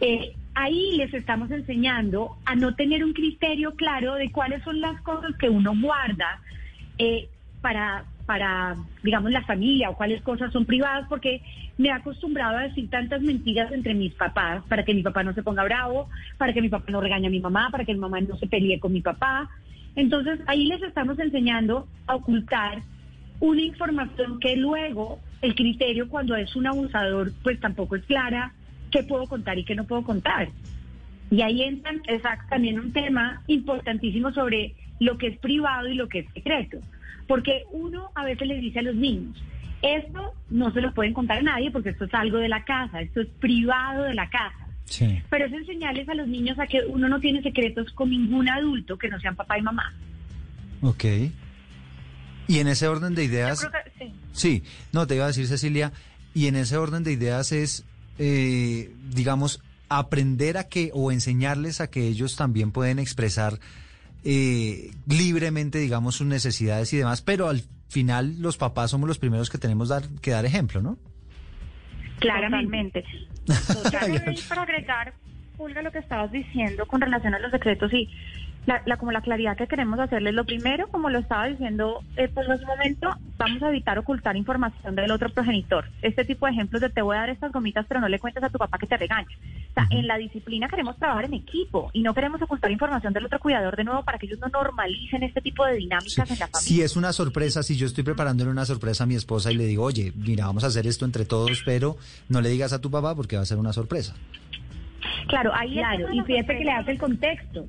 Eh, 0.00 0.32
ahí 0.54 0.96
les 0.96 1.12
estamos 1.14 1.50
enseñando 1.50 2.36
a 2.44 2.54
no 2.54 2.74
tener 2.74 3.04
un 3.04 3.12
criterio 3.12 3.74
claro 3.74 4.14
de 4.14 4.30
cuáles 4.30 4.62
son 4.62 4.80
las 4.80 5.00
cosas 5.02 5.34
que 5.36 5.48
uno 5.48 5.72
guarda 5.80 6.40
eh, 6.98 7.28
para, 7.60 8.04
para, 8.26 8.76
digamos, 9.02 9.30
la 9.30 9.42
familia 9.42 9.90
o 9.90 9.96
cuáles 9.96 10.22
cosas 10.22 10.52
son 10.52 10.64
privadas, 10.64 11.06
porque 11.08 11.42
me 11.78 11.88
he 11.88 11.92
acostumbrado 11.92 12.58
a 12.58 12.62
decir 12.62 12.90
tantas 12.90 13.22
mentiras 13.22 13.70
entre 13.72 13.94
mis 13.94 14.12
papás 14.14 14.62
para 14.68 14.84
que 14.84 14.94
mi 14.94 15.02
papá 15.02 15.22
no 15.22 15.32
se 15.32 15.42
ponga 15.42 15.64
bravo, 15.64 16.08
para 16.36 16.52
que 16.52 16.60
mi 16.60 16.68
papá 16.68 16.90
no 16.90 17.00
regañe 17.00 17.28
a 17.28 17.30
mi 17.30 17.40
mamá, 17.40 17.68
para 17.70 17.84
que 17.84 17.94
mi 17.94 18.00
mamá 18.00 18.20
no 18.20 18.36
se 18.36 18.48
pelee 18.48 18.80
con 18.80 18.92
mi 18.92 19.00
papá. 19.00 19.48
Entonces 19.94 20.40
ahí 20.46 20.66
les 20.66 20.82
estamos 20.82 21.18
enseñando 21.18 21.86
a 22.06 22.16
ocultar 22.16 22.82
una 23.40 23.62
información 23.62 24.40
que 24.40 24.56
luego 24.56 25.20
el 25.42 25.54
criterio 25.54 26.08
cuando 26.08 26.36
es 26.36 26.54
un 26.56 26.66
abusador 26.66 27.32
pues 27.42 27.60
tampoco 27.60 27.96
es 27.96 28.04
clara, 28.04 28.52
qué 28.90 29.02
puedo 29.02 29.26
contar 29.26 29.58
y 29.58 29.64
qué 29.64 29.74
no 29.74 29.84
puedo 29.84 30.02
contar. 30.02 30.48
Y 31.30 31.42
ahí 31.42 31.62
exacto, 32.06 32.46
también 32.48 32.80
un 32.80 32.92
tema 32.92 33.42
importantísimo 33.46 34.32
sobre 34.32 34.74
lo 34.98 35.18
que 35.18 35.28
es 35.28 35.38
privado 35.38 35.88
y 35.88 35.94
lo 35.94 36.08
que 36.08 36.20
es 36.20 36.32
secreto. 36.32 36.78
Porque 37.26 37.64
uno 37.70 38.10
a 38.14 38.24
veces 38.24 38.48
les 38.48 38.60
dice 38.60 38.78
a 38.78 38.82
los 38.82 38.94
niños, 38.94 39.36
esto 39.82 40.32
no 40.50 40.72
se 40.72 40.80
lo 40.80 40.92
pueden 40.94 41.12
contar 41.12 41.38
a 41.38 41.42
nadie 41.42 41.70
porque 41.70 41.90
esto 41.90 42.06
es 42.06 42.14
algo 42.14 42.38
de 42.38 42.48
la 42.48 42.64
casa, 42.64 43.00
esto 43.00 43.20
es 43.20 43.28
privado 43.28 44.04
de 44.04 44.14
la 44.14 44.28
casa. 44.30 44.66
Sí. 44.86 45.20
Pero 45.28 45.44
es 45.44 45.52
enseñarles 45.52 46.08
a 46.08 46.14
los 46.14 46.26
niños 46.26 46.58
a 46.58 46.66
que 46.66 46.80
uno 46.86 47.08
no 47.08 47.20
tiene 47.20 47.42
secretos 47.42 47.92
con 47.92 48.10
ningún 48.10 48.48
adulto 48.48 48.96
que 48.96 49.08
no 49.08 49.20
sean 49.20 49.36
papá 49.36 49.58
y 49.58 49.62
mamá. 49.62 49.92
Ok. 50.80 51.04
Y 52.48 52.58
en 52.58 52.66
ese 52.66 52.88
orden 52.88 53.14
de 53.14 53.26
Yo 53.26 53.32
ideas... 53.32 53.60
creo 53.60 53.72
que 53.84 54.04
sí. 54.04 54.14
Sí, 54.32 54.62
no, 54.92 55.06
te 55.06 55.14
iba 55.14 55.24
a 55.24 55.28
decir 55.28 55.46
Cecilia, 55.46 55.92
y 56.34 56.46
en 56.46 56.56
ese 56.56 56.76
orden 56.76 57.04
de 57.04 57.12
ideas 57.12 57.52
es, 57.52 57.84
eh, 58.18 58.92
digamos, 59.14 59.60
aprender 59.88 60.56
a 60.58 60.64
que, 60.64 60.90
o 60.94 61.12
enseñarles 61.12 61.80
a 61.80 61.90
que 61.90 62.06
ellos 62.06 62.36
también 62.36 62.72
pueden 62.72 62.98
expresar 62.98 63.58
eh, 64.24 64.90
libremente, 65.06 65.78
digamos, 65.78 66.16
sus 66.16 66.26
necesidades 66.26 66.92
y 66.92 66.98
demás, 66.98 67.22
pero 67.22 67.48
al 67.48 67.62
final 67.88 68.40
los 68.40 68.56
papás 68.56 68.90
somos 68.90 69.08
los 69.08 69.18
primeros 69.18 69.50
que 69.50 69.58
tenemos 69.58 69.88
dar, 69.88 70.04
que 70.20 70.30
dar 70.30 70.44
ejemplo, 70.44 70.82
¿no? 70.82 70.98
Claramente. 72.18 73.04
Totalmente. 73.66 74.42
Para 74.48 74.62
agregar, 74.62 75.14
lo 75.82 75.92
que 75.92 75.98
estabas 75.98 76.30
diciendo 76.30 76.86
con 76.86 77.00
relación 77.00 77.34
a 77.34 77.38
los 77.38 77.50
secretos 77.50 77.92
y 77.92 78.08
la, 78.68 78.82
la- 78.84 78.96
como 78.98 79.12
la 79.12 79.22
claridad 79.22 79.56
que 79.56 79.66
queremos 79.66 79.98
hacerles, 79.98 80.34
lo 80.34 80.44
primero, 80.44 80.88
como 80.88 81.08
lo 81.08 81.18
estaba 81.18 81.46
diciendo, 81.46 82.02
eh, 82.16 82.28
pues 82.32 82.46
en 82.48 82.58
su 82.58 82.66
momento, 82.66 83.08
vamos 83.38 83.62
a 83.62 83.68
evitar 83.70 83.98
ocultar 83.98 84.36
información 84.36 84.94
del 84.94 85.10
otro 85.10 85.30
progenitor. 85.30 85.86
Este 86.02 86.24
tipo 86.24 86.44
de 86.44 86.52
ejemplos 86.52 86.82
de 86.82 86.90
te 86.90 87.00
voy 87.00 87.16
a 87.16 87.20
dar 87.20 87.30
estas 87.30 87.50
gomitas, 87.50 87.86
pero 87.88 87.98
no 88.00 88.08
le 88.08 88.18
cuentes 88.18 88.42
a 88.42 88.50
tu 88.50 88.58
papá 88.58 88.76
que 88.78 88.86
te 88.86 88.96
regaña. 88.98 89.26
O 89.70 89.74
sea, 89.74 89.86
en 89.90 90.06
la 90.06 90.18
disciplina 90.18 90.68
queremos 90.68 90.98
trabajar 90.98 91.24
en 91.24 91.34
equipo 91.34 91.90
y 91.94 92.02
no 92.02 92.12
queremos 92.12 92.42
ocultar 92.42 92.70
información 92.70 93.12
del 93.14 93.24
otro 93.24 93.38
cuidador 93.40 93.74
de 93.74 93.84
nuevo 93.84 94.02
para 94.04 94.18
que 94.18 94.26
ellos 94.26 94.38
no 94.38 94.48
normalicen 94.48 95.22
este 95.22 95.40
tipo 95.40 95.64
de 95.64 95.76
dinámicas 95.76 96.30
en 96.30 96.38
la 96.38 96.46
familia. 96.48 96.60
Si 96.60 96.82
es 96.82 96.94
una 96.96 97.12
sorpresa, 97.14 97.62
si 97.62 97.74
yo 97.76 97.86
estoy 97.86 98.04
preparándole 98.04 98.50
una 98.50 98.66
sorpresa 98.66 99.04
a 99.04 99.06
mi 99.06 99.14
esposa 99.14 99.50
y 99.50 99.56
le 99.56 99.64
digo, 99.64 99.82
oye, 99.84 100.12
mira, 100.14 100.44
vamos 100.46 100.64
a 100.64 100.66
hacer 100.66 100.86
esto 100.86 101.06
entre 101.06 101.24
todos, 101.24 101.62
pero 101.64 101.96
no 102.28 102.42
le 102.42 102.50
digas 102.50 102.74
a 102.74 102.80
tu 102.82 102.90
papá 102.90 103.14
porque 103.14 103.36
va 103.36 103.42
a 103.42 103.46
ser 103.46 103.56
una 103.56 103.72
sorpresa. 103.72 104.14
Claro, 105.28 105.52
ahí 105.54 105.74
Claro, 105.74 106.12
y 106.12 106.20
fíjate 106.22 106.58
que 106.58 106.64
le 106.64 106.70
das 106.72 106.88
el 106.88 106.98
contexto. 106.98 107.66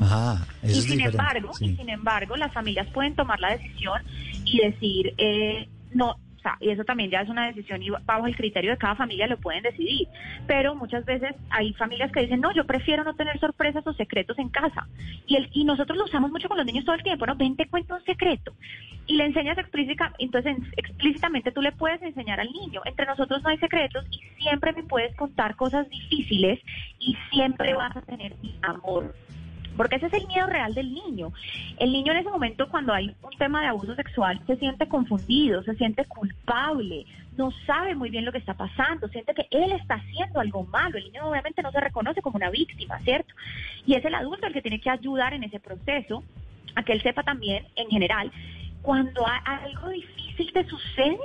Ajá, 0.00 0.46
eso 0.62 0.78
y 0.78 0.82
sin 0.82 1.00
embargo, 1.00 1.52
sí. 1.54 1.66
y 1.66 1.76
sin 1.76 1.88
embargo, 1.88 2.36
las 2.36 2.52
familias 2.52 2.86
pueden 2.88 3.14
tomar 3.14 3.40
la 3.40 3.50
decisión 3.50 4.00
y 4.44 4.58
decir, 4.60 5.14
eh, 5.18 5.68
no, 5.92 6.10
o 6.40 6.42
sea, 6.42 6.56
y 6.58 6.70
eso 6.70 6.84
también 6.84 7.10
ya 7.10 7.20
es 7.20 7.28
una 7.28 7.48
decisión 7.48 7.82
y 7.82 7.90
bajo 7.90 8.26
el 8.26 8.34
criterio 8.34 8.70
de 8.70 8.78
cada 8.78 8.94
familia 8.94 9.26
lo 9.26 9.36
pueden 9.36 9.62
decidir. 9.62 10.08
Pero 10.46 10.74
muchas 10.74 11.04
veces 11.04 11.34
hay 11.50 11.74
familias 11.74 12.10
que 12.12 12.20
dicen, 12.20 12.40
no, 12.40 12.50
yo 12.54 12.64
prefiero 12.64 13.04
no 13.04 13.12
tener 13.14 13.38
sorpresas 13.38 13.86
o 13.86 13.92
secretos 13.92 14.38
en 14.38 14.48
casa. 14.48 14.86
Y, 15.26 15.36
el, 15.36 15.50
y 15.52 15.64
nosotros 15.64 15.98
lo 15.98 16.04
usamos 16.06 16.30
mucho 16.30 16.48
con 16.48 16.56
los 16.56 16.64
niños 16.64 16.86
todo 16.86 16.94
el 16.94 17.02
tiempo, 17.02 17.26
¿no? 17.26 17.34
Ven, 17.36 17.56
te 17.56 17.68
cuento 17.68 17.94
un 17.94 18.04
secreto. 18.04 18.54
Y 19.06 19.16
le 19.16 19.26
enseñas 19.26 19.58
explícita, 19.58 20.14
entonces 20.18 20.56
en- 20.56 20.66
explícitamente 20.78 21.52
tú 21.52 21.60
le 21.60 21.72
puedes 21.72 22.00
enseñar 22.00 22.40
al 22.40 22.50
niño, 22.50 22.80
entre 22.86 23.04
nosotros 23.04 23.42
no 23.42 23.50
hay 23.50 23.58
secretos 23.58 24.06
y 24.10 24.20
siempre 24.42 24.72
me 24.72 24.84
puedes 24.84 25.14
contar 25.16 25.56
cosas 25.56 25.90
difíciles 25.90 26.58
y 26.98 27.18
siempre 27.30 27.74
vas 27.74 27.94
a 27.94 28.00
tener 28.00 28.34
mi 28.42 28.54
amor 28.62 29.14
porque 29.80 29.96
ese 29.96 30.08
es 30.08 30.12
el 30.12 30.26
miedo 30.26 30.46
real 30.46 30.74
del 30.74 30.92
niño. 30.92 31.32
El 31.78 31.90
niño 31.90 32.12
en 32.12 32.18
ese 32.18 32.28
momento, 32.28 32.68
cuando 32.68 32.92
hay 32.92 33.16
un 33.22 33.30
tema 33.38 33.62
de 33.62 33.68
abuso 33.68 33.94
sexual, 33.94 34.38
se 34.46 34.56
siente 34.56 34.86
confundido, 34.86 35.62
se 35.62 35.74
siente 35.76 36.04
culpable, 36.04 37.06
no 37.38 37.50
sabe 37.66 37.94
muy 37.94 38.10
bien 38.10 38.26
lo 38.26 38.30
que 38.30 38.36
está 38.36 38.52
pasando, 38.52 39.08
siente 39.08 39.32
que 39.32 39.46
él 39.50 39.72
está 39.72 39.94
haciendo 39.94 40.38
algo 40.38 40.64
malo. 40.64 40.98
El 40.98 41.04
niño 41.04 41.26
obviamente 41.26 41.62
no 41.62 41.72
se 41.72 41.80
reconoce 41.80 42.20
como 42.20 42.36
una 42.36 42.50
víctima, 42.50 42.98
¿cierto? 42.98 43.32
Y 43.86 43.94
es 43.94 44.04
el 44.04 44.14
adulto 44.14 44.46
el 44.46 44.52
que 44.52 44.60
tiene 44.60 44.82
que 44.82 44.90
ayudar 44.90 45.32
en 45.32 45.44
ese 45.44 45.60
proceso 45.60 46.22
a 46.74 46.82
que 46.82 46.92
él 46.92 47.00
sepa 47.00 47.22
también, 47.22 47.64
en 47.74 47.88
general, 47.88 48.30
cuando 48.82 49.24
algo 49.46 49.88
difícil 49.88 50.52
te 50.52 50.66
sucede, 50.66 51.16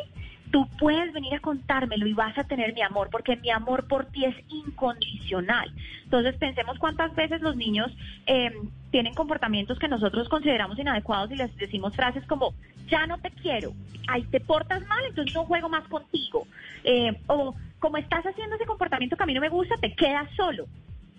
tú 0.55 0.65
puedes 0.79 1.11
venir 1.11 1.33
a 1.33 1.41
contármelo 1.41 2.07
y 2.07 2.13
vas 2.13 2.37
a 2.37 2.45
tener 2.45 2.73
mi 2.73 2.81
amor, 2.81 3.09
porque 3.11 3.35
mi 3.35 3.49
amor 3.49 3.89
por 3.89 4.05
ti 4.05 4.23
es 4.23 4.35
incondicional. 4.47 5.69
Entonces 6.05 6.33
pensemos 6.37 6.79
cuántas 6.79 7.13
veces 7.13 7.41
los 7.41 7.57
niños 7.57 7.91
eh, 8.25 8.53
tienen 8.89 9.13
comportamientos 9.13 9.77
que 9.77 9.89
nosotros 9.89 10.29
consideramos 10.29 10.79
inadecuados 10.79 11.29
y 11.31 11.35
les 11.35 11.53
decimos 11.57 11.93
frases 11.93 12.25
como, 12.25 12.53
ya 12.87 13.05
no 13.05 13.17
te 13.17 13.31
quiero, 13.31 13.73
ahí 14.07 14.23
te 14.23 14.39
portas 14.39 14.87
mal, 14.87 15.03
entonces 15.09 15.35
no 15.35 15.43
juego 15.43 15.67
más 15.67 15.85
contigo. 15.89 16.47
Eh, 16.85 17.11
o 17.27 17.53
como 17.79 17.97
estás 17.97 18.25
haciendo 18.25 18.55
ese 18.55 18.65
comportamiento 18.65 19.17
que 19.17 19.23
a 19.23 19.25
mí 19.25 19.33
no 19.33 19.41
me 19.41 19.49
gusta, 19.49 19.75
te 19.75 19.93
quedas 19.93 20.29
solo. 20.37 20.67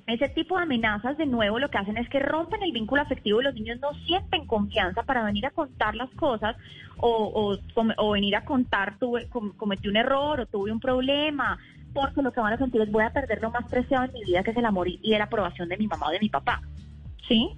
Ese 0.07 0.29
tipo 0.29 0.57
de 0.57 0.63
amenazas, 0.63 1.19
de 1.19 1.27
nuevo, 1.27 1.59
lo 1.59 1.69
que 1.69 1.79
hacen 1.79 1.97
es 1.97 2.09
que 2.09 2.21
rompen 2.21 2.63
el 2.63 2.71
vínculo 2.71 3.03
afectivo 3.03 3.41
y 3.41 3.45
los 3.45 3.55
niños 3.55 3.81
no 3.81 3.89
sienten 4.07 4.47
confianza 4.47 5.03
para 5.03 5.25
venir 5.25 5.45
a 5.47 5.51
contar 5.51 5.97
las 5.97 6.11
cosas 6.11 6.57
o, 6.99 7.59
venir 8.13 8.37
a 8.37 8.45
contar, 8.45 8.99
tuve, 9.01 9.29
cometí 9.57 9.89
un 9.89 9.97
error 9.97 10.41
o 10.41 10.47
tuve 10.47 10.71
un 10.71 10.79
problema, 10.79 11.59
porque 11.93 12.23
lo 12.23 12.33
que 12.33 12.41
van 12.41 12.53
a 12.53 12.59
sentir 12.59 12.81
es 12.83 12.91
voy 12.93 13.03
a 13.03 13.13
perder 13.13 13.43
lo 13.43 13.51
más 13.51 13.69
preciado 13.69 14.05
en 14.05 14.13
mi 14.13 14.25
vida, 14.25 14.45
que 14.45 14.53
es 14.53 14.57
el 14.57 14.65
amor 14.65 14.87
y, 14.89 14.99
la 15.11 15.25
aprobación 15.25 15.69
de 15.69 15.77
mi 15.77 15.89
mamá 15.89 16.07
o 16.07 16.11
de 16.11 16.21
mi 16.21 16.29
papá. 16.29 16.63
¿Sí? 17.27 17.51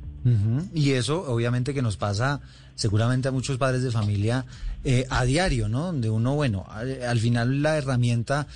Y 0.74 0.92
eso, 0.92 1.24
obviamente, 1.30 1.72
que 1.72 1.80
nos 1.80 1.96
pasa 1.96 2.40
seguramente 2.74 3.28
a 3.28 3.32
muchos 3.32 3.56
padres 3.56 3.82
de 3.82 3.90
familia 3.90 4.44
eh, 4.84 5.06
a 5.11 5.24
diario, 5.24 5.68
¿no? 5.68 5.87
Donde 5.87 6.11
uno, 6.11 6.34
bueno, 6.34 6.66
al 6.68 7.18
final 7.18 7.62
la 7.62 7.76
herramienta 7.76 8.46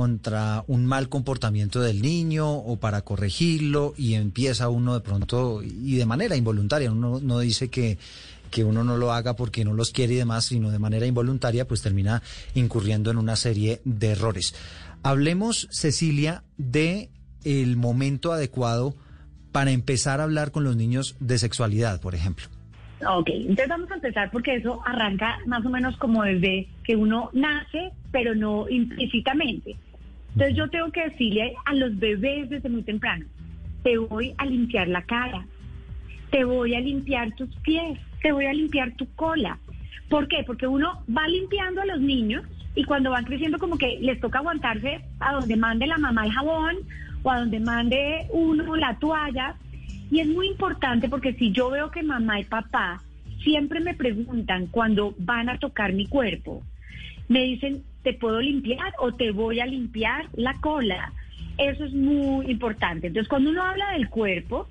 contra 0.00 0.64
un 0.66 0.86
mal 0.86 1.10
comportamiento 1.10 1.82
del 1.82 2.00
niño 2.00 2.50
o 2.50 2.78
para 2.80 3.02
corregirlo 3.02 3.92
y 3.98 4.14
empieza 4.14 4.70
uno 4.70 4.94
de 4.94 5.02
pronto 5.02 5.62
y 5.62 5.96
de 5.96 6.06
manera 6.06 6.36
involuntaria, 6.36 6.90
uno 6.90 7.20
no 7.22 7.38
dice 7.40 7.68
que, 7.68 7.98
que 8.50 8.64
uno 8.64 8.82
no 8.82 8.96
lo 8.96 9.12
haga 9.12 9.36
porque 9.36 9.62
no 9.62 9.74
los 9.74 9.90
quiere 9.90 10.14
y 10.14 10.16
demás, 10.16 10.46
sino 10.46 10.70
de 10.70 10.78
manera 10.78 11.04
involuntaria, 11.04 11.68
pues 11.68 11.82
termina 11.82 12.22
incurriendo 12.54 13.10
en 13.10 13.18
una 13.18 13.36
serie 13.36 13.82
de 13.84 14.12
errores. 14.12 14.54
Hablemos, 15.02 15.68
Cecilia, 15.70 16.44
de 16.56 17.10
el 17.44 17.76
momento 17.76 18.32
adecuado 18.32 18.94
para 19.52 19.70
empezar 19.70 20.20
a 20.20 20.24
hablar 20.24 20.50
con 20.50 20.64
los 20.64 20.76
niños 20.76 21.14
de 21.20 21.36
sexualidad, 21.36 22.00
por 22.00 22.14
ejemplo. 22.14 22.46
Ok, 23.06 23.30
entonces 23.32 23.68
vamos 23.68 23.90
a 23.90 23.94
empezar 23.94 24.30
porque 24.30 24.56
eso 24.56 24.80
arranca 24.86 25.38
más 25.46 25.64
o 25.64 25.70
menos 25.70 25.96
como 25.98 26.22
desde 26.22 26.68
que 26.84 26.96
uno 26.96 27.28
nace, 27.34 27.92
pero 28.12 28.34
no 28.34 28.66
implícitamente. 28.68 29.76
Entonces 30.32 30.56
yo 30.56 30.68
tengo 30.68 30.90
que 30.90 31.08
decirle 31.08 31.54
a 31.64 31.74
los 31.74 31.98
bebés 31.98 32.48
desde 32.50 32.68
muy 32.68 32.82
temprano, 32.82 33.26
te 33.82 33.98
voy 33.98 34.34
a 34.38 34.46
limpiar 34.46 34.88
la 34.88 35.02
cara, 35.02 35.46
te 36.30 36.44
voy 36.44 36.74
a 36.74 36.80
limpiar 36.80 37.34
tus 37.34 37.54
pies, 37.56 37.98
te 38.22 38.32
voy 38.32 38.46
a 38.46 38.52
limpiar 38.52 38.92
tu 38.92 39.06
cola. 39.14 39.58
¿Por 40.08 40.28
qué? 40.28 40.42
Porque 40.46 40.66
uno 40.66 41.02
va 41.16 41.26
limpiando 41.28 41.82
a 41.82 41.86
los 41.86 42.00
niños 42.00 42.44
y 42.74 42.84
cuando 42.84 43.10
van 43.10 43.24
creciendo 43.24 43.58
como 43.58 43.78
que 43.78 43.98
les 44.00 44.20
toca 44.20 44.38
aguantarse 44.38 45.00
a 45.18 45.32
donde 45.32 45.56
mande 45.56 45.86
la 45.86 45.98
mamá 45.98 46.26
el 46.26 46.32
jabón 46.32 46.76
o 47.22 47.30
a 47.30 47.40
donde 47.40 47.60
mande 47.60 48.26
uno 48.30 48.76
la 48.76 48.98
toalla 48.98 49.56
y 50.10 50.20
es 50.20 50.28
muy 50.28 50.48
importante 50.48 51.08
porque 51.08 51.34
si 51.34 51.52
yo 51.52 51.70
veo 51.70 51.90
que 51.90 52.02
mamá 52.02 52.40
y 52.40 52.44
papá 52.44 53.02
siempre 53.42 53.80
me 53.80 53.94
preguntan 53.94 54.66
cuando 54.66 55.14
van 55.18 55.48
a 55.48 55.58
tocar 55.58 55.92
mi 55.92 56.06
cuerpo, 56.06 56.62
me 57.28 57.42
dicen, 57.44 57.82
¿te 58.02 58.14
puedo 58.14 58.40
limpiar 58.40 58.92
o 58.98 59.12
te 59.12 59.30
voy 59.30 59.60
a 59.60 59.66
limpiar 59.66 60.28
la 60.34 60.54
cola? 60.60 61.12
Eso 61.58 61.84
es 61.84 61.92
muy 61.92 62.50
importante. 62.50 63.08
Entonces, 63.08 63.28
cuando 63.28 63.50
uno 63.50 63.62
habla 63.62 63.92
del 63.92 64.08
cuerpo, 64.08 64.68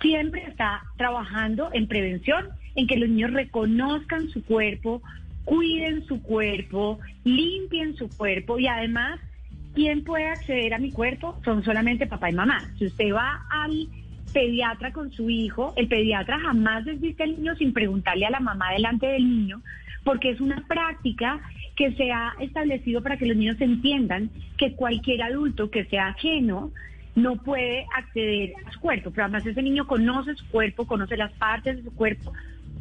siempre 0.00 0.44
está 0.46 0.82
trabajando 0.96 1.70
en 1.72 1.86
prevención, 1.86 2.48
en 2.74 2.86
que 2.86 2.96
los 2.96 3.08
niños 3.08 3.32
reconozcan 3.32 4.28
su 4.28 4.44
cuerpo, 4.44 5.02
cuiden 5.44 6.04
su 6.06 6.22
cuerpo, 6.22 6.98
limpien 7.24 7.96
su 7.96 8.08
cuerpo 8.08 8.58
y 8.58 8.66
además, 8.66 9.18
¿quién 9.74 10.04
puede 10.04 10.26
acceder 10.26 10.74
a 10.74 10.78
mi 10.78 10.92
cuerpo? 10.92 11.40
Son 11.44 11.64
solamente 11.64 12.06
papá 12.06 12.30
y 12.30 12.34
mamá. 12.34 12.60
Si 12.78 12.86
usted 12.86 13.12
va 13.12 13.46
al 13.50 13.88
pediatra 14.32 14.92
con 14.92 15.10
su 15.10 15.30
hijo, 15.30 15.72
el 15.76 15.88
pediatra 15.88 16.38
jamás 16.38 16.84
desviste 16.84 17.22
al 17.22 17.36
niño 17.36 17.56
sin 17.56 17.72
preguntarle 17.72 18.26
a 18.26 18.30
la 18.30 18.40
mamá 18.40 18.72
delante 18.72 19.06
del 19.06 19.28
niño, 19.28 19.62
porque 20.04 20.30
es 20.30 20.40
una 20.40 20.62
práctica 20.68 21.40
que 21.78 21.92
se 21.92 22.10
ha 22.10 22.34
establecido 22.40 23.04
para 23.04 23.16
que 23.16 23.24
los 23.24 23.36
niños 23.36 23.60
entiendan 23.60 24.30
que 24.56 24.74
cualquier 24.74 25.22
adulto 25.22 25.70
que 25.70 25.84
sea 25.84 26.08
ajeno 26.08 26.72
no 27.14 27.36
puede 27.36 27.86
acceder 27.96 28.52
a 28.66 28.72
su 28.72 28.80
cuerpo. 28.80 29.12
Pero 29.12 29.26
además 29.26 29.46
ese 29.46 29.62
niño 29.62 29.86
conoce 29.86 30.34
su 30.34 30.44
cuerpo, 30.48 30.88
conoce 30.88 31.16
las 31.16 31.32
partes 31.34 31.76
de 31.76 31.84
su 31.84 31.94
cuerpo, 31.94 32.32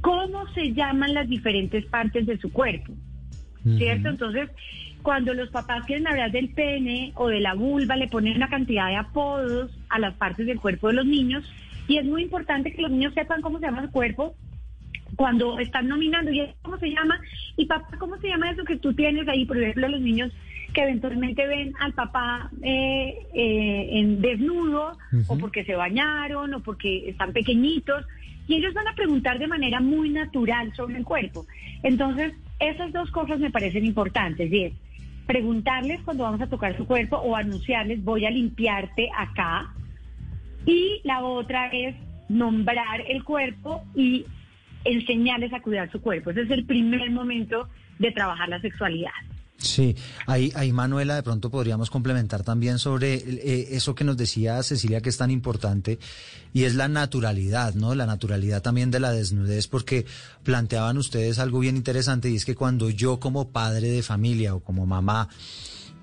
cómo 0.01 0.47
se 0.53 0.73
llaman 0.73 1.13
las 1.13 1.29
diferentes 1.29 1.85
partes 1.85 2.25
de 2.25 2.39
su 2.39 2.51
cuerpo. 2.51 2.91
¿Cierto? 3.77 4.09
Entonces, 4.09 4.49
cuando 5.03 5.33
los 5.33 5.49
papás 5.49 5.85
quieren 5.85 6.07
hablar 6.07 6.31
del 6.31 6.49
pene 6.49 7.11
o 7.15 7.27
de 7.27 7.41
la 7.41 7.53
vulva, 7.53 7.97
le 7.97 8.07
ponen 8.07 8.37
una 8.37 8.49
cantidad 8.49 8.87
de 8.87 8.95
apodos 8.95 9.77
a 9.89 9.99
las 9.99 10.15
partes 10.15 10.47
del 10.47 10.59
cuerpo 10.59 10.87
de 10.87 10.93
los 10.93 11.05
niños 11.05 11.43
y 11.87 11.97
es 11.97 12.05
muy 12.05 12.23
importante 12.23 12.73
que 12.73 12.81
los 12.81 12.89
niños 12.89 13.13
sepan 13.13 13.41
cómo 13.41 13.59
se 13.59 13.65
llama 13.65 13.83
su 13.83 13.91
cuerpo 13.91 14.35
cuando 15.17 15.59
están 15.59 15.89
nominando 15.89 16.31
y 16.31 16.47
cómo 16.61 16.77
se 16.77 16.89
llama 16.89 17.19
y 17.57 17.65
papá 17.65 17.97
cómo 17.97 18.17
se 18.17 18.29
llama 18.29 18.51
eso 18.51 18.63
que 18.63 18.77
tú 18.77 18.93
tienes 18.93 19.27
ahí 19.27 19.45
por 19.45 19.57
ejemplo 19.57 19.89
los 19.89 19.99
niños 19.99 20.31
que 20.73 20.83
eventualmente 20.83 21.45
ven 21.45 21.73
al 21.79 21.93
papá 21.93 22.49
eh, 22.61 23.17
eh, 23.33 23.89
en 23.91 24.21
desnudo 24.21 24.97
o 25.27 25.37
porque 25.37 25.65
se 25.65 25.75
bañaron 25.75 26.53
o 26.53 26.59
porque 26.61 27.09
están 27.09 27.33
pequeñitos 27.33 28.05
y 28.47 28.55
ellos 28.55 28.73
van 28.73 28.87
a 28.87 28.95
preguntar 28.95 29.39
de 29.39 29.47
manera 29.47 29.81
muy 29.81 30.09
natural 30.09 30.73
sobre 30.75 30.97
el 30.97 31.03
cuerpo 31.03 31.45
entonces 31.83 32.33
esas 32.59 32.93
dos 32.93 33.11
cosas 33.11 33.39
me 33.39 33.51
parecen 33.51 33.85
importantes 33.85 34.51
y 34.51 34.63
es 34.63 34.73
preguntarles 35.27 36.01
cuando 36.01 36.23
vamos 36.23 36.41
a 36.41 36.47
tocar 36.47 36.75
su 36.77 36.87
cuerpo 36.87 37.17
o 37.17 37.35
anunciarles 37.35 38.03
voy 38.03 38.25
a 38.25 38.31
limpiarte 38.31 39.09
acá. 39.15 39.73
Y 40.65 41.01
la 41.03 41.21
otra 41.21 41.67
es 41.67 41.95
nombrar 42.29 43.01
el 43.07 43.23
cuerpo 43.23 43.83
y 43.93 44.25
enseñarles 44.87 45.53
a 45.53 45.61
cuidar 45.61 45.91
su 45.91 46.01
cuerpo. 46.01 46.31
Ese 46.31 46.41
es 46.41 46.51
el 46.51 46.65
primer 46.65 47.09
momento 47.11 47.67
de 47.99 48.11
trabajar 48.11 48.49
la 48.49 48.61
sexualidad. 48.61 49.11
Sí, 49.57 49.95
ahí, 50.27 50.51
ahí 50.55 50.71
Manuela, 50.71 51.15
de 51.15 51.23
pronto 51.23 51.49
podríamos 51.49 51.89
complementar 51.89 52.43
también 52.43 52.77
sobre 52.77 53.15
eh, 53.15 53.69
eso 53.71 53.95
que 53.95 54.03
nos 54.03 54.15
decía 54.15 54.61
Cecilia 54.61 55.01
que 55.01 55.09
es 55.09 55.17
tan 55.17 55.31
importante 55.31 55.97
y 56.53 56.65
es 56.65 56.75
la 56.75 56.87
naturalidad, 56.87 57.73
¿no? 57.73 57.95
La 57.95 58.05
naturalidad 58.05 58.61
también 58.61 58.91
de 58.91 58.99
la 58.99 59.11
desnudez, 59.11 59.67
porque 59.67 60.05
planteaban 60.43 60.97
ustedes 60.99 61.39
algo 61.39 61.59
bien 61.59 61.75
interesante 61.75 62.29
y 62.29 62.35
es 62.35 62.45
que 62.45 62.53
cuando 62.53 62.91
yo 62.91 63.19
como 63.19 63.49
padre 63.49 63.89
de 63.89 64.03
familia 64.03 64.53
o 64.53 64.59
como 64.59 64.85
mamá 64.85 65.27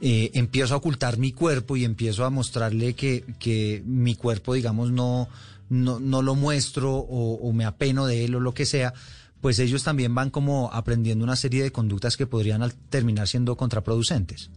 eh, 0.01 0.33
empiezo 0.35 0.75
a 0.75 0.79
ocultar 0.79 1.19
mi 1.19 1.31
cuerpo 1.31 1.77
y 1.77 1.85
empiezo 1.85 2.25
a 2.25 2.31
mostrarle 2.31 2.95
que, 2.95 3.25
que 3.39 3.85
mi 3.87 4.17
cuerpo, 4.17 4.55
digamos, 4.55 4.91
no, 4.91 5.29
no, 5.69 6.01
no 6.01 6.23
lo 6.23 6.35
muestro 6.35 6.95
o, 6.95 7.35
o 7.35 7.53
me 7.53 7.65
apeno 7.65 8.07
de 8.07 8.25
él 8.25 8.35
o 8.35 8.41
lo 8.41 8.55
que 8.55 8.67
sea, 8.67 8.93
pues 9.41 9.59
ellos 9.59 9.85
también 9.85 10.15
van 10.15 10.31
como 10.31 10.71
aprendiendo 10.73 11.23
una 11.23 11.37
serie 11.37 11.63
de 11.63 11.71
conductas 11.71 12.17
que 12.17 12.27
podrían 12.27 12.63
terminar 12.89 13.27
siendo 13.27 13.57
contraproducentes. 13.57 14.51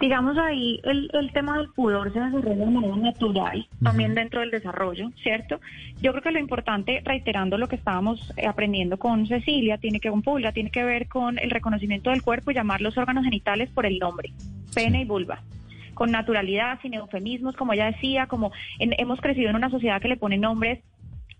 Digamos 0.00 0.36
ahí, 0.36 0.80
el, 0.82 1.10
el 1.12 1.32
tema 1.32 1.58
del 1.58 1.68
pudor 1.70 2.12
se 2.12 2.18
desarrolla 2.18 2.64
de 2.64 2.70
manera 2.70 2.96
natural, 2.96 3.68
también 3.82 4.16
dentro 4.16 4.40
del 4.40 4.50
desarrollo, 4.50 5.10
¿cierto? 5.22 5.60
Yo 6.00 6.10
creo 6.10 6.22
que 6.22 6.32
lo 6.32 6.40
importante, 6.40 7.02
reiterando 7.04 7.56
lo 7.56 7.68
que 7.68 7.76
estábamos 7.76 8.20
eh, 8.36 8.48
aprendiendo 8.48 8.96
con 8.96 9.28
Cecilia, 9.28 9.78
tiene 9.78 10.00
que 10.00 10.10
con 10.10 10.22
tiene 10.52 10.70
que 10.70 10.82
ver 10.82 11.08
con 11.08 11.38
el 11.38 11.50
reconocimiento 11.50 12.10
del 12.10 12.22
cuerpo 12.22 12.50
y 12.50 12.54
llamar 12.54 12.80
los 12.80 12.98
órganos 12.98 13.24
genitales 13.24 13.70
por 13.70 13.86
el 13.86 14.00
nombre, 14.00 14.32
pene 14.74 15.02
y 15.02 15.04
vulva 15.04 15.40
con 15.94 16.10
naturalidad, 16.10 16.80
sin 16.82 16.94
eufemismos, 16.94 17.56
como 17.56 17.72
ella 17.72 17.86
decía, 17.86 18.26
como 18.26 18.52
hemos 18.78 19.20
crecido 19.20 19.50
en 19.50 19.56
una 19.56 19.70
sociedad 19.70 20.00
que 20.00 20.08
le 20.08 20.16
pone 20.16 20.38
nombres 20.38 20.80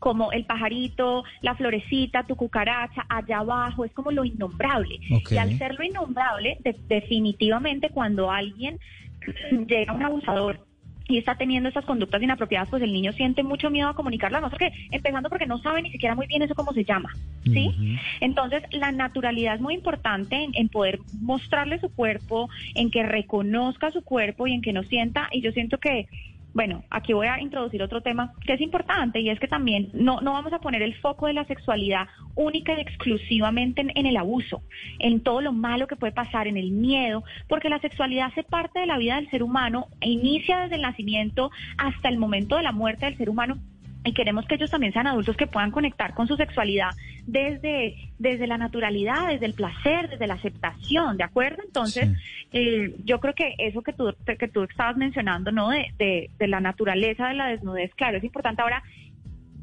como 0.03 0.33
el 0.33 0.45
pajarito, 0.45 1.23
la 1.43 1.55
florecita, 1.55 2.25
tu 2.25 2.35
cucaracha, 2.35 3.07
allá 3.09 3.39
abajo, 3.39 3.85
es 3.85 3.93
como 3.93 4.11
lo 4.11 4.25
innombrable. 4.25 4.99
Y 5.31 5.37
al 5.37 5.57
ser 5.59 5.77
lo 5.77 5.85
innombrable, 5.85 6.59
definitivamente 6.89 7.89
cuando 7.91 8.29
alguien 8.29 8.81
llega 9.69 9.93
un 9.93 10.03
abusador 10.03 10.67
y 11.13 11.19
está 11.19 11.35
teniendo 11.35 11.69
esas 11.69 11.85
conductas 11.85 12.23
inapropiadas, 12.23 12.71
pues 12.71 12.83
el 12.83 12.93
niño 12.93 13.13
siente 13.13 13.43
mucho 13.43 13.69
miedo 13.69 13.89
a 13.89 13.95
comunicarlas, 13.95 14.41
no 14.41 14.51
sé 14.51 14.73
empezando 14.91 15.29
porque 15.29 15.47
no 15.47 15.59
sabe 15.59 15.83
ni 15.83 15.91
siquiera 15.91 16.15
muy 16.15 16.27
bien 16.27 16.43
eso 16.43 16.55
cómo 16.55 16.73
se 16.73 16.85
llama, 16.85 17.11
¿sí? 17.45 17.99
Entonces, 18.21 18.63
la 18.71 18.93
naturalidad 18.93 19.57
es 19.57 19.61
muy 19.61 19.75
importante 19.75 20.37
en, 20.37 20.53
en, 20.55 20.69
poder 20.69 21.01
mostrarle 21.21 21.79
su 21.81 21.91
cuerpo, 21.91 22.49
en 22.75 22.91
que 22.91 23.03
reconozca 23.03 23.91
su 23.91 24.03
cuerpo 24.03 24.47
y 24.47 24.55
en 24.55 24.63
que 24.63 24.73
no 24.73 24.85
sienta, 24.85 25.29
y 25.33 25.43
yo 25.43 25.53
siento 25.53 25.79
que 25.79 26.07
bueno, 26.55 26.85
aquí 26.91 27.13
voy 27.13 27.27
a 27.27 27.41
introducir 27.41 27.83
otro 27.83 28.03
tema 28.03 28.33
que 28.45 28.55
es 28.55 28.61
importante 28.61 29.21
y 29.21 29.31
es 29.31 29.41
que 29.41 29.49
también 29.49 29.91
no, 29.95 30.21
no 30.21 30.33
vamos 30.33 30.53
a 30.53 30.61
poner 30.61 30.83
el 30.83 30.95
foco 30.97 31.27
de 31.27 31.33
la 31.33 31.45
sexualidad 31.47 32.09
única 32.35 32.75
y 32.75 32.81
exclusivamente 32.81 33.81
en, 33.81 33.91
en 33.95 34.07
el 34.07 34.17
abuso, 34.17 34.63
en 34.99 35.23
todo 35.23 35.41
lo 35.41 35.53
malo 35.53 35.87
que 35.87 35.97
puede 35.97 36.13
pasar, 36.13 36.47
en 36.47 36.57
el 36.57 36.71
miedo, 36.71 37.25
porque 37.49 37.69
la 37.69 37.81
sexualidad 37.81 38.27
hace 38.27 38.43
parte 38.43 38.81
de 38.81 38.87
la 38.87 38.99
vida 38.99 39.17
del 39.17 39.31
ser 39.31 39.43
humano 39.43 39.87
e 40.01 40.11
inicia 40.11 40.61
desde 40.61 40.77
el 40.77 40.83
nacimiento 40.83 41.51
hasta 41.79 42.09
el 42.09 42.19
momento 42.19 42.57
de 42.57 42.63
la 42.63 42.73
muerte 42.73 43.07
del 43.07 43.17
ser 43.17 43.31
humano 43.31 43.59
y 44.05 44.13
queremos 44.15 44.47
que 44.47 44.57
ellos 44.57 44.71
también 44.71 44.93
sean 44.93 45.07
adultos 45.07 45.37
que 45.37 45.47
puedan 45.47 45.71
conectar 45.71 46.15
con 46.15 46.27
su 46.27 46.37
sexualidad 46.37 46.91
desde, 47.27 48.11
desde 48.19 48.47
la 48.47 48.59
naturalidad, 48.59 49.29
desde 49.29 49.47
el 49.47 49.55
placer, 49.55 50.09
desde 50.09 50.27
la 50.27 50.35
aceptación, 50.35 51.17
¿de 51.17 51.25
acuerdo? 51.25 51.63
Entonces, 51.65 52.11
eh, 52.53 52.95
yo 53.05 53.21
creo 53.21 53.35
que 53.35 53.55
eso 53.59 53.83
que 53.83 53.93
tú, 53.93 54.13
que 54.27 54.49
tú 54.49 54.65
estabas 54.65 54.97
mencionando, 54.97 55.53
¿no? 55.53 55.71
De, 55.71 55.87
de, 55.99 56.31
de 56.39 56.49
la 56.49 56.61
naturaleza 56.61 57.29
de 57.29 57.35
la 57.35 57.47
desnudez, 57.47 57.95
claro, 57.95 58.19
es 58.19 58.25
importante. 58.25 58.63
Ahora, 58.63 58.83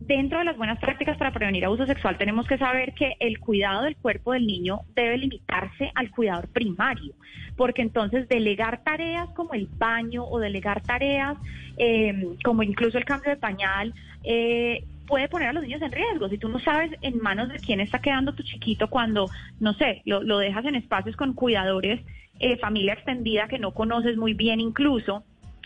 dentro 0.10 0.39
de 0.39 0.45
las 0.45 0.58
buenas 0.58 0.80
prácticas 0.80 1.17
para 1.17 1.32
prevenir 1.32 1.63
abuso 1.65 1.86
sexual 1.86 2.17
tenemos 2.17 2.47
que 2.47 2.58
saber 2.58 2.93
que 2.95 3.13
el 3.19 3.39
cuidado 3.39 3.84
del 3.84 3.95
cuerpo 3.95 4.34
del 4.34 4.47
niño 4.47 4.82
debe 4.95 5.19
limitarse 5.19 5.91
al 5.93 6.10
cuidador 6.10 6.47
primario, 6.47 7.13
porque 7.56 7.84
entonces 7.84 8.28
delegar 8.28 8.84
tareas 8.84 9.30
como 9.36 9.54
el 9.54 9.67
baño 9.67 10.25
o 10.25 10.39
delegar 10.39 10.82
tareas 10.82 11.38
eh, 11.78 12.36
como 12.43 12.63
incluso 12.63 12.97
el 12.97 13.06
cambio 13.06 13.30
de 13.30 13.38
pañal 13.38 13.93
eh, 14.24 14.84
puede 15.08 15.28
poner 15.28 15.50
a 15.50 15.54
los 15.54 15.64
niños 15.64 15.82
en 15.82 15.92
riesgo. 15.92 16.30
Si 16.30 16.38
tú 16.38 16.48
no 16.50 16.60
sabes 16.60 16.92
en 17.02 17.20
manos 17.20 17.50
de 17.50 17.60
quién 17.60 17.80
está 17.80 18.00
quedando 18.00 18.34
tu 18.34 18.44
chiquito 18.44 18.90
cuando, 18.90 19.30
no 19.60 19.74
sé, 19.74 20.02
lo, 20.06 20.22
lo 20.22 20.38
dejas 20.38 20.66
en 20.66 20.76
espacios 20.76 21.16
con 21.16 21.34
cuidadores, 21.34 22.00
eh, 22.40 22.58
familia 22.58 22.94
extendida 22.94 23.48
que 23.48 23.60
no 23.60 23.72
conoces 23.72 24.16
muy 24.16 24.34
bien 24.34 24.60
incluso, 24.60 25.24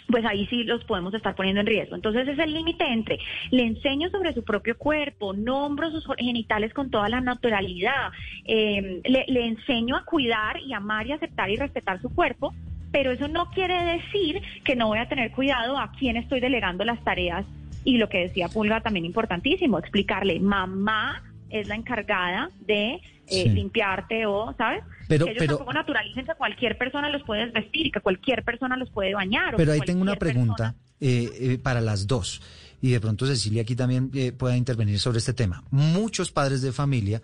pues 0.08 0.26
ahí 0.26 0.46
sí 0.48 0.64
los 0.64 0.84
podemos 0.86 1.14
estar 1.14 1.36
poniendo 1.36 1.62
en 1.62 1.68
riesgo. 1.68 1.96
Entonces 1.96 2.28
es 2.28 2.40
el 2.40 2.54
límite 2.54 2.86
entre 2.86 3.20
le 3.52 3.64
enseño 3.64 4.10
sobre 4.10 4.34
su 4.34 4.44
propio 4.44 4.78
cuerpo, 4.78 5.34
nombro 5.34 5.92
sus 5.92 6.06
genitales 6.18 6.74
con 6.74 6.90
toda 6.90 7.10
la 7.10 7.22
naturalidad, 7.22 8.12
eh, 8.46 9.02
le, 9.04 9.26
le 9.28 9.46
enseño 9.46 9.96
a 9.96 10.06
cuidar 10.06 10.60
y 10.60 10.74
amar 10.74 11.06
y 11.08 11.12
aceptar 11.12 11.50
y 11.50 11.58
respetar 11.58 12.02
su 12.02 12.10
cuerpo, 12.10 12.54
pero 12.92 13.12
eso 13.12 13.28
no 13.28 13.50
quiere 13.52 13.84
decir 13.84 14.42
que 14.64 14.76
no 14.76 14.88
voy 14.88 15.00
a 15.00 15.10
tener 15.10 15.32
cuidado 15.32 15.78
a 15.78 15.92
quién 15.92 16.16
estoy 16.16 16.40
delegando 16.40 16.86
las 16.86 17.04
tareas 17.04 17.46
y 17.84 17.98
lo 17.98 18.10
que 18.10 18.20
decía 18.20 18.48
Pulga 18.50 18.82
también 18.82 19.06
importantísimo, 19.06 19.80
explicarle, 19.80 20.40
mamá 20.40 21.24
es 21.50 21.68
la 21.68 21.76
encargada 21.76 22.50
de 22.66 22.94
eh, 22.96 23.44
Sí. 23.44 23.50
limpiarte 23.50 24.26
o, 24.26 24.54
¿sabes? 24.58 24.84
Pero- 25.08 25.26
que 25.26 25.32
ellos 25.32 25.40
pero- 25.44 25.56
tampoco 25.58 25.74
naturalicen 25.74 26.26
que 26.26 26.34
cualquier 26.36 26.78
persona 26.78 27.10
los 27.10 27.24
puede 27.24 27.50
vestir 27.52 27.90
que 27.92 28.02
cualquier 28.02 28.44
persona 28.44 28.76
los 28.76 28.90
puede 28.90 29.14
bañar. 29.14 29.56
Pero 29.56 29.72
ahí 29.72 29.80
tengo 29.82 30.02
una 30.02 30.16
pregunta 30.18 30.76
eh, 31.00 31.30
eh, 31.40 31.58
para 31.58 31.80
las 31.82 32.06
dos. 32.08 32.42
Y 32.82 32.92
de 32.92 33.00
pronto 33.00 33.26
Cecilia 33.26 33.62
aquí 33.62 33.76
también 33.76 34.12
eh, 34.14 34.32
pueda 34.34 34.58
intervenir 34.58 35.00
sobre 35.00 35.20
este 35.20 35.34
tema. 35.34 35.64
Muchos 35.72 36.32
padres 36.32 36.62
de 36.62 36.72
familia 36.74 37.22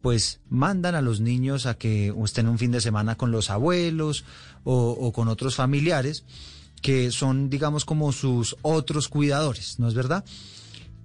pues 0.00 0.40
mandan 0.48 0.94
a 0.94 1.02
los 1.02 1.20
niños 1.20 1.66
a 1.66 1.76
que 1.76 2.14
estén 2.24 2.48
un 2.48 2.58
fin 2.58 2.70
de 2.72 2.80
semana 2.80 3.16
con 3.16 3.30
los 3.32 3.50
abuelos 3.50 4.24
o, 4.64 4.90
o 4.98 5.12
con 5.12 5.28
otros 5.28 5.56
familiares 5.56 6.24
que 6.82 7.10
son, 7.10 7.50
digamos, 7.50 7.84
como 7.84 8.12
sus 8.12 8.56
otros 8.62 9.08
cuidadores, 9.08 9.78
¿no 9.78 9.88
es 9.88 9.94
verdad? 9.94 10.24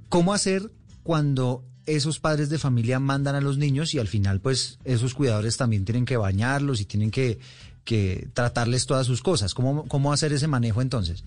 ¿Cómo 0.09 0.33
hacer 0.33 0.71
cuando 1.03 1.63
esos 1.85 2.19
padres 2.19 2.49
de 2.49 2.57
familia 2.57 2.99
mandan 2.99 3.35
a 3.35 3.41
los 3.41 3.57
niños 3.57 3.93
y 3.93 3.99
al 3.99 4.07
final 4.07 4.39
pues 4.39 4.79
esos 4.85 5.13
cuidadores 5.13 5.57
también 5.57 5.85
tienen 5.85 6.05
que 6.05 6.17
bañarlos 6.17 6.81
y 6.81 6.85
tienen 6.85 7.11
que, 7.11 7.39
que 7.83 8.27
tratarles 8.33 8.85
todas 8.85 9.05
sus 9.05 9.21
cosas? 9.21 9.53
¿Cómo, 9.53 9.85
¿Cómo 9.85 10.11
hacer 10.13 10.33
ese 10.33 10.47
manejo 10.47 10.81
entonces? 10.81 11.23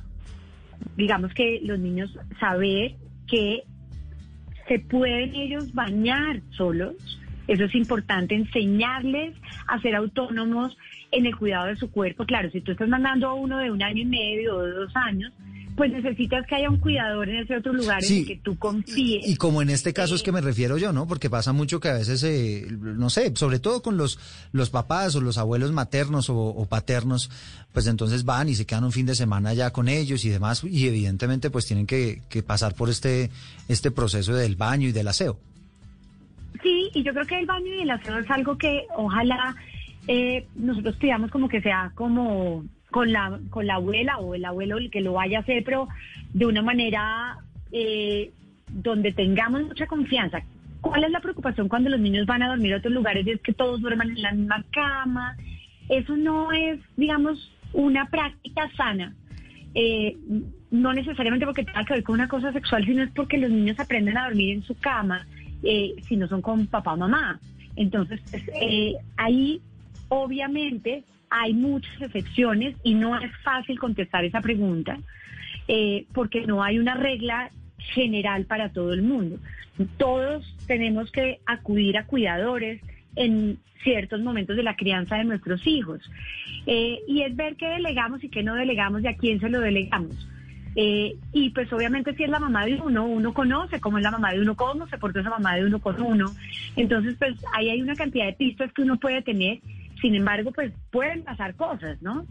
digamos 0.97 1.33
que 1.35 1.61
los 1.63 1.79
niños 1.79 2.11
saber 2.39 2.95
que 3.27 3.63
se 4.67 4.79
pueden 4.81 5.35
ellos 5.35 5.73
bañar 5.73 6.41
solos. 6.57 6.95
Eso 7.49 7.65
es 7.65 7.75
importante, 7.75 8.35
enseñarles 8.35 9.35
a 9.67 9.81
ser 9.81 9.97
autónomos 9.97 10.77
en 11.11 11.27
el 11.27 11.37
cuidado 11.37 11.67
de 11.67 11.77
su 11.77 11.91
cuerpo. 11.91 12.25
Claro, 12.25 12.51
si 12.51 12.61
tú 12.61 12.73
estás 12.73 12.89
mandando 12.89 13.29
a 13.29 13.35
uno 13.35 13.59
de 13.59 13.71
un 13.71 13.83
año 13.83 14.03
y 14.03 14.07
medio 14.07 14.57
o 14.57 14.63
de 14.63 14.73
dos 14.73 14.95
años, 14.95 15.33
pues 15.79 15.93
necesitas 15.93 16.45
que 16.47 16.57
haya 16.57 16.69
un 16.69 16.79
cuidador 16.79 17.29
en 17.29 17.37
ese 17.37 17.57
otro 17.57 17.73
lugar 17.73 18.05
en 18.05 18.13
el 18.13 18.27
que 18.27 18.37
tú 18.37 18.59
confíes. 18.59 19.27
Y 19.29 19.37
como 19.37 19.63
en 19.63 19.71
este 19.71 19.93
caso 19.95 20.17
es 20.17 20.25
que 20.25 20.33
me 20.33 20.41
refiero 20.41 20.77
yo, 20.77 20.93
¿no? 20.93 21.07
Porque 21.07 21.31
pasa 21.31 21.53
mucho 21.53 21.79
que 21.79 21.89
a 21.89 21.95
veces, 21.95 22.25
eh, 22.25 22.67
no 22.69 23.09
sé, 23.11 23.33
sobre 23.37 23.61
todo 23.61 23.81
con 23.81 23.97
los, 23.97 24.19
los 24.51 24.71
papás 24.71 25.15
o 25.15 25.21
los 25.21 25.39
abuelos 25.39 25.71
maternos 25.71 26.31
o, 26.31 26.37
o 26.37 26.67
paternos, 26.67 27.31
pues 27.73 27.87
entonces 27.87 28.25
van 28.25 28.49
y 28.49 28.57
se 28.57 28.67
quedan 28.67 28.85
un 28.85 28.93
fin 28.93 29.07
de 29.07 29.15
semana 29.15 29.55
ya 29.55 29.71
con 29.71 29.89
ellos 29.89 30.25
y 30.25 30.31
demás, 30.31 30.65
y 30.65 30.89
evidentemente 30.89 31.49
pues 31.49 31.65
tienen 31.67 31.87
que, 31.87 32.23
que 32.29 32.43
pasar 32.43 32.75
por 32.75 32.91
este, 32.91 33.31
este 33.69 33.93
proceso 33.93 34.35
del 34.35 34.57
baño 34.57 34.89
y 34.89 34.93
del 34.93 35.07
aseo. 35.07 35.39
Sí, 36.63 36.91
y 36.95 37.03
yo 37.03 37.13
creo 37.13 37.27
que 37.27 37.39
el 37.39 37.47
baño 37.47 37.75
y 37.75 37.83
el 37.83 37.91
aseo 37.91 38.19
es 38.19 38.31
algo 38.31 38.59
que 38.59 38.87
ojalá 38.97 39.55
eh, 40.07 40.47
nosotros 40.57 40.97
pidamos 40.97 41.31
como 41.31 41.49
que 41.49 41.61
sea 41.61 41.93
como 41.95 42.65
con 42.91 43.13
la, 43.13 43.39
con 43.51 43.67
la 43.67 43.75
abuela 43.75 44.19
o 44.19 44.35
el 44.35 44.45
abuelo 44.45 44.79
el 44.79 44.91
que 44.91 45.01
lo 45.01 45.13
vaya 45.13 45.39
a 45.39 45.41
hacer, 45.43 45.63
pero 45.65 45.89
de 46.33 46.47
una 46.47 46.63
manera 46.63 47.39
eh, 47.73 48.33
donde 48.69 49.13
tengamos 49.13 49.63
mucha 49.63 49.87
confianza. 49.87 50.43
¿Cuál 50.81 51.05
es 51.05 51.11
la 51.11 51.21
preocupación 51.21 51.69
cuando 51.69 51.91
los 51.91 52.01
niños 52.01 52.27
van 52.27 52.43
a 52.43 52.49
dormir 52.49 52.75
a 52.75 52.79
otros 52.79 52.95
lugares? 52.95 53.27
Es 53.27 53.41
que 53.41 53.53
todos 53.53 53.81
duerman 53.81 54.11
en 54.11 54.23
la 54.23 54.33
misma 54.33 54.65
cama. 54.71 55.37
Eso 55.89 56.17
no 56.17 56.53
es, 56.53 56.81
digamos, 56.97 57.53
una 57.73 58.09
práctica 58.09 58.71
sana. 58.77 59.15
Eh, 59.75 60.17
no 60.71 60.93
necesariamente 60.93 61.47
porque 61.47 61.65
tenga 61.65 61.85
que 61.85 61.95
ver 61.95 62.03
con 62.03 62.15
una 62.15 62.29
cosa 62.29 62.53
sexual, 62.53 62.85
sino 62.85 63.03
es 63.03 63.11
porque 63.11 63.39
los 63.39 63.51
niños 63.51 63.79
aprenden 63.81 64.17
a 64.17 64.27
dormir 64.27 64.55
en 64.55 64.63
su 64.63 64.75
cama, 64.79 65.27
eh, 65.63 65.95
si 66.07 66.17
no 66.17 66.29
son 66.29 66.43
con 66.43 66.67
papá 66.67 66.95
o 66.95 66.97
mamá. 66.97 67.41
Entonces, 67.77 68.21
pues, 68.31 68.43
eh, 68.61 68.95
ahí 69.17 69.61
obviamente 70.09 71.05
hay 71.31 71.53
muchas 71.53 72.01
excepciones 72.01 72.77
y 72.83 72.95
no 72.95 73.19
es 73.19 73.31
fácil 73.43 73.79
contestar 73.79 74.25
esa 74.25 74.41
pregunta 74.41 74.99
eh, 75.69 76.07
porque 76.15 76.47
no 76.47 76.63
hay 76.63 76.79
una 76.79 76.95
regla 76.95 77.51
general 77.79 78.47
para 78.47 78.71
todo 78.71 78.93
el 78.93 79.03
mundo. 79.03 79.39
Todos 79.97 80.57
tenemos 80.67 81.11
que 81.13 81.41
acudir 81.47 81.99
a 81.99 82.07
cuidadores 82.07 82.81
en 83.17 83.59
ciertos 83.83 84.21
momentos 84.21 84.57
de 84.57 84.63
la 84.63 84.77
crianza 84.77 85.17
de 85.17 85.25
nuestros 85.25 85.67
hijos. 85.67 86.01
Eh, 86.67 87.01
y 87.07 87.23
es 87.23 87.37
ver 87.37 87.57
qué 87.57 87.69
delegamos 87.69 88.25
y 88.25 88.29
qué 88.29 88.43
no 88.43 88.55
delegamos 88.55 89.03
y 89.03 89.09
a 89.09 89.17
quién 89.17 89.41
se 89.41 89.49
lo 89.49 89.61
delegamos. 89.61 90.29
Eh, 90.81 91.17
y 91.33 91.51
pues 91.51 91.73
obviamente 91.73 92.15
si 92.15 92.23
es 92.23 92.31
la 92.31 92.39
mamá 92.39 92.65
de 92.65 92.77
uno, 92.77 93.05
uno 93.05 93.35
conoce 93.35 93.81
cómo 93.81 93.99
es 93.99 94.05
la 94.05 94.13
mamá 94.13 94.33
de 94.33 94.41
uno, 94.43 94.55
cómo 94.55 94.87
se 94.87 94.97
portó 94.97 95.19
esa 95.19 95.31
mamá 95.31 95.57
de 95.57 95.65
uno 95.65 95.81
con 95.81 96.01
uno. 96.01 96.27
Entonces 96.77 97.17
pues 97.19 97.35
ahí 97.53 97.69
hay 97.69 97.83
una 97.83 97.97
cantidad 97.97 98.27
de 98.27 98.35
pistas 98.35 98.73
que 98.73 98.83
uno 98.83 98.97
puede 98.97 99.21
tener. 99.23 99.59
Sin 100.01 100.15
embargo, 100.15 100.53
pues 100.53 100.73
pueden 100.93 101.25
pasar 101.25 101.57
cosas, 101.57 102.01
¿no? 102.01 102.25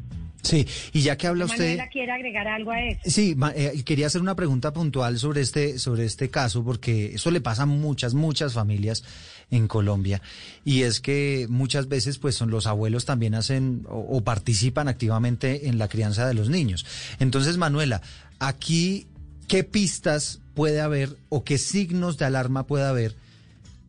Sí, 0.48 0.66
y 0.94 1.02
ya 1.02 1.18
que 1.18 1.28
habla 1.28 1.46
usted... 1.46 1.58
Manuela 1.58 1.90
quiere 1.90 2.12
agregar 2.12 2.48
algo 2.48 2.72
a 2.72 2.82
eso. 2.82 3.02
Sí, 3.04 3.36
eh, 3.54 3.84
quería 3.84 4.08
hacer 4.08 4.22
una 4.22 4.36
pregunta 4.36 4.72
puntual 4.72 5.20
sobre 5.20 5.42
este, 5.42 5.78
sobre 5.78 6.06
este 6.06 6.30
caso, 6.30 6.64
porque 6.64 7.16
eso 7.16 7.32
le 7.32 7.42
pasa 7.42 7.64
a 7.64 7.66
muchas, 7.66 8.14
muchas 8.14 8.54
familias 8.54 9.04
en 9.52 9.68
Colombia. 9.68 10.22
Y 10.64 10.84
es 10.84 11.02
que 11.02 11.48
muchas 11.50 11.90
veces, 11.90 12.18
pues, 12.18 12.36
son 12.36 12.50
los 12.50 12.66
abuelos 12.66 13.04
también 13.04 13.36
hacen 13.36 13.86
o, 13.90 14.00
o 14.00 14.22
participan 14.22 14.88
activamente 14.88 15.68
en 15.68 15.78
la 15.78 15.90
crianza 15.90 16.26
de 16.26 16.34
los 16.34 16.50
niños. 16.50 16.86
Entonces, 17.20 17.58
Manuela, 17.58 18.02
aquí, 18.40 19.08
¿qué 19.50 19.66
pistas 19.66 20.40
puede 20.54 20.80
haber 20.80 21.18
o 21.28 21.44
qué 21.44 21.58
signos 21.58 22.18
de 22.18 22.26
alarma 22.26 22.66
puede 22.66 22.86
haber 22.86 23.16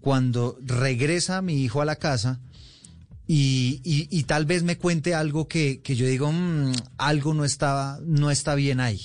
cuando 0.00 0.58
regresa 0.64 1.40
mi 1.40 1.62
hijo 1.62 1.80
a 1.82 1.84
la 1.84 1.96
casa? 1.96 2.40
Y, 3.28 3.80
y, 3.84 4.08
y 4.10 4.24
tal 4.24 4.44
vez 4.46 4.64
me 4.64 4.76
cuente 4.76 5.14
algo 5.14 5.46
que, 5.46 5.80
que 5.82 5.94
yo 5.94 6.06
digo, 6.06 6.32
"Mm, 6.32 6.72
algo 6.98 7.34
no 7.34 7.44
estaba, 7.44 7.98
no 8.04 8.30
está 8.30 8.54
bien 8.56 8.80
ahí. 8.80 8.98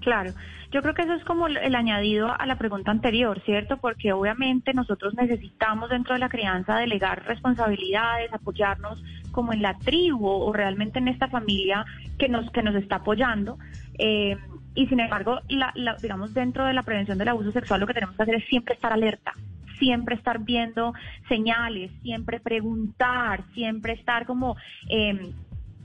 Claro, 0.00 0.34
yo 0.72 0.82
creo 0.82 0.92
que 0.94 1.02
eso 1.02 1.14
es 1.14 1.24
como 1.24 1.46
el 1.46 1.74
añadido 1.74 2.28
a 2.38 2.44
la 2.46 2.58
pregunta 2.58 2.90
anterior, 2.90 3.40
¿cierto? 3.46 3.76
Porque 3.78 4.12
obviamente 4.12 4.74
nosotros 4.74 5.14
necesitamos 5.14 5.88
dentro 5.88 6.12
de 6.14 6.18
la 6.20 6.28
crianza 6.28 6.76
delegar 6.76 7.24
responsabilidades, 7.26 8.32
apoyarnos 8.32 9.00
como 9.30 9.52
en 9.52 9.62
la 9.62 9.78
tribu 9.78 10.26
o 10.28 10.52
realmente 10.52 10.98
en 10.98 11.08
esta 11.08 11.28
familia 11.28 11.86
que 12.18 12.28
nos 12.28 12.50
que 12.50 12.62
nos 12.62 12.74
está 12.74 12.96
apoyando. 12.96 13.56
Eh, 13.98 14.36
y 14.74 14.86
sin 14.88 14.98
embargo, 15.00 15.38
la, 15.48 15.72
la- 15.76 15.96
digamos 16.02 16.34
dentro 16.34 16.66
de 16.66 16.74
la 16.74 16.82
prevención 16.82 17.16
del 17.16 17.28
abuso 17.28 17.52
sexual 17.52 17.80
lo 17.80 17.86
que 17.86 17.94
tenemos 17.94 18.16
que 18.16 18.22
hacer 18.24 18.34
es 18.34 18.44
siempre 18.48 18.74
estar 18.74 18.92
alerta, 18.92 19.32
siempre 19.78 20.14
estar 20.14 20.40
viendo 20.40 20.94
señales, 21.28 21.90
siempre 22.02 22.40
preguntar, 22.40 23.44
siempre 23.54 23.94
estar 23.94 24.26
como 24.26 24.56
eh, 24.88 25.32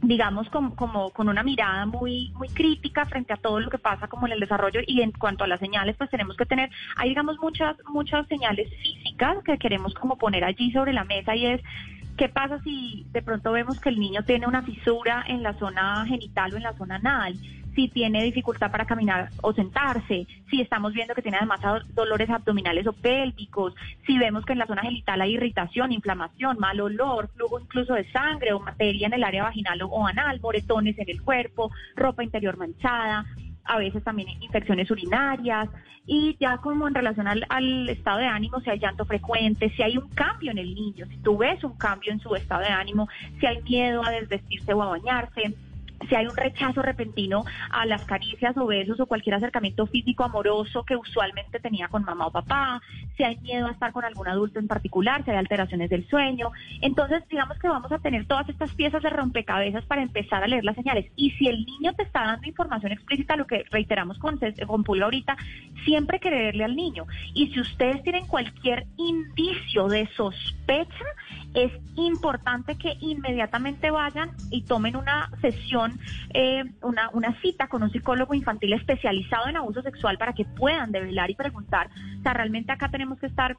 digamos, 0.01 0.49
como, 0.49 0.75
como 0.75 1.09
con 1.09 1.27
una 1.27 1.43
mirada 1.43 1.85
muy, 1.85 2.31
muy 2.35 2.47
crítica 2.49 3.05
frente 3.05 3.33
a 3.33 3.37
todo 3.37 3.59
lo 3.59 3.69
que 3.69 3.77
pasa 3.77 4.07
como 4.07 4.27
en 4.27 4.33
el 4.33 4.39
desarrollo 4.39 4.79
y 4.85 5.01
en 5.01 5.11
cuanto 5.11 5.43
a 5.43 5.47
las 5.47 5.59
señales, 5.59 5.95
pues 5.97 6.09
tenemos 6.09 6.37
que 6.37 6.45
tener, 6.45 6.69
hay 6.95 7.09
digamos 7.09 7.37
muchas, 7.39 7.75
muchas 7.87 8.25
señales 8.27 8.69
físicas 8.81 9.43
que 9.43 9.57
queremos 9.57 9.93
como 9.93 10.17
poner 10.17 10.43
allí 10.43 10.71
sobre 10.71 10.93
la 10.93 11.03
mesa 11.03 11.35
y 11.35 11.45
es 11.45 11.61
¿Qué 12.19 12.27
pasa 12.27 12.61
si 12.65 13.07
de 13.13 13.21
pronto 13.21 13.53
vemos 13.53 13.79
que 13.79 13.87
el 13.87 13.97
niño 13.97 14.23
tiene 14.23 14.45
una 14.45 14.61
fisura 14.61 15.23
en 15.25 15.41
la 15.41 15.53
zona 15.53 16.05
genital 16.05 16.53
o 16.53 16.57
en 16.57 16.63
la 16.63 16.73
zona 16.73 16.95
anal? 16.95 17.33
Si 17.79 17.87
tiene 17.87 18.21
dificultad 18.25 18.71
para 18.71 18.85
caminar 18.85 19.29
o 19.41 19.53
sentarse, 19.53 20.27
si 20.49 20.59
estamos 20.59 20.91
viendo 20.91 21.15
que 21.15 21.21
tiene 21.21 21.37
además 21.37 21.61
dolores 21.93 22.29
abdominales 22.29 22.85
o 22.85 22.91
pélvicos, 22.91 23.73
si 24.05 24.17
vemos 24.17 24.43
que 24.43 24.51
en 24.51 24.59
la 24.59 24.67
zona 24.67 24.81
genital 24.81 25.21
hay 25.21 25.35
irritación, 25.35 25.93
inflamación, 25.93 26.57
mal 26.59 26.81
olor, 26.81 27.29
flujo 27.29 27.57
incluso 27.57 27.93
de 27.93 28.03
sangre 28.11 28.51
o 28.51 28.59
materia 28.59 29.07
en 29.07 29.13
el 29.13 29.23
área 29.23 29.43
vaginal 29.43 29.81
o 29.81 30.05
anal, 30.05 30.41
moretones 30.41 30.99
en 30.99 31.09
el 31.09 31.21
cuerpo, 31.21 31.71
ropa 31.95 32.21
interior 32.21 32.57
manchada, 32.57 33.25
a 33.63 33.77
veces 33.77 34.03
también 34.03 34.27
infecciones 34.41 34.91
urinarias. 34.91 35.69
Y 36.05 36.35
ya 36.37 36.57
como 36.57 36.85
en 36.85 36.95
relación 36.95 37.27
al, 37.27 37.45
al, 37.47 37.87
estado 37.87 38.17
de 38.17 38.25
ánimo, 38.25 38.59
si 38.59 38.71
hay 38.71 38.79
llanto 38.79 39.05
frecuente, 39.05 39.69
si 39.77 39.83
hay 39.83 39.95
un 39.97 40.09
cambio 40.09 40.51
en 40.51 40.57
el 40.57 40.75
niño, 40.75 41.05
si 41.05 41.17
tú 41.19 41.37
ves 41.37 41.63
un 41.63 41.77
cambio 41.77 42.11
en 42.11 42.19
su 42.19 42.35
estado 42.35 42.61
de 42.61 42.67
ánimo, 42.67 43.07
si 43.39 43.45
hay 43.45 43.61
miedo 43.61 44.03
a 44.03 44.11
desvestirse 44.11 44.73
o 44.73 44.83
a 44.83 44.89
bañarse, 44.89 45.55
si 46.07 46.15
hay 46.15 46.27
un 46.27 46.35
rechazo 46.35 46.81
repentino 46.81 47.43
a 47.69 47.85
las 47.85 48.05
caricias 48.05 48.55
o 48.57 48.65
besos 48.65 48.99
o 48.99 49.05
cualquier 49.05 49.35
acercamiento 49.35 49.85
físico 49.87 50.23
amoroso 50.23 50.83
que 50.83 50.95
usualmente 50.95 51.59
tenía 51.59 51.87
con 51.87 52.03
mamá 52.03 52.27
o 52.27 52.31
papá, 52.31 52.81
si 53.17 53.23
hay 53.23 53.37
miedo 53.39 53.67
a 53.67 53.71
estar 53.71 53.91
con 53.91 54.05
algún 54.05 54.27
adulto 54.27 54.59
en 54.59 54.67
particular, 54.67 55.23
si 55.23 55.31
hay 55.31 55.37
alteraciones 55.37 55.89
del 55.89 56.07
sueño. 56.07 56.51
Entonces, 56.81 57.23
digamos 57.29 57.57
que 57.59 57.67
vamos 57.67 57.91
a 57.91 57.99
tener 57.99 58.25
todas 58.25 58.47
estas 58.49 58.73
piezas 58.75 59.03
de 59.03 59.09
rompecabezas 59.09 59.85
para 59.85 60.01
empezar 60.01 60.43
a 60.43 60.47
leer 60.47 60.63
las 60.63 60.75
señales. 60.75 61.11
Y 61.15 61.31
si 61.31 61.47
el 61.47 61.65
niño 61.65 61.93
te 61.93 62.03
está 62.03 62.25
dando 62.25 62.47
información 62.47 62.91
explícita, 62.91 63.35
lo 63.35 63.47
que 63.47 63.65
reiteramos 63.71 64.17
con, 64.19 64.39
con 64.67 64.83
Pulga 64.83 65.05
ahorita, 65.05 65.37
siempre 65.85 66.19
creerle 66.19 66.63
al 66.63 66.75
niño. 66.75 67.05
Y 67.33 67.47
si 67.51 67.59
ustedes 67.59 68.01
tienen 68.03 68.27
cualquier 68.27 68.87
indicio 68.97 69.87
de 69.87 70.07
sospecha, 70.15 71.05
es 71.53 71.71
importante 71.95 72.77
que 72.77 72.97
inmediatamente 73.01 73.91
vayan 73.91 74.31
y 74.51 74.63
tomen 74.63 74.95
una 74.95 75.29
sesión, 75.41 75.88
eh, 76.33 76.63
una, 76.81 77.41
cita 77.41 77.67
con 77.67 77.83
un 77.83 77.91
psicólogo 77.91 78.33
infantil 78.33 78.73
especializado 78.73 79.47
en 79.47 79.57
abuso 79.57 79.81
sexual 79.81 80.17
para 80.17 80.33
que 80.33 80.45
puedan 80.45 80.91
develar 80.91 81.29
y 81.29 81.35
preguntar. 81.35 81.89
O 82.19 82.23
sea, 82.23 82.33
realmente 82.33 82.71
acá 82.71 82.89
tenemos 82.89 83.19
que 83.19 83.27
estar 83.27 83.57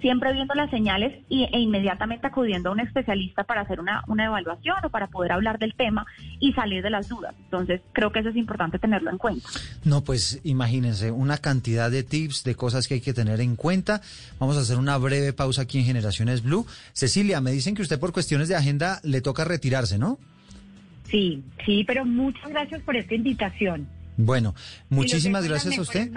siempre 0.00 0.32
viendo 0.32 0.54
las 0.54 0.70
señales 0.70 1.24
e 1.28 1.58
inmediatamente 1.58 2.26
acudiendo 2.26 2.68
a 2.68 2.72
un 2.72 2.80
especialista 2.80 3.44
para 3.44 3.62
hacer 3.62 3.80
una, 3.80 4.04
una 4.06 4.26
evaluación 4.26 4.76
o 4.84 4.90
para 4.90 5.08
poder 5.08 5.32
hablar 5.32 5.58
del 5.58 5.74
tema 5.74 6.06
y 6.40 6.52
salir 6.52 6.82
de 6.82 6.90
las 6.90 7.08
dudas. 7.08 7.34
Entonces, 7.44 7.80
creo 7.92 8.12
que 8.12 8.20
eso 8.20 8.28
es 8.28 8.36
importante 8.36 8.78
tenerlo 8.78 9.10
en 9.10 9.18
cuenta. 9.18 9.48
No, 9.84 10.02
pues 10.02 10.40
imagínense, 10.44 11.10
una 11.10 11.38
cantidad 11.38 11.90
de 11.90 12.02
tips, 12.02 12.44
de 12.44 12.54
cosas 12.54 12.86
que 12.88 12.94
hay 12.94 13.00
que 13.00 13.14
tener 13.14 13.40
en 13.40 13.56
cuenta. 13.56 14.00
Vamos 14.38 14.56
a 14.56 14.60
hacer 14.60 14.78
una 14.78 14.96
breve 14.98 15.32
pausa 15.32 15.62
aquí 15.62 15.78
en 15.78 15.84
Generaciones 15.84 16.42
Blue. 16.42 16.66
Cecilia, 16.92 17.40
me 17.40 17.50
dicen 17.50 17.74
que 17.74 17.82
usted 17.82 17.98
por 17.98 18.12
cuestiones 18.12 18.48
de 18.48 18.56
agenda 18.56 19.00
le 19.02 19.20
toca 19.20 19.44
retirarse, 19.44 19.98
¿no? 19.98 20.18
Sí, 21.10 21.42
sí, 21.64 21.84
pero 21.86 22.04
muchas 22.04 22.48
gracias 22.50 22.82
por 22.82 22.96
esta 22.96 23.14
invitación. 23.14 23.88
Bueno, 24.20 24.56
muchísimas 24.88 25.46
gracias 25.46 25.78
a 25.78 25.80
usted. 25.80 26.10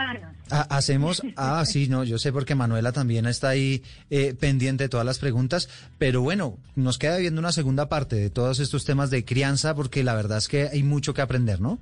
Ah, 0.50 0.66
hacemos, 0.72 1.22
ah, 1.38 1.64
sí, 1.68 1.88
no, 1.88 2.04
yo 2.04 2.18
sé 2.18 2.34
porque 2.34 2.56
Manuela 2.56 2.92
también 2.92 3.28
está 3.28 3.50
ahí 3.50 3.84
eh, 4.10 4.34
pendiente 4.34 4.86
de 4.86 4.90
todas 4.90 5.06
las 5.06 5.20
preguntas, 5.20 5.70
pero 6.00 6.22
bueno, 6.22 6.58
nos 6.76 6.98
queda 6.98 7.18
viendo 7.18 7.40
una 7.40 7.52
segunda 7.52 7.90
parte 7.90 8.16
de 8.16 8.32
todos 8.32 8.60
estos 8.60 8.86
temas 8.86 9.12
de 9.12 9.24
crianza 9.24 9.76
porque 9.76 10.04
la 10.04 10.16
verdad 10.16 10.40
es 10.40 10.48
que 10.48 10.64
hay 10.64 10.82
mucho 10.82 11.14
que 11.14 11.22
aprender, 11.22 11.62
¿no? 11.62 11.78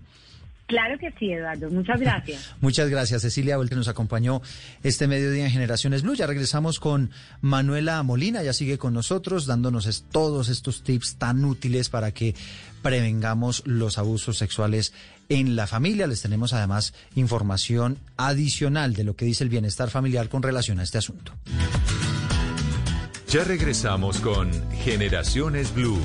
Claro 0.69 1.00
que 1.00 1.12
sí, 1.17 1.32
Eduardo. 1.32 1.72
Muchas 1.72 2.00
gracias. 2.00 2.54
Muchas 2.62 2.89
gracias, 2.89 3.24
Cecilia 3.24 3.58
que 3.67 3.76
nos 3.76 3.88
acompañó 3.88 4.43
este 4.84 5.08
mediodía 5.08 5.45
en 5.45 5.52
Generaciones 5.52 6.04
Blue. 6.04 6.13
Ya 6.13 6.28
regresamos 6.28 6.80
con 6.80 7.10
Manuela 7.41 8.04
Molina, 8.04 8.43
ya 8.43 8.54
sigue 8.54 8.78
con 8.78 8.93
nosotros 8.93 9.48
dándonos 9.48 10.06
todos 10.12 10.48
estos 10.48 10.84
tips 10.84 11.15
tan 11.15 11.43
útiles 11.43 11.89
para 11.89 12.12
que 12.12 12.36
prevengamos 12.81 13.63
los 13.65 13.97
abusos 13.97 14.37
sexuales 14.37 14.93
en 15.29 15.55
la 15.55 15.67
familia. 15.67 16.07
Les 16.07 16.21
tenemos 16.21 16.53
además 16.53 16.93
información 17.15 17.99
adicional 18.17 18.93
de 18.93 19.03
lo 19.03 19.15
que 19.15 19.25
dice 19.25 19.43
el 19.43 19.49
bienestar 19.49 19.89
familiar 19.89 20.29
con 20.29 20.43
relación 20.43 20.79
a 20.79 20.83
este 20.83 20.97
asunto. 20.97 21.33
Ya 23.27 23.43
regresamos 23.43 24.19
con 24.21 24.49
Generaciones 24.71 25.73
Blue. 25.73 25.99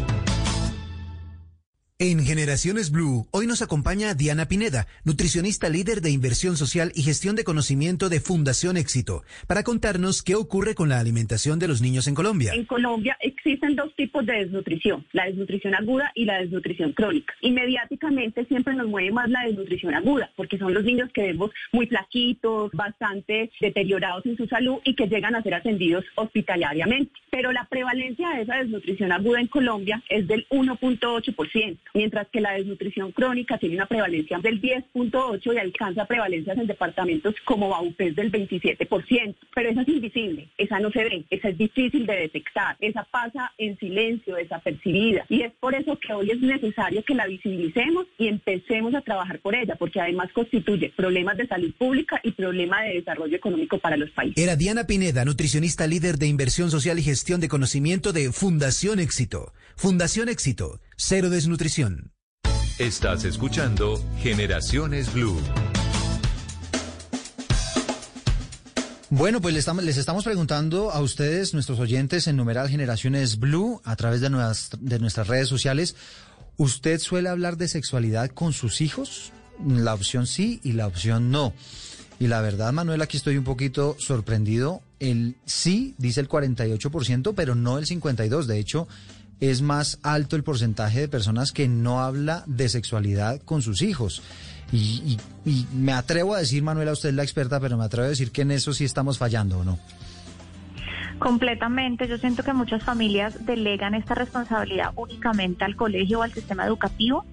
En 2.01 2.25
Generaciones 2.25 2.91
Blue, 2.91 3.29
hoy 3.31 3.47
nos 3.47 3.63
acompaña 3.63 4.15
Diana 4.15 4.47
Pineda, 4.47 4.89
nutricionista 5.05 5.69
líder 5.69 6.01
de 6.01 6.11
inversión 6.11 6.57
social 6.57 6.91
y 6.95 7.03
gestión 7.03 7.37
de 7.37 7.45
conocimiento 7.45 8.09
de 8.09 8.19
Fundación 8.19 8.77
Éxito, 8.77 9.23
para 9.47 9.63
contarnos 9.63 10.25
qué 10.25 10.35
ocurre 10.35 10.75
con 10.75 10.89
la 10.89 10.99
alimentación 10.99 11.61
de 11.61 11.69
los 11.69 11.81
niños 11.81 12.09
en 12.09 12.17
Colombia. 12.17 12.53
En 12.53 12.67
Colombia 12.67 13.17
existen 13.45 13.77
dos 13.77 13.95
tipos 13.95 14.25
de 14.25 14.39
desnutrición, 14.39 15.05
la 15.13 15.27
desnutrición 15.27 15.75
aguda 15.75 16.11
y 16.15 16.25
la 16.25 16.39
desnutrición 16.39 16.93
crónica. 16.93 17.35
Inmediatamente 17.43 18.47
siempre 18.47 18.75
nos 18.75 18.87
mueve 18.87 19.11
más 19.11 19.29
la 19.29 19.45
desnutrición 19.45 19.95
aguda, 19.95 20.31
porque 20.35 20.57
son 20.57 20.73
los 20.73 20.83
niños 20.83 21.11
que 21.13 21.23
vemos 21.23 21.51
muy 21.71 21.87
flaquitos, 21.87 22.73
bastante 22.73 23.51
deteriorados 23.61 24.25
en 24.25 24.39
su 24.39 24.47
salud 24.47 24.79
y 24.85 24.95
que 24.95 25.09
llegan 25.09 25.35
a 25.35 25.43
ser 25.43 25.55
atendidos 25.55 26.07
hospitalariamente. 26.15 27.13
Pero 27.31 27.53
la 27.53 27.67
prevalencia 27.67 28.31
de 28.31 28.43
esa 28.43 28.57
desnutrición 28.57 29.13
aguda 29.13 29.41
en 29.41 29.49
Colombia 29.49 30.03
es 30.09 30.27
del 30.27 30.47
1.8% 30.49 31.79
mientras 31.93 32.29
que 32.29 32.41
la 32.41 32.53
desnutrición 32.55 33.13
crónica 33.13 33.59
tiene 33.59 33.77
una 33.77 33.87
prevalencia 33.87 34.39
del 34.39 34.61
10.8 34.63 35.55
y 35.55 35.59
alcanza 35.59 36.07
prevalencias 36.07 36.57
en 36.57 36.67
departamentos 36.67 37.35
como 37.45 37.69
Baupés 37.69 38.17
del 38.17 38.33
27%. 38.33 39.35
Pero 39.55 39.69
esa 39.69 39.83
es 39.83 39.89
invisible, 39.89 40.49
esa 40.57 40.81
no 40.81 40.91
se 40.91 41.05
ve, 41.05 41.25
esa 41.29 41.49
es 41.51 41.59
difícil 41.59 42.07
de 42.07 42.17
detectar, 42.17 42.77
esa 42.81 43.05
pasa 43.05 43.34
en 43.59 43.79
silencio, 43.79 44.37
desapercibida. 44.37 45.25
Y 45.29 45.43
es 45.43 45.53
por 45.61 45.75
eso 45.75 45.99
que 45.99 46.13
hoy 46.13 46.31
es 46.31 46.41
necesario 46.41 47.03
que 47.05 47.15
la 47.15 47.27
visibilicemos 47.27 48.07
y 48.19 48.29
empecemos 48.29 48.95
a 48.95 49.01
trabajar 49.01 49.41
por 49.41 49.55
ella, 49.55 49.77
porque 49.77 50.01
además 50.01 50.31
constituye 50.33 50.93
problemas 50.97 51.37
de 51.37 51.47
salud 51.47 51.73
pública 51.79 52.21
y 52.23 52.33
problemas 52.33 52.85
de 52.85 52.95
desarrollo 52.95 53.37
económico 53.37 53.79
para 53.79 53.97
los 53.97 54.11
países. 54.11 54.43
Era 54.43 54.57
Diana 54.57 54.87
Pineda, 54.87 55.25
nutricionista 55.25 55.87
líder 55.87 56.19
de 56.19 56.27
inversión 56.27 56.71
social 56.71 56.99
y 56.99 57.03
gestión 57.03 57.41
de 57.41 57.49
conocimiento 57.49 58.13
de 58.13 58.33
Fundación 58.33 58.99
Éxito. 59.01 59.53
Fundación 59.77 60.29
Éxito, 60.29 60.81
cero 60.97 61.31
desnutrición. 61.31 62.13
Estás 62.79 63.25
escuchando 63.25 64.03
Generaciones 64.19 65.13
Blue. 65.13 65.41
Bueno, 69.17 69.41
pues 69.41 69.55
les 69.55 69.61
estamos, 69.61 69.85
les 69.85 69.97
estamos 69.97 70.25
preguntando 70.25 70.91
a 70.91 71.01
ustedes, 71.01 71.55
nuestros 71.55 71.79
oyentes 71.79 72.27
en 72.27 72.35
numeral 72.35 72.69
Generaciones 72.69 73.39
Blue, 73.39 73.81
a 73.85 73.95
través 73.95 74.21
de, 74.21 74.29
de 74.81 74.99
nuestras 74.99 75.29
redes 75.29 75.47
sociales, 75.47 75.95
¿usted 76.57 76.99
suele 76.99 77.29
hablar 77.29 77.57
de 77.57 77.69
sexualidad 77.69 78.31
con 78.31 78.53
sus 78.53 78.81
hijos? 78.81 79.33
La 79.65 79.95
opción 79.95 80.27
sí 80.27 80.59
y 80.65 80.73
la 80.73 80.89
opción 80.89 81.31
no. 81.31 81.55
Y 82.19 82.27
la 82.27 82.41
verdad, 82.41 82.73
Manuel, 82.73 83.03
aquí 83.03 83.17
estoy 83.17 83.37
un 83.37 83.45
poquito 83.45 83.95
sorprendido. 84.01 84.83
El 84.99 85.37
sí 85.47 85.95
dice 85.97 86.21
el 86.21 86.29
48%, 86.29 87.35
pero 87.37 87.55
no 87.55 87.79
el 87.79 87.87
52%. 87.87 88.47
De 88.47 88.59
hecho, 88.59 88.89
es 89.39 89.63
más 89.63 90.01
alto 90.03 90.35
el 90.35 90.43
porcentaje 90.43 90.99
de 90.99 91.09
personas 91.09 91.53
que 91.53 91.69
no 91.69 92.03
habla 92.03 92.43
de 92.49 92.69
sexualidad 92.69 93.41
con 93.43 93.63
sus 93.63 93.81
hijos. 93.83 94.23
Y, 94.73 95.19
me 95.73 95.93
atrevo 95.93 96.35
a 96.35 96.39
decir, 96.39 96.63
Manuela, 96.63 96.93
usted 96.93 97.11
es 97.11 97.15
la 97.15 97.23
experta, 97.23 97.61
pero 97.61 97.77
me 97.77 97.85
atrevo 97.85 98.07
a 98.07 98.11
decir 98.11 98.33
que 98.33 98.43
en 98.43 98.51
eso 98.51 98.73
sí 98.73 98.85
estamos 98.85 99.19
fallando, 99.19 99.59
¿o 99.59 99.65
no? 99.65 99.79
Completamente. 101.19 102.09
Yo 102.09 102.19
siento 102.19 102.43
que 102.43 102.53
muchas 102.53 102.83
familias 102.83 103.47
delegan 103.47 103.95
esta 103.95 104.15
responsabilidad 104.15 104.93
únicamente 104.97 105.65
al 105.65 105.77
colegio 105.77 106.21
o 106.21 106.23
al 106.23 106.33
sistema 106.33 106.67
educativo 106.67 107.25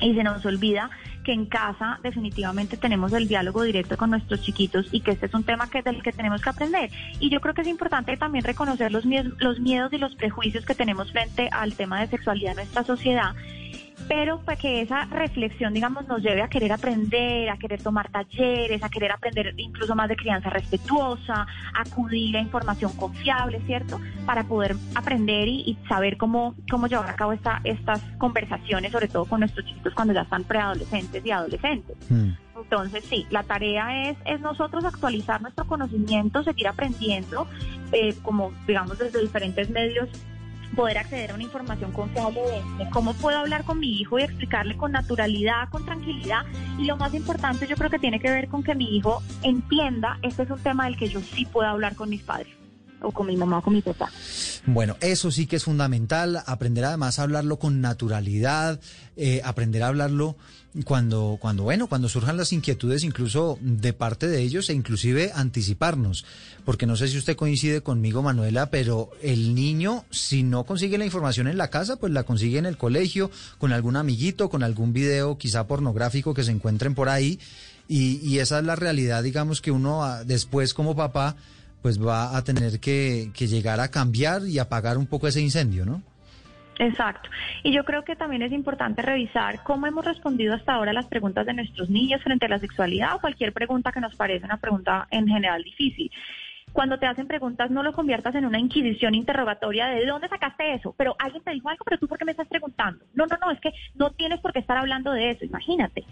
y 0.00 0.14
se 0.14 0.24
nos 0.24 0.44
olvida 0.44 0.90
que 1.24 1.32
en 1.32 1.46
casa 1.46 1.98
definitivamente 2.02 2.76
tenemos 2.76 3.12
el 3.12 3.28
diálogo 3.28 3.62
directo 3.62 3.96
con 3.96 4.10
nuestros 4.10 4.40
chiquitos 4.40 4.86
y 4.90 5.00
que 5.00 5.12
este 5.12 5.26
es 5.26 5.34
un 5.34 5.44
tema 5.44 5.68
que 5.68 5.82
del 5.82 6.02
que 6.02 6.12
tenemos 6.12 6.40
que 6.40 6.48
aprender. 6.48 6.90
Y 7.20 7.30
yo 7.30 7.40
creo 7.40 7.54
que 7.54 7.62
es 7.62 7.68
importante 7.68 8.16
también 8.16 8.44
reconocer 8.44 8.90
los 8.90 9.04
los 9.04 9.60
miedos 9.60 9.92
y 9.92 9.98
los 9.98 10.14
prejuicios 10.16 10.64
que 10.64 10.74
tenemos 10.74 11.12
frente 11.12 11.48
al 11.52 11.74
tema 11.74 12.00
de 12.00 12.08
sexualidad 12.08 12.52
en 12.52 12.56
nuestra 12.56 12.84
sociedad 12.84 13.34
pero 14.10 14.40
para 14.40 14.58
que 14.58 14.80
esa 14.80 15.04
reflexión, 15.04 15.72
digamos, 15.72 16.08
nos 16.08 16.20
lleve 16.20 16.42
a 16.42 16.48
querer 16.48 16.72
aprender, 16.72 17.48
a 17.48 17.56
querer 17.56 17.80
tomar 17.80 18.10
talleres, 18.10 18.82
a 18.82 18.88
querer 18.88 19.12
aprender 19.12 19.54
incluso 19.56 19.94
más 19.94 20.08
de 20.08 20.16
crianza 20.16 20.50
respetuosa, 20.50 21.46
acudir 21.72 22.36
a 22.36 22.40
información 22.40 22.92
confiable, 22.96 23.62
¿cierto? 23.66 24.00
Para 24.26 24.42
poder 24.42 24.74
aprender 24.96 25.46
y, 25.46 25.78
saber 25.88 26.16
cómo, 26.16 26.56
cómo 26.68 26.88
llevar 26.88 27.08
a 27.08 27.14
cabo 27.14 27.32
esta, 27.32 27.60
estas 27.62 28.02
conversaciones, 28.18 28.90
sobre 28.90 29.06
todo 29.06 29.26
con 29.26 29.38
nuestros 29.38 29.64
chicos 29.64 29.94
cuando 29.94 30.12
ya 30.12 30.22
están 30.22 30.42
preadolescentes 30.42 31.24
y 31.24 31.30
adolescentes. 31.30 31.96
Mm. 32.10 32.30
Entonces, 32.62 33.04
sí, 33.04 33.28
la 33.30 33.44
tarea 33.44 34.10
es, 34.10 34.16
es 34.24 34.40
nosotros 34.40 34.84
actualizar 34.84 35.40
nuestro 35.40 35.68
conocimiento, 35.68 36.42
seguir 36.42 36.66
aprendiendo, 36.66 37.46
eh, 37.92 38.16
como 38.22 38.50
digamos 38.66 38.98
desde 38.98 39.20
diferentes 39.20 39.70
medios 39.70 40.08
poder 40.74 40.98
acceder 40.98 41.32
a 41.32 41.34
una 41.34 41.42
información 41.42 41.92
confiable 41.92 42.40
de, 42.78 42.90
cómo 42.90 43.14
puedo 43.14 43.38
hablar 43.38 43.64
con 43.64 43.78
mi 43.78 44.00
hijo 44.00 44.18
y 44.18 44.22
explicarle 44.22 44.76
con 44.76 44.92
naturalidad, 44.92 45.68
con 45.70 45.84
tranquilidad. 45.84 46.42
Y 46.78 46.84
lo 46.84 46.96
más 46.96 47.14
importante 47.14 47.66
yo 47.66 47.76
creo 47.76 47.90
que 47.90 47.98
tiene 47.98 48.20
que 48.20 48.30
ver 48.30 48.48
con 48.48 48.62
que 48.62 48.74
mi 48.74 48.96
hijo 48.96 49.22
entienda, 49.42 50.18
este 50.22 50.44
es 50.44 50.50
un 50.50 50.60
tema 50.60 50.84
del 50.86 50.96
que 50.96 51.08
yo 51.08 51.20
sí 51.20 51.44
puedo 51.46 51.68
hablar 51.68 51.94
con 51.94 52.08
mis 52.08 52.22
padres. 52.22 52.54
o 53.02 53.12
con 53.12 53.26
mi 53.26 53.34
mamá 53.34 53.58
o 53.58 53.62
con 53.62 53.72
mi 53.72 53.80
papá. 53.80 54.10
Bueno, 54.66 54.94
eso 55.00 55.30
sí 55.30 55.46
que 55.46 55.56
es 55.56 55.64
fundamental, 55.64 56.42
aprender 56.44 56.84
además 56.84 57.18
a 57.18 57.22
hablarlo 57.22 57.58
con 57.58 57.80
naturalidad, 57.80 58.78
eh, 59.16 59.40
aprender 59.42 59.82
a 59.82 59.86
hablarlo 59.86 60.36
cuando, 60.84 61.36
cuando, 61.40 61.64
bueno, 61.64 61.88
cuando 61.88 62.08
surjan 62.08 62.36
las 62.36 62.52
inquietudes 62.52 63.02
incluso 63.02 63.58
de 63.60 63.92
parte 63.92 64.28
de 64.28 64.40
ellos 64.40 64.70
e 64.70 64.74
inclusive 64.74 65.32
anticiparnos. 65.34 66.24
Porque 66.64 66.86
no 66.86 66.96
sé 66.96 67.08
si 67.08 67.18
usted 67.18 67.36
coincide 67.36 67.82
conmigo, 67.82 68.22
Manuela, 68.22 68.70
pero 68.70 69.10
el 69.22 69.54
niño, 69.54 70.04
si 70.10 70.42
no 70.42 70.64
consigue 70.64 70.98
la 70.98 71.04
información 71.04 71.48
en 71.48 71.58
la 71.58 71.70
casa, 71.70 71.96
pues 71.96 72.12
la 72.12 72.22
consigue 72.22 72.58
en 72.58 72.66
el 72.66 72.76
colegio, 72.76 73.30
con 73.58 73.72
algún 73.72 73.96
amiguito, 73.96 74.48
con 74.48 74.62
algún 74.62 74.92
video 74.92 75.38
quizá 75.38 75.66
pornográfico 75.66 76.34
que 76.34 76.44
se 76.44 76.52
encuentren 76.52 76.94
por 76.94 77.08
ahí. 77.08 77.40
Y, 77.88 78.20
y 78.22 78.38
esa 78.38 78.60
es 78.60 78.64
la 78.64 78.76
realidad, 78.76 79.24
digamos, 79.24 79.60
que 79.60 79.72
uno 79.72 80.04
ah, 80.04 80.22
después 80.24 80.74
como 80.74 80.94
papá, 80.94 81.34
pues 81.82 82.00
va 82.00 82.36
a 82.36 82.44
tener 82.44 82.78
que, 82.78 83.32
que 83.34 83.48
llegar 83.48 83.80
a 83.80 83.88
cambiar 83.88 84.46
y 84.46 84.58
apagar 84.58 84.98
un 84.98 85.06
poco 85.06 85.26
ese 85.26 85.40
incendio, 85.40 85.84
¿no? 85.84 86.02
Exacto. 86.80 87.28
Y 87.62 87.72
yo 87.72 87.84
creo 87.84 88.04
que 88.04 88.16
también 88.16 88.40
es 88.40 88.52
importante 88.52 89.02
revisar 89.02 89.62
cómo 89.64 89.86
hemos 89.86 90.02
respondido 90.02 90.54
hasta 90.54 90.72
ahora 90.72 90.92
a 90.92 90.94
las 90.94 91.06
preguntas 91.08 91.44
de 91.44 91.52
nuestros 91.52 91.90
niños 91.90 92.22
frente 92.22 92.46
a 92.46 92.48
la 92.48 92.58
sexualidad 92.58 93.16
o 93.16 93.20
cualquier 93.20 93.52
pregunta 93.52 93.92
que 93.92 94.00
nos 94.00 94.14
parece 94.14 94.46
una 94.46 94.56
pregunta 94.56 95.06
en 95.10 95.28
general 95.28 95.62
difícil 95.62 96.10
cuando 96.72 96.98
te 96.98 97.06
hacen 97.06 97.26
preguntas 97.26 97.70
no 97.70 97.82
lo 97.82 97.92
conviertas 97.92 98.34
en 98.34 98.46
una 98.46 98.58
inquisición 98.58 99.14
interrogatoria 99.14 99.88
de 99.88 100.06
dónde 100.06 100.28
sacaste 100.28 100.74
eso, 100.74 100.94
pero 100.96 101.14
alguien 101.18 101.42
te 101.42 101.50
dijo 101.52 101.68
algo, 101.68 101.84
pero 101.84 101.98
tú 101.98 102.08
por 102.08 102.18
qué 102.18 102.24
me 102.24 102.32
estás 102.32 102.48
preguntando. 102.48 103.04
No, 103.14 103.26
no, 103.26 103.36
no, 103.44 103.50
es 103.50 103.60
que 103.60 103.72
no 103.94 104.10
tienes 104.10 104.40
por 104.40 104.52
qué 104.52 104.60
estar 104.60 104.76
hablando 104.76 105.12
de 105.12 105.30
eso, 105.30 105.44
imagínate. 105.44 106.04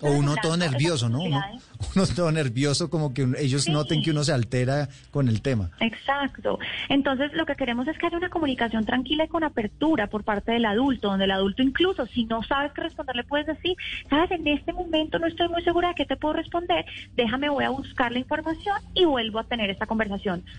o 0.00 0.10
uno 0.10 0.34
todo 0.40 0.56
nervioso, 0.56 1.08
¿no? 1.08 1.20
Uno, 1.94 2.06
todo 2.14 2.30
nervioso 2.32 2.90
como 2.90 3.12
que 3.12 3.26
ellos 3.38 3.68
noten 3.68 4.02
que 4.02 4.10
uno 4.10 4.24
se 4.24 4.32
altera 4.32 4.88
con 5.10 5.28
el 5.28 5.42
tema. 5.42 5.70
Exacto. 5.80 6.58
Entonces 6.88 7.32
lo 7.32 7.46
que 7.46 7.54
queremos 7.54 7.86
es 7.88 7.98
que 7.98 8.06
haya 8.06 8.16
una 8.16 8.30
comunicación 8.30 8.84
tranquila 8.84 9.24
y 9.24 9.28
con 9.28 9.44
apertura 9.44 10.06
por 10.08 10.24
parte 10.24 10.52
del 10.52 10.64
adulto, 10.64 11.08
donde 11.08 11.24
el 11.24 11.30
adulto 11.30 11.62
incluso 11.62 12.06
si 12.06 12.24
no 12.24 12.42
sabes 12.42 12.72
qué 12.72 12.82
responder 12.82 13.16
le 13.16 13.24
puedes 13.24 13.46
decir, 13.46 13.76
sabes, 14.08 14.30
en 14.30 14.46
este 14.46 14.72
momento 14.72 15.18
no 15.18 15.26
estoy 15.26 15.48
muy 15.48 15.62
segura 15.62 15.88
de 15.88 15.94
qué 15.94 16.06
te 16.06 16.16
puedo 16.16 16.34
responder, 16.34 16.84
déjame, 17.14 17.48
voy 17.48 17.64
a 17.64 17.70
buscar 17.70 18.12
la 18.12 18.18
información 18.18 18.76
y 18.94 19.04
vuelvo 19.04 19.38
a 19.38 19.44
tener 19.44 19.70
esta 19.70 19.86
conversación 19.86 19.91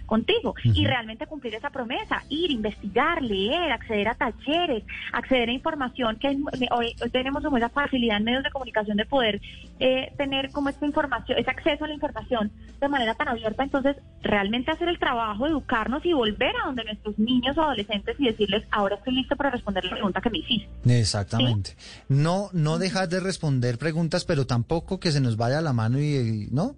contigo 0.06 0.56
y 0.64 0.86
realmente 0.86 1.28
cumplir 1.28 1.56
esa 1.56 1.70
promesa, 1.70 2.24
ir, 2.30 2.52
investigar, 2.52 3.22
leer, 3.22 3.72
acceder 3.72 4.08
a 4.08 4.16
talleres, 4.16 4.84
acceder 5.12 5.50
a 5.50 5.52
información 5.52 6.18
que 6.18 6.38
hoy, 6.72 6.96
tenemos 7.12 7.44
como 7.44 7.58
esa 7.58 7.70
facilidad 7.70 8.18
en 8.18 8.24
medios 8.24 8.44
de 8.44 8.52
comunicación 8.52 8.98
de 8.98 9.06
poder 9.06 9.42
eh, 9.80 10.14
tener 10.18 10.52
como 10.52 10.70
esta 10.70 10.86
información, 10.86 11.38
ese 11.38 11.50
acceso 11.50 11.86
a 11.86 11.88
la 11.88 11.94
información 11.94 12.52
de 12.80 12.88
manera 12.88 13.16
tan 13.16 13.28
abierta, 13.28 13.64
entonces 13.64 13.96
realmente 14.22 14.72
hacer 14.72 14.90
el 14.90 15.00
trabajo, 15.00 15.48
educarnos 15.48 16.06
y 16.06 16.14
volver 16.14 16.54
a 16.62 16.66
donde 16.66 16.84
nuestros 16.84 17.18
niños 17.20 17.58
o 17.58 17.62
adolescentes 17.62 18.16
y 18.20 18.26
decirles, 18.26 18.64
ahora 18.72 18.96
estoy 18.96 19.16
listo 19.16 19.36
para 19.36 19.50
responder 19.50 19.86
la 19.86 19.92
pregunta 19.92 20.22
que 20.22 20.30
me 20.30 20.40
hiciste. 20.40 20.70
Exactamente. 20.86 21.76
No, 22.10 22.50
no 22.54 22.78
dejar 22.78 23.10
de 23.10 23.20
responder 23.20 23.78
preguntas, 23.78 24.26
pero 24.26 24.46
tampoco 24.46 25.00
que 25.00 25.12
se 25.12 25.22
nos 25.22 25.38
vaya 25.38 25.62
la 25.62 25.74
mano 25.74 26.00
y, 26.00 26.48
¿no? 26.52 26.76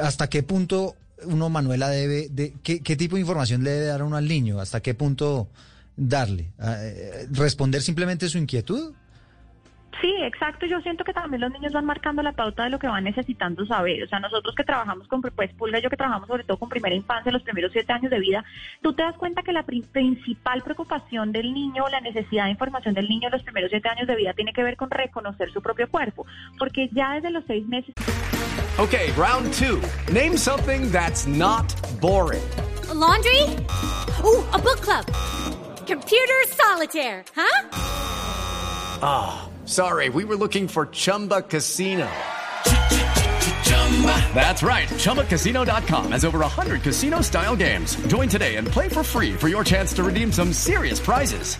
¿Hasta 0.00 0.28
qué 0.28 0.42
punto 0.42 0.96
uno, 1.24 1.48
Manuela, 1.48 1.88
debe, 1.88 2.28
de, 2.30 2.54
¿qué, 2.62 2.96
tipo 2.96 3.16
de 3.16 3.20
información 3.20 3.64
le 3.64 3.70
debe 3.70 3.86
dar 3.86 4.02
uno 4.02 4.16
al 4.16 4.28
niño? 4.28 4.60
¿Hasta 4.60 4.80
qué 4.80 4.94
punto 4.94 5.48
darle? 5.96 6.52
Ah, 6.58 6.76
eh, 6.80 7.26
¿Responder 7.30 7.82
simplemente 7.82 8.28
su 8.28 8.38
inquietud? 8.38 8.92
Sí, 10.00 10.14
exacto. 10.22 10.66
Yo 10.66 10.80
siento 10.80 11.04
que 11.04 11.12
también 11.12 11.40
los 11.40 11.52
niños 11.52 11.72
van 11.72 11.86
marcando 11.86 12.22
la 12.22 12.32
pauta 12.32 12.64
de 12.64 12.70
lo 12.70 12.78
que 12.78 12.86
van 12.86 13.04
necesitando 13.04 13.64
saber. 13.66 14.02
O 14.02 14.08
sea, 14.08 14.20
nosotros 14.20 14.54
que 14.54 14.64
trabajamos 14.64 15.08
con 15.08 15.22
pues, 15.22 15.52
Pulga, 15.54 15.78
yo 15.78 15.90
que 15.90 15.96
trabajamos 15.96 16.28
sobre 16.28 16.44
todo 16.44 16.58
con 16.58 16.68
primera 16.68 16.94
infancia, 16.94 17.32
los 17.32 17.42
primeros 17.42 17.72
siete 17.72 17.92
años 17.92 18.10
de 18.10 18.20
vida, 18.20 18.44
tú 18.82 18.92
te 18.92 19.02
das 19.02 19.16
cuenta 19.16 19.42
que 19.42 19.52
la 19.52 19.64
principal 19.64 20.62
preocupación 20.62 21.32
del 21.32 21.52
niño, 21.52 21.88
la 21.90 22.00
necesidad 22.00 22.44
de 22.44 22.50
información 22.50 22.94
del 22.94 23.08
niño 23.08 23.28
en 23.28 23.32
los 23.32 23.42
primeros 23.42 23.70
siete 23.70 23.88
años 23.88 24.06
de 24.06 24.16
vida 24.16 24.34
tiene 24.34 24.52
que 24.52 24.62
ver 24.62 24.76
con 24.76 24.90
reconocer 24.90 25.50
su 25.52 25.62
propio 25.62 25.88
cuerpo. 25.88 26.26
Porque 26.58 26.88
ya 26.92 27.14
desde 27.14 27.30
los 27.30 27.44
seis 27.46 27.66
meses... 27.66 27.94
Okay, 28.78 29.10
round 29.16 29.52
two. 29.54 29.80
Name 30.12 30.36
something 30.36 30.90
that's 30.90 31.26
not 31.26 31.74
boring. 32.00 32.42
laundry? 32.92 33.42
Ooh, 34.24 34.44
a 34.52 34.58
book 34.58 34.80
club. 34.80 35.04
Computer 35.86 36.40
solitaire, 36.48 37.24
huh? 37.34 37.68
Ah, 39.02 39.48
oh, 39.48 39.55
sorry. 39.66 40.10
We 40.10 40.24
were 40.24 40.36
looking 40.36 40.68
for 40.68 40.86
Chumba 40.86 41.42
Casino. 41.42 42.06
That's 44.34 44.62
right. 44.62 44.88
ChumbaCasino.com 44.88 46.12
has 46.12 46.24
over 46.24 46.40
100 46.40 46.82
casino 46.82 47.22
style 47.22 47.56
games. 47.56 47.96
Join 48.08 48.28
today 48.28 48.56
and 48.56 48.68
play 48.68 48.88
for 48.88 49.02
free 49.02 49.32
for 49.32 49.48
your 49.48 49.64
chance 49.64 49.94
to 49.94 50.04
redeem 50.04 50.30
some 50.30 50.52
serious 50.52 51.00
prizes. 51.00 51.56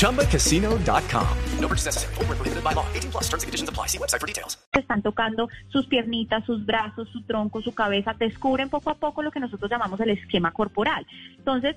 ChumbaCasino.com. 0.00 1.38
No 1.60 1.68
purchase 1.68 1.86
necessary. 1.86 2.14
Full 2.14 2.24
prohibited 2.24 2.64
by 2.64 2.72
law. 2.72 2.86
18 2.94 3.10
plus 3.12 3.28
terms 3.28 3.42
and 3.44 3.48
conditions 3.48 3.68
apply. 3.68 3.86
See 3.86 3.98
website 3.98 4.20
for 4.20 4.26
details. 4.26 4.58
Están 4.72 5.02
tocando 5.02 5.48
sus 5.70 5.86
piernitas, 5.86 6.44
sus 6.44 6.64
brazos, 6.66 7.08
su 7.12 7.22
tronco, 7.22 7.62
su 7.62 7.72
cabeza. 7.72 8.14
Descubren 8.18 8.68
poco 8.68 8.90
a 8.90 8.94
poco 8.94 9.22
lo 9.22 9.30
que 9.30 9.40
nosotros 9.40 9.70
llamamos 9.70 10.00
el 10.00 10.10
esquema 10.10 10.50
corporal. 10.52 11.06
Entonces, 11.38 11.76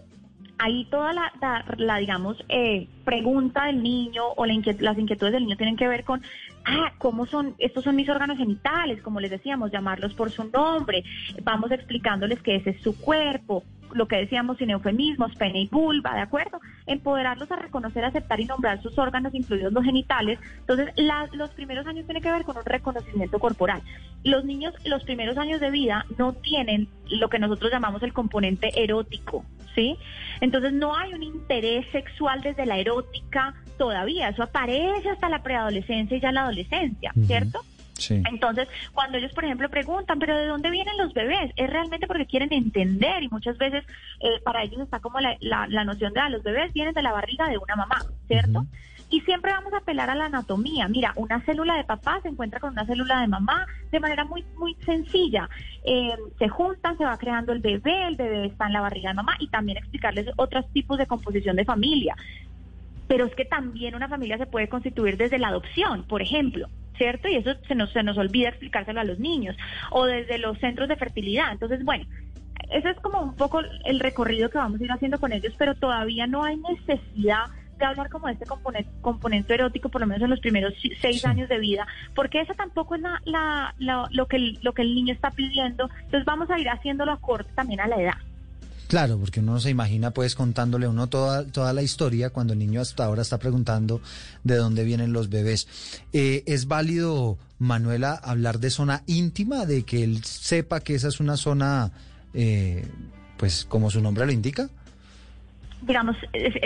ahí 0.57 0.85
toda 0.85 1.13
la, 1.13 1.97
digamos, 1.97 2.37
eh, 2.49 2.87
pregunta 3.03 3.65
del 3.65 3.83
niño 3.83 4.23
o 4.35 4.45
la 4.45 4.53
las 4.79 4.97
inquietudes 4.97 5.33
del 5.33 5.43
niño 5.43 5.57
tienen 5.57 5.75
que 5.75 5.87
ver 5.87 6.03
con, 6.03 6.21
ah, 6.65 6.93
¿cómo 6.97 7.25
son? 7.25 7.55
Estos 7.57 7.83
son 7.83 7.95
mis 7.95 8.09
órganos 8.09 8.37
genitales, 8.37 9.01
como 9.01 9.19
les 9.19 9.31
decíamos, 9.31 9.71
llamarlos 9.71 10.13
por 10.13 10.31
su 10.31 10.45
nombre. 10.45 11.03
Vamos 11.43 11.71
explicándoles 11.71 12.41
que 12.41 12.55
ese 12.55 12.71
es 12.71 12.81
su 12.81 12.99
cuerpo, 12.99 13.63
lo 13.93 14.07
que 14.07 14.17
decíamos 14.17 14.57
sin 14.57 14.69
eufemismos, 14.69 15.35
pene 15.35 15.61
y 15.61 15.67
vulva, 15.67 16.15
¿de 16.15 16.21
acuerdo? 16.21 16.59
Empoderarlos 16.85 17.51
a 17.51 17.55
reconocer, 17.55 18.05
aceptar 18.05 18.39
y 18.39 18.45
nombrar 18.45 18.81
sus 18.81 18.97
órganos, 18.97 19.33
incluidos 19.33 19.73
los 19.73 19.83
genitales. 19.83 20.39
Entonces, 20.59 20.93
los 21.33 21.49
primeros 21.51 21.85
años 21.87 22.05
tienen 22.05 22.23
que 22.23 22.31
ver 22.31 22.43
con 22.43 22.57
un 22.57 22.65
reconocimiento 22.65 23.39
corporal. 23.39 23.81
Los 24.23 24.45
niños, 24.45 24.73
los 24.85 25.03
primeros 25.03 25.37
años 25.37 25.59
de 25.59 25.71
vida, 25.71 26.05
no 26.17 26.33
tienen 26.33 26.87
lo 27.09 27.29
que 27.29 27.39
nosotros 27.39 27.71
llamamos 27.71 28.01
el 28.03 28.13
componente 28.13 28.71
erótico, 28.81 29.45
¿sí? 29.75 29.97
Entonces, 30.41 30.73
no 30.73 30.95
hay 30.95 31.13
un 31.13 31.23
interés 31.23 31.85
sexual 31.91 32.41
desde 32.41 32.65
la 32.65 32.77
erótica 32.77 33.53
todavía. 33.77 34.29
Eso 34.29 34.43
aparece 34.43 35.09
hasta 35.09 35.29
la 35.29 35.43
preadolescencia 35.43 36.17
y 36.17 36.21
ya 36.21 36.31
la 36.31 36.43
adolescencia, 36.43 37.11
¿cierto? 37.25 37.61
Entonces, 38.09 38.67
cuando 38.93 39.17
ellos, 39.17 39.31
por 39.33 39.45
ejemplo, 39.45 39.69
preguntan, 39.69 40.19
pero 40.19 40.35
¿de 40.35 40.47
dónde 40.47 40.69
vienen 40.69 40.97
los 40.97 41.13
bebés? 41.13 41.51
Es 41.55 41.69
realmente 41.69 42.07
porque 42.07 42.25
quieren 42.25 42.51
entender 42.51 43.23
y 43.23 43.29
muchas 43.29 43.57
veces 43.57 43.83
eh, 44.19 44.41
para 44.43 44.63
ellos 44.63 44.81
está 44.81 44.99
como 44.99 45.19
la, 45.19 45.37
la, 45.39 45.83
noción 45.83 46.13
de 46.13 46.19
ah, 46.19 46.29
los 46.29 46.43
bebés 46.43 46.73
vienen 46.73 46.93
de 46.93 47.01
la 47.01 47.11
barriga 47.11 47.47
de 47.47 47.57
una 47.57 47.75
mamá, 47.75 48.03
¿cierto? 48.27 48.65
Y 49.13 49.21
siempre 49.21 49.51
vamos 49.51 49.71
a 49.73 49.77
apelar 49.77 50.09
a 50.09 50.15
la 50.15 50.25
anatomía. 50.25 50.87
Mira, 50.87 51.13
una 51.17 51.39
célula 51.41 51.75
de 51.75 51.83
papá 51.83 52.19
se 52.23 52.29
encuentra 52.29 52.59
con 52.59 52.71
una 52.71 52.83
célula 52.87 53.21
de 53.21 53.27
mamá 53.27 53.67
de 53.91 53.99
manera 53.99 54.25
muy, 54.25 54.43
muy 54.57 54.73
sencilla. 54.87 55.47
Eh, 55.83 56.15
se 56.39 56.49
juntan, 56.49 56.97
se 56.97 57.05
va 57.05 57.15
creando 57.19 57.53
el 57.53 57.59
bebé, 57.59 58.07
el 58.07 58.15
bebé 58.15 58.47
está 58.47 58.65
en 58.65 58.73
la 58.73 58.81
barriga 58.81 59.11
de 59.11 59.13
mamá 59.13 59.35
y 59.37 59.49
también 59.49 59.77
explicarles 59.77 60.31
otros 60.35 60.67
tipos 60.73 60.97
de 60.97 61.05
composición 61.05 61.55
de 61.55 61.63
familia. 61.63 62.15
Pero 63.07 63.25
es 63.25 63.35
que 63.35 63.45
también 63.45 63.93
una 63.93 64.09
familia 64.09 64.39
se 64.39 64.47
puede 64.47 64.67
constituir 64.67 65.15
desde 65.15 65.37
la 65.37 65.49
adopción, 65.49 66.05
por 66.07 66.23
ejemplo. 66.23 66.67
¿cierto? 66.97 67.27
Y 67.27 67.35
eso 67.35 67.51
se 67.67 67.75
nos, 67.75 67.91
se 67.91 68.01
nos 68.01 68.17
olvida 68.17 68.49
explicárselo 68.49 68.99
a 68.99 69.03
los 69.03 69.19
niños, 69.19 69.55
o 69.91 70.05
desde 70.05 70.39
los 70.39 70.57
centros 70.57 70.89
de 70.89 70.95
fertilidad. 70.95 71.51
Entonces, 71.51 71.83
bueno, 71.85 72.05
ese 72.71 72.89
es 72.89 72.99
como 72.99 73.21
un 73.21 73.35
poco 73.35 73.61
el 73.85 73.99
recorrido 73.99 74.49
que 74.49 74.57
vamos 74.57 74.81
a 74.81 74.83
ir 74.83 74.91
haciendo 74.91 75.19
con 75.19 75.33
ellos, 75.33 75.53
pero 75.57 75.75
todavía 75.75 76.25
no 76.25 76.43
hay 76.43 76.57
necesidad 76.57 77.45
hablar 77.89 78.09
como 78.09 78.27
de 78.27 78.33
este 78.33 78.45
componente, 78.45 78.89
componente 79.01 79.53
erótico, 79.53 79.89
por 79.89 80.01
lo 80.01 80.07
menos 80.07 80.23
en 80.23 80.29
los 80.29 80.39
primeros 80.39 80.73
seis 81.01 81.25
años 81.25 81.49
de 81.49 81.59
vida, 81.59 81.87
porque 82.15 82.41
eso 82.41 82.53
tampoco 82.53 82.95
es 82.95 83.01
la, 83.01 83.75
lo, 83.79 84.27
que 84.27 84.57
lo 84.61 84.73
que 84.73 84.81
el 84.81 84.95
niño 84.95 85.13
está 85.13 85.31
pidiendo. 85.31 85.89
Entonces 86.05 86.25
vamos 86.25 86.49
a 86.49 86.59
ir 86.59 86.69
haciéndolo 86.69 87.11
acorde 87.11 87.49
también 87.55 87.81
a 87.81 87.87
la 87.87 88.01
edad. 88.01 88.17
Claro, 88.87 89.17
porque 89.17 89.39
uno 89.39 89.59
se 89.59 89.71
imagina 89.71 90.11
pues 90.11 90.35
contándole 90.35 90.87
uno 90.87 91.07
toda, 91.07 91.47
toda 91.47 91.73
la 91.73 91.81
historia 91.81 92.29
cuando 92.29 92.53
el 92.53 92.59
niño 92.59 92.79
hasta 92.79 93.05
ahora 93.05 93.23
está 93.23 93.39
preguntando 93.39 94.01
de 94.43 94.55
dónde 94.55 94.83
vienen 94.83 95.13
los 95.13 95.29
bebés. 95.29 95.67
Eh, 96.11 96.43
¿Es 96.45 96.67
válido, 96.67 97.39
Manuela, 97.57 98.13
hablar 98.13 98.59
de 98.59 98.69
zona 98.69 99.03
íntima, 99.07 99.65
de 99.65 99.83
que 99.83 100.03
él 100.03 100.23
sepa 100.23 100.81
que 100.81 100.93
esa 100.93 101.07
es 101.07 101.19
una 101.19 101.37
zona, 101.37 101.91
eh, 102.35 102.85
pues 103.37 103.65
como 103.65 103.89
su 103.89 103.99
nombre 103.99 104.27
lo 104.27 104.31
indica? 104.31 104.69
Digamos, 105.85 106.15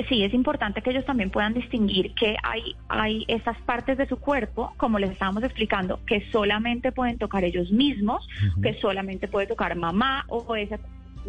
sí, 0.10 0.24
es 0.24 0.34
importante 0.34 0.82
que 0.82 0.92
ellos 0.92 1.06
también 1.06 1.30
puedan 1.30 1.54
distinguir 1.54 2.14
que 2.14 2.36
hay, 2.44 2.76
hay 2.88 3.26
esas 3.28 3.58
partes 3.62 3.98
de 3.98 4.08
su 4.08 4.18
cuerpo, 4.18 4.74
como 4.78 5.00
les 5.00 5.12
estábamos 5.12 5.44
explicando, 5.44 6.00
que 6.06 6.30
solamente 6.32 6.92
pueden 6.92 7.18
tocar 7.18 7.44
ellos 7.44 7.72
mismos, 7.72 8.28
que 8.62 8.80
solamente 8.80 9.28
puede 9.28 9.48
tocar 9.48 9.76
mamá 9.76 10.26
o 10.28 10.56
esa 10.56 10.80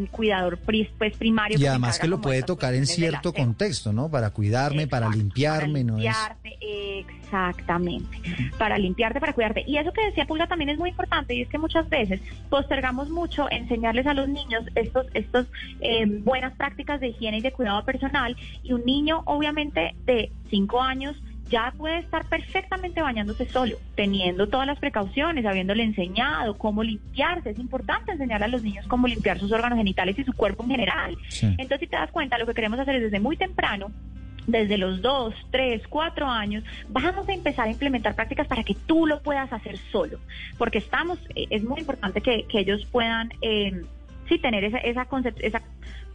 cuidador 0.07 0.59
pri- 0.59 0.88
pues 0.99 1.16
primario. 1.16 1.59
Y 1.59 1.66
además 1.66 1.99
que 1.99 2.07
lo 2.09 2.20
puede 2.20 2.42
tocar 2.42 2.74
en 2.74 2.86
cierto 2.86 3.32
contexto, 3.32 3.92
¿no? 3.92 4.11
Para 4.11 4.30
cuidarme, 4.30 4.86
para 4.86 5.09
limpiarme, 5.09 5.84
no 5.84 5.99
es... 5.99 6.05
limpiarte, 6.05 6.59
exactamente, 7.22 8.18
para 8.59 8.78
limpiarte, 8.78 9.20
para 9.20 9.32
cuidarte. 9.32 9.64
Y 9.66 9.76
eso 9.76 9.92
que 9.92 10.05
decía 10.05 10.26
Pulga 10.26 10.46
también 10.46 10.70
es 10.70 10.78
muy 10.78 10.90
importante 10.90 11.34
y 11.34 11.42
es 11.42 11.49
que 11.49 11.59
muchas 11.59 11.88
veces 11.88 12.20
postergamos 12.49 13.11
mucho 13.11 13.51
enseñarles 13.51 14.07
a 14.07 14.14
los 14.14 14.28
niños 14.28 14.64
estos, 14.74 15.07
estos 15.14 15.46
eh, 15.80 16.07
buenas 16.07 16.55
prácticas 16.57 17.01
de 17.01 17.09
higiene 17.09 17.38
y 17.38 17.42
de 17.42 17.53
cuidado 17.53 17.84
personal 17.84 18.36
y 18.62 18.72
un 18.72 18.84
niño 18.84 19.22
obviamente 19.26 19.94
de 20.05 20.30
cinco 20.51 20.80
años 20.82 21.16
ya 21.49 21.72
puede 21.76 21.99
estar 21.99 22.24
perfectamente 22.26 23.03
bañándose 23.03 23.46
solo, 23.46 23.76
teniendo 23.94 24.49
todas 24.49 24.66
las 24.66 24.78
precauciones, 24.78 25.44
habiéndole 25.46 25.82
enseñado 25.82 26.57
cómo 26.57 26.82
limpiarse. 26.82 27.51
Es 27.51 27.59
importante 27.59 28.12
enseñar 28.12 28.42
a 28.42 28.49
los 28.49 28.62
niños 28.62 28.86
cómo 28.86 29.07
limpiar 29.07 29.38
sus 29.38 29.53
órganos 29.53 29.78
genitales 29.78 30.18
y 30.18 30.24
su 30.24 30.32
cuerpo 30.32 30.62
en 30.64 30.70
general. 30.70 31.16
Sí. 31.28 31.46
Entonces, 31.46 31.80
si 31.80 31.86
te 31.86 31.96
das 31.96 32.11
cuenta, 32.11 32.38
lo 32.38 32.46
que 32.46 32.55
queremos 32.55 32.78
hacer 32.78 32.96
es 32.96 33.03
desde 33.03 33.20
muy 33.20 33.36
temprano 33.36 33.90
desde 34.49 34.78
los 34.78 35.03
dos, 35.03 35.34
tres, 35.51 35.82
cuatro 35.88 36.26
años, 36.26 36.64
vamos 36.88 37.28
a 37.28 37.32
empezar 37.34 37.68
a 37.68 37.70
implementar 37.70 38.14
prácticas 38.14 38.46
para 38.46 38.64
que 38.64 38.74
tú 38.74 39.07
lo 39.07 39.22
puedas 39.22 39.53
hacer 39.53 39.76
solo, 39.92 40.18
porque 40.57 40.78
estamos, 40.78 41.18
eh, 41.34 41.46
es 41.51 41.62
muy 41.62 41.80
importante 41.80 42.22
que, 42.22 42.46
que 42.49 42.61
ellos 42.61 42.86
puedan, 42.90 43.30
eh, 43.42 43.82
sí, 44.26 44.38
tener 44.38 44.64
esa, 44.64 44.78
esa, 44.78 45.07
esa 45.40 45.62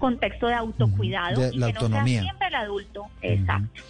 contexto 0.04 0.48
de 0.48 0.54
autocuidado 0.54 1.40
de 1.40 1.56
y 1.56 1.58
la 1.60 1.68
que 1.68 1.74
no 1.74 1.80
autonomía. 1.80 2.24
sea 2.24 2.24
siempre 2.24 2.48
el 2.50 2.56
adulto, 2.56 3.06
exacto. 3.22 3.82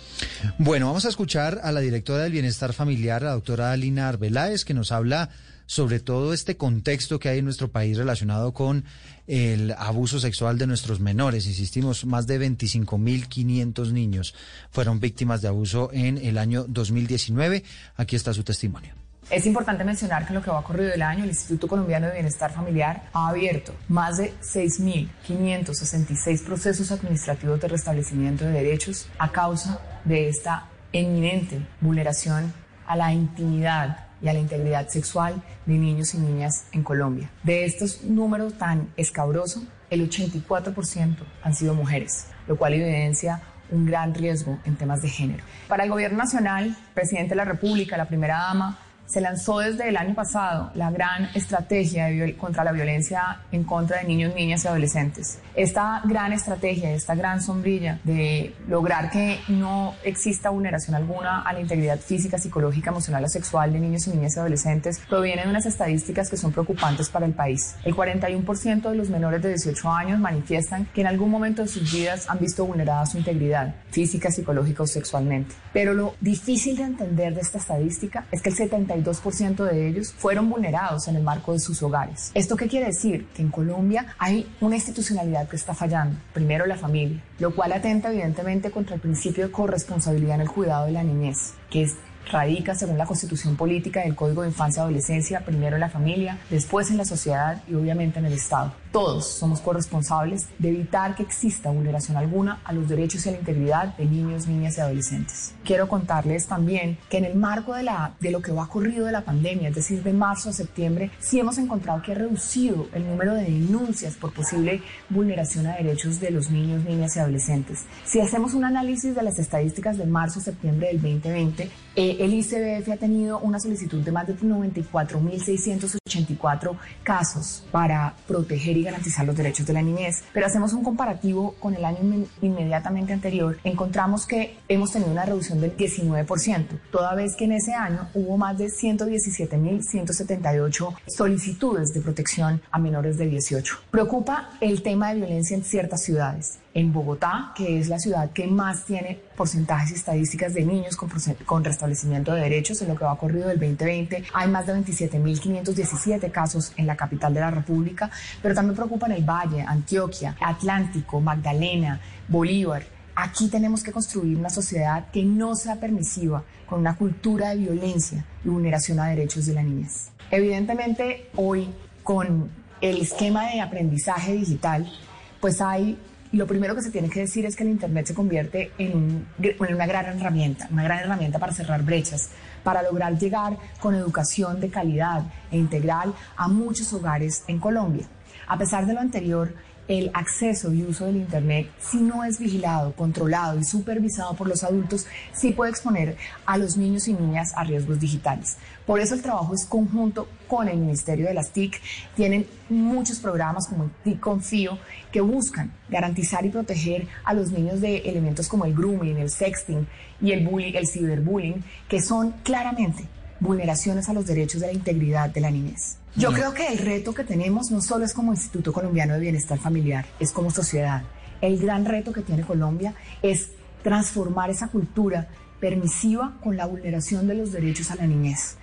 Bueno, 0.60 0.86
vamos 0.86 1.08
a 1.08 1.10
escuchar 1.10 1.60
a 1.64 1.72
la 1.72 1.80
directora 1.80 2.22
del 2.22 2.32
Bienestar 2.32 2.72
Familiar, 2.74 3.24
la 3.24 3.32
doctora 3.32 3.72
Alina 3.72 4.10
Arbeláez, 4.10 4.64
que 4.64 4.76
nos 4.76 4.92
habla 4.92 5.30
sobre 5.66 6.00
todo 6.00 6.32
este 6.32 6.56
contexto 6.56 7.18
que 7.18 7.30
hay 7.30 7.40
en 7.40 7.46
nuestro 7.46 7.72
país 7.72 7.98
relacionado 7.98 8.54
con 8.54 8.86
el 9.26 9.72
abuso 9.72 10.20
sexual 10.20 10.60
de 10.60 10.68
nuestros 10.68 11.00
menores. 11.00 11.48
Insistimos, 11.48 12.06
más 12.06 12.28
de 12.28 12.40
25.500 12.40 13.92
niños 13.92 14.36
fueron 14.70 15.00
víctimas 15.00 15.42
de 15.42 15.48
abuso 15.48 15.90
en 15.94 16.20
el 16.20 16.38
año 16.38 16.66
2019. 16.68 17.64
Aquí 17.96 18.16
está 18.16 18.36
su 18.36 18.44
testimonio. 18.44 19.03
Es 19.30 19.46
importante 19.46 19.84
mencionar 19.84 20.24
que 20.24 20.30
en 20.30 20.36
lo 20.36 20.44
que 20.44 20.52
va 20.52 20.64
corrido 20.64 20.94
el 20.94 21.02
año, 21.02 21.24
el 21.24 21.30
Instituto 21.30 21.68
Colombiano 21.68 22.08
de 22.08 22.14
Bienestar 22.14 22.52
Familiar 22.52 23.04
ha 23.14 23.30
abierto 23.30 23.74
más 23.88 24.18
de 24.18 24.34
6.566 24.42 26.46
procesos 26.46 26.92
administrativos 26.92 27.60
de 27.60 27.68
restablecimiento 27.68 28.46
de 28.46 28.52
derechos 28.52 29.10
a 29.18 29.32
causa 29.32 29.80
de 30.04 30.30
esta 30.30 30.68
eminente 30.92 31.66
vulneración 31.82 32.54
a 32.86 32.96
la 32.96 33.14
intimidad 33.14 34.08
y 34.22 34.28
a 34.28 34.34
la 34.34 34.40
integridad 34.40 34.88
sexual 34.90 35.42
de 35.66 35.74
niños 35.74 36.14
y 36.14 36.18
niñas 36.18 36.66
en 36.72 36.84
Colombia. 36.84 37.30
De 37.44 37.66
estos 37.66 38.04
números 38.04 38.58
tan 38.58 38.90
escabrosos, 38.98 39.64
el 39.90 40.10
84% 40.10 41.18
han 41.44 41.56
sido 41.56 41.74
mujeres, 41.74 42.28
lo 42.48 42.58
cual 42.58 42.74
evidencia 42.74 43.42
un 43.70 43.86
gran 43.86 44.14
riesgo 44.14 44.60
en 44.66 44.76
temas 44.76 45.02
de 45.02 45.10
género. 45.10 45.44
Para 45.68 45.84
el 45.84 45.90
Gobierno 45.90 46.18
Nacional, 46.18 46.78
presidente 46.94 47.30
de 47.30 47.38
la 47.38 47.46
República, 47.46 47.98
la 47.98 48.08
primera 48.08 48.38
dama, 48.38 48.78
se 49.14 49.22
lanzó 49.22 49.60
desde 49.60 49.90
el 49.90 49.98
año 49.98 50.16
pasado 50.16 50.72
la 50.74 50.90
gran 50.90 51.30
estrategia 51.36 52.08
contra 52.36 52.64
la 52.64 52.72
violencia 52.72 53.42
en 53.52 53.64
contra 53.64 54.00
de 54.00 54.06
niños, 54.06 54.34
niñas 54.34 54.66
y 54.66 54.68
adolescentes. 54.68 55.40
Esta 55.54 56.02
gran 56.06 56.34
estrategia, 56.34 56.90
esta 56.90 57.14
gran 57.14 57.40
sombrilla 57.40 58.00
de 58.06 58.56
lograr 58.68 59.12
que 59.12 59.40
no 59.50 59.94
exista 60.04 60.50
vulneración 60.50 60.96
alguna 60.96 61.44
a 61.44 61.54
la 61.54 61.60
integridad 61.60 62.00
física, 62.00 62.40
psicológica, 62.40 62.90
emocional 62.90 63.24
o 63.24 63.30
sexual 63.30 63.72
de 63.72 63.80
niños 63.80 64.08
y 64.08 64.10
niñas 64.16 64.36
y 64.36 64.40
adolescentes 64.40 65.00
proviene 65.08 65.44
de 65.44 65.50
unas 65.50 65.68
estadísticas 65.68 66.28
que 66.32 66.38
son 66.38 66.52
preocupantes 66.52 67.10
para 67.10 67.28
el 67.28 67.34
país. 67.34 67.76
El 67.84 67.96
41% 67.96 68.90
de 68.90 68.96
los 68.96 69.12
menores 69.12 69.44
de 69.44 69.50
18 69.50 69.92
años 69.92 70.20
manifiestan 70.20 70.88
que 70.88 71.02
en 71.02 71.08
algún 71.08 71.30
momento 71.30 71.62
de 71.62 71.68
sus 71.68 71.94
vidas 71.94 72.28
han 72.32 72.40
visto 72.40 72.66
vulnerada 72.66 73.06
su 73.06 73.20
integridad 73.20 73.76
física, 73.92 74.32
psicológica 74.32 74.82
o 74.82 74.88
sexualmente. 74.88 75.54
Pero 75.72 75.94
lo 75.94 76.16
difícil 76.20 76.78
de 76.78 76.84
entender 76.84 77.36
de 77.36 77.42
esta 77.42 77.60
estadística 77.60 78.26
es 78.32 78.42
que 78.42 78.50
el 78.50 78.56
72% 78.56 79.03
de 79.04 79.88
ellos 79.88 80.14
fueron 80.18 80.50
vulnerados 80.50 81.08
en 81.08 81.16
el 81.16 81.24
marco 81.24 81.54
de 81.54 81.60
sus 81.60 81.82
hogares. 81.84 82.32
¿Esto 82.34 82.56
qué 82.56 82.68
quiere 82.68 82.88
decir? 82.88 83.28
Que 83.36 83.42
en 83.42 83.50
Colombia 83.50 84.16
hay 84.18 84.48
una 84.62 84.76
institucionalidad 84.76 85.48
que 85.48 85.56
está 85.56 85.74
fallando. 85.74 86.18
Primero 86.34 86.66
la 86.66 86.78
familia, 86.78 87.22
lo 87.40 87.54
cual 87.54 87.74
atenta 87.74 88.10
evidentemente 88.10 88.72
contra 88.72 88.96
el 88.96 89.02
principio 89.02 89.46
de 89.46 89.52
corresponsabilidad 89.52 90.36
en 90.36 90.42
el 90.42 90.50
cuidado 90.50 90.86
de 90.86 90.94
la 90.94 91.04
niñez, 91.04 91.54
que 91.70 91.84
es 91.84 91.96
radica 92.32 92.76
según 92.76 92.98
la 92.98 93.06
constitución 93.06 93.56
política 93.56 94.02
del 94.02 94.16
Código 94.16 94.44
de 94.44 94.50
Infancia 94.50 94.82
y 94.82 94.84
Adolescencia, 94.84 95.42
primero 95.42 95.76
en 95.76 95.82
la 95.82 95.90
familia, 95.90 96.38
después 96.50 96.90
en 96.90 96.98
la 96.98 97.06
sociedad 97.06 97.62
y 97.68 97.76
obviamente 97.76 98.20
en 98.20 98.26
el 98.26 98.34
Estado. 98.34 98.74
Todos 98.94 99.26
somos 99.26 99.60
corresponsables 99.60 100.50
de 100.60 100.70
evitar 100.70 101.16
que 101.16 101.24
exista 101.24 101.72
vulneración 101.72 102.16
alguna 102.16 102.62
a 102.64 102.74
los 102.74 102.88
derechos 102.88 103.26
y 103.26 103.30
a 103.30 103.32
la 103.32 103.40
integridad 103.40 103.98
de 103.98 104.06
niños, 104.06 104.46
niñas 104.46 104.78
y 104.78 104.82
adolescentes. 104.82 105.56
Quiero 105.64 105.88
contarles 105.88 106.46
también 106.46 107.00
que 107.10 107.18
en 107.18 107.26
el 107.26 107.34
marco 107.34 107.74
de, 107.74 107.86
lo 108.30 108.42
que 108.44 108.52
ha 108.52 108.64
ocurrido 108.64 109.08
de 109.08 109.12
la 109.12 109.26
pandemia, 109.26 109.70
es 109.70 109.76
decir, 109.76 110.04
de 110.04 110.14
marzo 110.14 110.50
a 110.50 110.54
septiembre, 110.54 111.10
sí 111.18 111.40
hemos 111.40 111.58
encontrado 111.58 112.04
que 112.04 112.12
ha 112.12 112.16
reducido 112.16 112.88
el 112.94 113.08
número 113.08 113.34
de 113.34 113.46
denuncias 113.46 114.14
por 114.14 114.32
posible 114.32 114.84
vulneración 115.10 115.66
a 115.66 115.78
derechos 115.78 116.20
de 116.20 116.30
los 116.30 116.52
niños, 116.52 116.84
niñas 116.84 117.16
y 117.16 117.20
adolescentes. 117.20 117.86
Si 118.06 118.22
hacemos 118.22 118.54
un 118.54 118.64
análisis 118.64 119.16
de 119.16 119.24
las 119.24 119.40
estadísticas 119.40 119.98
de 119.98 120.06
marzo 120.06 120.38
a 120.38 120.44
septiembre 120.44 120.90
del 120.90 121.02
2020, 121.02 121.64
eh, 121.96 122.18
el 122.20 122.32
ICBF 122.32 122.92
ha 122.92 122.98
tenido 122.98 123.40
una 123.40 123.60
solicitud 123.60 124.04
de 124.04 124.12
más 124.12 124.28
de 124.28 124.38
94.684 124.38 126.78
casos 127.02 127.66
para 127.72 128.14
proteger 128.28 128.78
y 128.78 128.83
garantizar 128.84 129.26
los 129.26 129.36
derechos 129.36 129.66
de 129.66 129.74
la 129.74 129.82
niñez. 129.82 130.24
Pero 130.34 130.46
hacemos 130.46 130.74
un 130.74 130.84
comparativo 130.84 131.56
con 131.60 131.74
el 131.76 131.84
año 131.86 132.00
inme- 132.02 132.28
inmediatamente 132.42 133.14
anterior, 133.14 133.58
encontramos 133.64 134.26
que 134.26 134.58
hemos 134.68 134.92
tenido 134.92 135.12
una 135.12 135.26
reducción 135.26 135.62
del 135.62 135.76
19%, 135.76 136.66
toda 136.92 137.16
vez 137.16 137.36
que 137.36 137.46
en 137.46 137.54
ese 137.54 137.74
año 137.74 138.08
hubo 138.14 138.38
más 138.38 138.58
de 138.58 138.68
117.178 138.68 140.96
solicitudes 141.08 141.94
de 141.94 142.02
protección 142.02 142.62
a 142.72 142.80
menores 142.80 143.18
de 143.18 143.28
18. 143.28 143.76
Preocupa 143.92 144.50
el 144.62 144.82
tema 144.84 145.10
de 145.10 145.16
violencia 145.16 145.56
en 145.58 145.64
ciertas 145.64 146.04
ciudades. 146.04 146.60
En 146.74 146.92
Bogotá, 146.92 147.54
que 147.56 147.80
es 147.80 147.88
la 147.88 148.00
ciudad 148.00 148.32
que 148.32 148.48
más 148.48 148.86
tiene 148.86 149.20
porcentajes 149.38 149.92
y 149.92 149.94
estadísticas 149.96 150.54
de 150.54 150.66
niños 150.66 150.96
con, 150.96 151.10
con 151.46 151.64
restablecimiento 151.64 152.34
de 152.34 152.42
derechos, 152.42 152.82
en 152.82 152.88
lo 152.88 152.96
que 152.96 153.04
va 153.04 153.14
ocurrido 153.14 153.48
del 153.48 153.60
2020, 153.60 154.24
hay 154.34 154.48
más 154.50 154.66
de 154.66 154.74
27.517 154.76 156.32
casos 156.32 156.74
en 156.78 156.88
la 156.88 156.96
capital 156.96 157.34
de 157.34 157.42
la 157.42 157.52
República, 157.52 158.10
pero 158.42 158.56
también 158.56 158.76
preocupan 158.76 159.12
el 159.12 159.24
Valle, 159.24 159.62
Antioquia, 159.62 160.36
Atlántico, 160.40 161.22
Magdalena, 161.22 162.00
Bolívar. 162.28 162.84
Aquí 163.16 163.48
tenemos 163.50 163.84
que 163.84 163.92
construir 163.92 164.38
una 164.38 164.50
sociedad 164.50 165.12
que 165.12 165.24
no 165.24 165.56
sea 165.56 165.76
permisiva, 165.76 166.44
con 166.66 166.80
una 166.80 166.96
cultura 166.96 167.50
de 167.50 167.58
violencia 167.58 168.26
y 168.44 168.50
vulneración 168.50 169.00
a 169.00 169.06
derechos 169.06 169.46
de 169.46 169.54
la 169.54 169.62
niñez. 169.62 170.10
Evidentemente, 170.32 171.30
hoy, 171.36 171.70
con 172.02 172.50
el 172.82 173.02
esquema 173.02 173.46
de 173.52 173.62
aprendizaje 173.62 174.34
digital, 174.34 174.92
pues 175.40 175.62
hay, 175.62 176.00
lo 176.34 176.48
primero 176.48 176.76
que 176.76 176.82
se 176.82 176.90
tiene 176.90 177.10
que 177.10 177.22
decir 177.22 177.46
es 177.46 177.56
que 177.56 177.64
el 177.64 177.70
Internet 177.70 178.08
se 178.08 178.16
convierte 178.16 178.72
en, 178.80 179.28
en 179.40 179.76
una 179.76 179.86
gran 179.86 180.18
herramienta, 180.18 180.68
una 180.72 180.84
gran 180.84 181.00
herramienta 181.00 181.38
para 181.38 181.54
cerrar 181.54 181.84
brechas, 181.84 182.30
para 182.64 182.82
lograr 182.82 183.18
llegar 183.20 183.56
con 183.80 183.94
educación 183.94 184.60
de 184.60 184.70
calidad 184.70 185.24
e 185.52 185.58
integral 185.58 186.12
a 186.36 186.48
muchos 186.48 186.92
hogares 186.92 187.44
en 187.48 187.60
Colombia. 187.60 188.08
A 188.48 188.58
pesar 188.58 188.88
de 188.88 188.94
lo 188.94 189.00
anterior, 189.00 189.54
el 189.88 190.12
acceso 190.14 190.74
y 190.74 190.84
uso 190.84 191.06
del 191.06 191.18
Internet, 191.18 191.70
si 191.80 191.98
no 191.98 192.24
es 192.24 192.40
vigilado, 192.40 192.94
controlado 192.94 193.60
y 193.60 193.64
supervisado 193.64 194.34
por 194.36 194.48
los 194.48 194.64
adultos, 194.64 195.06
sí 195.34 195.52
puede 195.52 195.72
exponer 195.72 196.18
a 196.46 196.58
los 196.58 196.78
niños 196.78 197.08
y 197.08 197.14
niñas 197.14 197.52
a 197.56 197.64
riesgos 197.64 198.00
digitales. 198.00 198.58
Por 198.86 199.00
eso 199.00 199.16
el 199.16 199.22
trabajo 199.22 199.54
es 199.54 199.66
conjunto 199.66 200.28
con 200.48 200.68
el 200.68 200.78
Ministerio 200.78 201.28
de 201.28 201.34
las 201.34 201.52
TIC. 201.52 201.82
Tienen 202.16 202.46
muchos 202.70 203.20
programas 203.20 203.68
como 203.68 203.86
el 203.86 203.92
TIC 204.04 204.20
Confío 204.20 204.78
que 205.12 205.22
buscan 205.22 205.72
garantizar 205.90 206.46
y 206.46 206.50
proteger 206.50 207.08
a 207.24 207.34
los 207.34 207.52
niños 207.52 207.82
de 207.82 207.98
elementos 207.98 208.48
como 208.48 208.66
el 208.66 208.74
grooming, 208.74 209.18
el 209.18 209.30
sexting 209.30 209.88
y 210.22 210.32
el 210.32 210.46
bullying, 210.48 210.74
el 210.74 210.88
ciberbullying, 210.88 211.64
que 211.88 212.02
son 212.02 212.32
claramente 212.44 213.06
vulneraciones 213.40 214.08
a 214.10 214.14
los 214.14 214.26
derechos 214.26 214.62
de 214.62 214.68
la 214.68 214.74
integridad 214.74 215.30
de 215.30 215.42
la 215.42 215.52
niñez. 215.52 215.98
Yo 216.16 216.32
creo 216.32 216.54
que 216.54 216.68
el 216.68 216.78
reto 216.78 217.14
que 217.14 217.24
tenemos 217.24 217.72
no 217.72 217.82
solo 217.82 218.06
es 218.06 218.14
como 218.14 218.34
Instituto 218.34 218.72
Colombiano 218.72 219.16
de 219.16 219.20
Bienestar 219.20 219.58
Familiar, 219.58 220.06
es 220.20 220.32
como 220.32 220.52
sociedad. 220.52 221.02
El 221.42 221.58
gran 221.58 221.86
reto 221.86 222.14
que 222.14 222.22
tiene 222.22 222.44
Colombia 222.44 222.94
es 223.24 223.50
transformar 223.82 224.52
esa 224.52 224.68
cultura 224.68 225.28
permisiva 225.60 226.38
con 226.44 226.56
la 226.56 226.68
vulneración 226.68 227.28
de 227.28 227.34
los 227.34 227.52
derechos 227.52 227.90
a 227.90 227.96
la 227.96 228.06
niñez. 228.06 228.58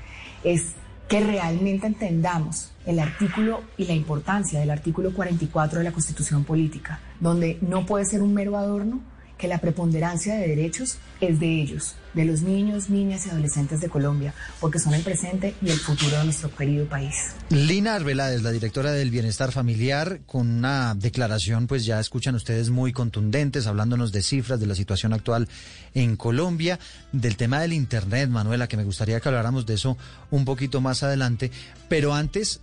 Es 0.45 0.75
que 1.09 1.19
realmente 1.19 1.89
entendamos 1.89 2.73
el 2.87 3.01
artículo 3.01 3.63
y 3.77 3.87
la 3.87 3.95
importancia 3.95 4.61
del 4.61 4.71
artículo 4.71 5.13
44 5.13 5.81
de 5.81 5.85
la 5.85 5.93
Constitución 5.93 6.45
Política, 6.45 7.01
donde 7.19 7.59
no 7.63 7.85
puede 7.85 8.05
ser 8.05 8.23
un 8.23 8.33
mero 8.33 8.57
adorno 8.57 9.01
que 9.37 9.49
la 9.49 9.59
preponderancia 9.59 10.35
de 10.37 10.47
derechos 10.47 10.99
es 11.21 11.41
de 11.41 11.61
ellos, 11.61 11.97
de 12.15 12.25
los 12.25 12.43
niños, 12.43 12.91
niñas 12.91 13.27
y 13.27 13.31
adolescentes 13.31 13.81
de 13.81 13.89
Colombia, 13.89 14.35
porque 14.61 14.79
son 14.79 14.95
el 14.95 15.03
presente 15.03 15.55
y 15.63 15.71
el 15.71 15.79
futuro 15.79 16.19
de 16.19 16.25
nuestro 16.25 16.55
querido 16.55 16.87
país. 16.87 17.15
Lina 17.51 17.95
Arbeláez, 17.95 18.43
la 18.43 18.51
directora 18.51 18.93
del 18.93 19.11
Bienestar 19.11 19.53
Familiar, 19.53 20.21
con 20.27 20.49
una 20.49 20.95
declaración, 20.95 21.67
pues 21.67 21.85
ya 21.85 22.01
escuchan 22.01 22.35
ustedes 22.35 22.71
muy 22.71 22.93
contundentes, 22.93 23.67
hablándonos 23.67 24.13
de 24.13 24.23
cifras, 24.23 24.61
de 24.61 24.67
la 24.67 24.75
situación 24.75 25.13
actual 25.13 25.49
en 25.95 26.17
Colombia, 26.17 26.79
del 27.13 27.37
tema 27.37 27.61
del 27.61 27.73
Internet, 27.73 28.29
Manuela, 28.31 28.67
que 28.67 28.77
me 28.77 28.85
gustaría 28.85 29.21
que 29.21 29.29
habláramos 29.29 29.67
de 29.67 29.75
eso 29.75 29.97
un 30.31 30.45
poquito 30.45 30.81
más 30.81 31.03
adelante, 31.03 31.51
pero 31.89 32.15
antes 32.15 32.61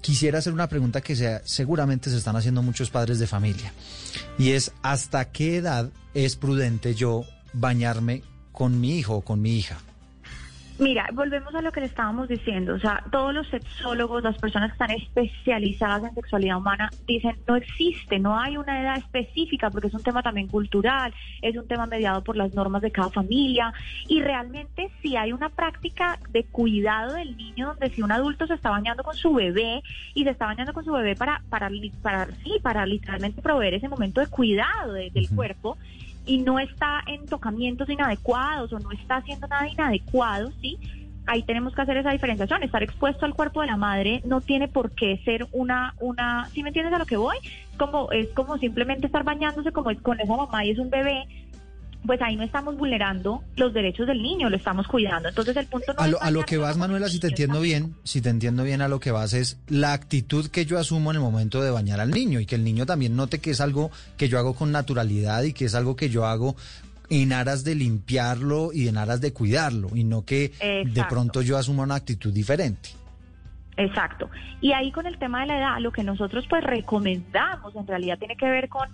quisiera 0.00 0.38
hacer 0.38 0.52
una 0.52 0.68
pregunta 0.68 1.00
que 1.00 1.16
sea, 1.16 1.42
seguramente 1.44 2.10
se 2.10 2.16
están 2.16 2.36
haciendo 2.36 2.62
muchos 2.62 2.90
padres 2.90 3.18
de 3.18 3.26
familia, 3.26 3.72
y 4.38 4.52
es, 4.52 4.72
¿hasta 4.82 5.26
qué 5.26 5.56
edad 5.56 5.90
es 6.14 6.36
prudente 6.36 6.94
yo 6.94 7.24
bañarme 7.52 8.22
con 8.60 8.78
mi 8.78 8.98
hijo 8.98 9.14
o 9.16 9.20
con 9.22 9.40
mi 9.40 9.56
hija? 9.56 9.78
Mira, 10.78 11.08
volvemos 11.14 11.54
a 11.54 11.62
lo 11.62 11.72
que 11.72 11.80
le 11.80 11.86
estábamos 11.86 12.28
diciendo. 12.28 12.74
O 12.74 12.78
sea, 12.78 13.02
todos 13.10 13.32
los 13.34 13.46
sexólogos, 13.48 14.22
las 14.22 14.36
personas 14.38 14.68
que 14.70 14.72
están 14.74 14.90
especializadas 14.90 16.04
en 16.04 16.14
sexualidad 16.14 16.58
humana, 16.58 16.90
dicen 17.06 17.36
no 17.48 17.56
existe, 17.56 18.18
no 18.18 18.38
hay 18.38 18.58
una 18.58 18.82
edad 18.82 18.96
específica, 18.98 19.70
porque 19.70 19.88
es 19.88 19.94
un 19.94 20.02
tema 20.02 20.22
también 20.22 20.46
cultural, 20.48 21.14
es 21.40 21.56
un 21.56 21.66
tema 21.68 21.86
mediado 21.86 22.22
por 22.22 22.36
las 22.36 22.52
normas 22.54 22.82
de 22.82 22.90
cada 22.90 23.08
familia. 23.10 23.72
Y 24.08 24.20
realmente, 24.20 24.90
si 25.00 25.16
hay 25.16 25.32
una 25.32 25.48
práctica 25.48 26.18
de 26.30 26.44
cuidado 26.44 27.14
del 27.14 27.34
niño, 27.36 27.68
donde 27.68 27.94
si 27.94 28.02
un 28.02 28.12
adulto 28.12 28.46
se 28.46 28.54
está 28.54 28.68
bañando 28.68 29.02
con 29.04 29.16
su 29.16 29.32
bebé 29.32 29.82
y 30.14 30.24
se 30.24 30.30
está 30.30 30.46
bañando 30.46 30.74
con 30.74 30.84
su 30.84 30.92
bebé 30.92 31.14
para, 31.16 31.42
para, 31.48 31.70
para, 32.02 32.26
sí, 32.42 32.58
para 32.62 32.84
literalmente 32.84 33.40
proveer 33.40 33.74
ese 33.74 33.88
momento 33.88 34.20
de 34.20 34.26
cuidado 34.28 34.92
de- 34.92 35.10
del 35.10 35.28
cuerpo 35.30 35.78
y 36.26 36.38
no 36.38 36.58
está 36.58 37.02
en 37.06 37.26
tocamientos 37.26 37.88
inadecuados 37.88 38.72
o 38.72 38.78
no 38.78 38.92
está 38.92 39.16
haciendo 39.16 39.46
nada 39.48 39.68
inadecuado, 39.68 40.50
¿sí? 40.60 40.78
Ahí 41.26 41.42
tenemos 41.42 41.74
que 41.74 41.82
hacer 41.82 41.96
esa 41.96 42.10
diferenciación. 42.10 42.62
Estar 42.62 42.82
expuesto 42.82 43.24
al 43.24 43.34
cuerpo 43.34 43.60
de 43.60 43.68
la 43.68 43.76
madre 43.76 44.20
no 44.24 44.40
tiene 44.40 44.68
por 44.68 44.90
qué 44.90 45.20
ser 45.24 45.46
una, 45.52 45.94
una, 46.00 46.48
¿sí 46.52 46.62
me 46.62 46.70
entiendes 46.70 46.92
a 46.94 46.98
lo 46.98 47.06
que 47.06 47.16
voy? 47.16 47.36
Como, 47.78 48.10
es 48.10 48.28
como 48.30 48.58
simplemente 48.58 49.06
estar 49.06 49.22
bañándose 49.22 49.72
como 49.72 49.90
es 49.90 50.00
con 50.00 50.20
esa 50.20 50.36
mamá 50.36 50.64
y 50.64 50.70
es 50.70 50.78
un 50.78 50.90
bebé, 50.90 51.26
pues 52.06 52.20
ahí 52.22 52.36
no 52.36 52.42
estamos 52.42 52.76
vulnerando 52.76 53.42
los 53.56 53.74
derechos 53.74 54.06
del 54.06 54.22
niño, 54.22 54.48
lo 54.48 54.56
estamos 54.56 54.86
cuidando. 54.86 55.28
Entonces 55.28 55.56
el 55.56 55.66
punto 55.66 55.92
no 55.92 56.00
A 56.00 56.08
lo, 56.08 56.22
a 56.22 56.30
lo 56.30 56.44
que 56.44 56.56
vas, 56.56 56.76
Manuela, 56.76 57.08
si 57.08 57.20
te 57.20 57.28
entiendo 57.28 57.60
bien, 57.60 57.94
si 58.04 58.20
te 58.20 58.30
entiendo 58.30 58.64
bien 58.64 58.80
a 58.80 58.88
lo 58.88 59.00
que 59.00 59.10
vas 59.10 59.34
es 59.34 59.58
la 59.68 59.92
actitud 59.92 60.48
que 60.48 60.64
yo 60.64 60.78
asumo 60.78 61.10
en 61.10 61.16
el 61.16 61.22
momento 61.22 61.62
de 61.62 61.70
bañar 61.70 62.00
al 62.00 62.10
niño 62.10 62.40
y 62.40 62.46
que 62.46 62.54
el 62.54 62.64
niño 62.64 62.86
también 62.86 63.16
note 63.16 63.38
que 63.38 63.50
es 63.50 63.60
algo 63.60 63.90
que 64.16 64.28
yo 64.28 64.38
hago 64.38 64.54
con 64.54 64.72
naturalidad 64.72 65.42
y 65.42 65.52
que 65.52 65.66
es 65.66 65.74
algo 65.74 65.96
que 65.96 66.08
yo 66.08 66.26
hago 66.26 66.56
en 67.10 67.32
aras 67.32 67.64
de 67.64 67.74
limpiarlo 67.74 68.70
y 68.72 68.88
en 68.88 68.96
aras 68.96 69.20
de 69.20 69.32
cuidarlo 69.32 69.90
y 69.94 70.04
no 70.04 70.24
que 70.24 70.52
de 70.86 71.04
pronto 71.08 71.42
yo 71.42 71.58
asuma 71.58 71.82
una 71.82 71.96
actitud 71.96 72.32
diferente. 72.32 72.90
Exacto. 73.76 74.30
Y 74.60 74.72
ahí 74.72 74.92
con 74.92 75.06
el 75.06 75.18
tema 75.18 75.40
de 75.40 75.46
la 75.46 75.58
edad, 75.58 75.78
lo 75.80 75.90
que 75.90 76.04
nosotros 76.04 76.46
pues 76.48 76.62
recomendamos 76.62 77.74
en 77.74 77.86
realidad 77.86 78.18
tiene 78.18 78.36
que 78.36 78.48
ver 78.48 78.68
con 78.68 78.88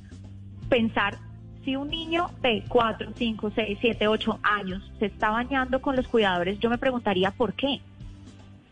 pensar 0.68 1.18
si 1.66 1.74
un 1.74 1.90
niño 1.90 2.30
de 2.42 2.64
4, 2.68 3.10
5, 3.14 3.52
6, 3.54 3.78
7, 3.80 4.08
8 4.08 4.38
años 4.42 4.88
se 5.00 5.06
está 5.06 5.30
bañando 5.30 5.82
con 5.82 5.96
los 5.96 6.06
cuidadores, 6.06 6.60
yo 6.60 6.70
me 6.70 6.78
preguntaría 6.78 7.32
por 7.32 7.54
qué. 7.54 7.80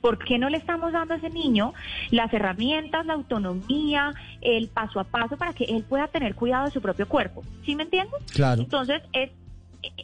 ¿Por 0.01 0.18
qué 0.18 0.38
no 0.38 0.49
le 0.49 0.59
estamos 0.59 0.92
dando 0.92 1.14
a 1.14 1.16
ese 1.16 1.30
niño 1.30 1.74
las 2.11 2.32
herramientas, 2.32 3.05
la 3.05 3.14
autonomía, 3.14 4.14
el 4.42 4.68
paso 4.68 5.01
a 5.01 5.05
paso 5.05 5.36
para 5.36 5.55
que 5.55 5.64
él 5.64 5.82
pueda 5.82 6.07
tener 6.07 6.34
cuidado 6.36 6.66
de 6.66 6.70
su 6.70 6.80
propio 6.80 7.09
cuerpo? 7.09 7.42
¿Sí 7.64 7.74
me 7.74 7.82
entiendes? 7.82 8.22
Claro. 8.32 8.62
Entonces, 8.62 9.03
es 9.12 9.30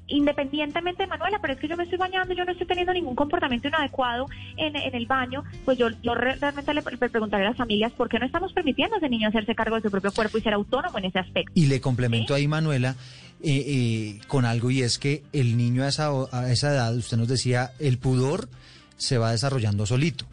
independientemente, 0.07 1.07
Manuela, 1.07 1.39
pero 1.41 1.55
es 1.55 1.61
que 1.61 1.69
yo 1.69 1.77
me 1.77 1.85
estoy 1.85 1.99
bañando, 1.99 2.35
yo 2.35 2.45
no 2.45 2.53
estoy 2.53 2.67
teniendo 2.67 2.93
ningún 2.93 3.15
comportamiento 3.15 3.69
inadecuado 3.69 4.27
en, 4.57 4.77
en 4.77 4.95
el 4.95 5.07
baño, 5.07 5.43
pues 5.65 5.79
yo, 5.79 5.89
yo 6.03 6.15
re- 6.15 6.37
realmente 6.37 6.75
le, 6.75 6.83
le 6.83 7.09
preguntaré 7.09 7.45
a 7.45 7.49
las 7.51 7.57
familias 7.57 7.93
por 7.93 8.09
qué 8.09 8.19
no 8.19 8.27
estamos 8.27 8.53
permitiendo 8.53 8.95
a 8.97 8.99
ese 8.99 9.09
niño 9.09 9.29
hacerse 9.29 9.55
cargo 9.55 9.77
de 9.77 9.83
su 9.83 9.91
propio 9.91 10.13
cuerpo 10.13 10.39
y 10.39 10.43
ser 10.43 10.53
autónomo 10.55 10.99
en 10.99 11.07
ese 11.07 11.19
aspecto. 11.19 11.53
Y 11.55 11.67
le 11.67 11.81
complemento 11.81 12.35
ahí, 12.35 12.47
Manuela, 12.49 12.97
eh, 13.43 13.65
eh, 13.67 14.21
con 14.29 14.45
algo 14.45 14.71
y 14.71 14.83
es 14.83 14.99
que 14.99 15.23
el 15.33 15.57
niño 15.57 15.83
a 15.85 15.89
esa, 15.89 16.11
a 16.33 16.51
esa 16.53 16.73
edad, 16.73 16.95
usted 16.97 17.17
nos 17.17 17.29
decía, 17.29 17.71
el 17.79 17.99
pudor 17.99 18.49
se 18.97 19.17
va 19.19 19.33
desarrollando 19.33 19.87
solito. 19.87 20.27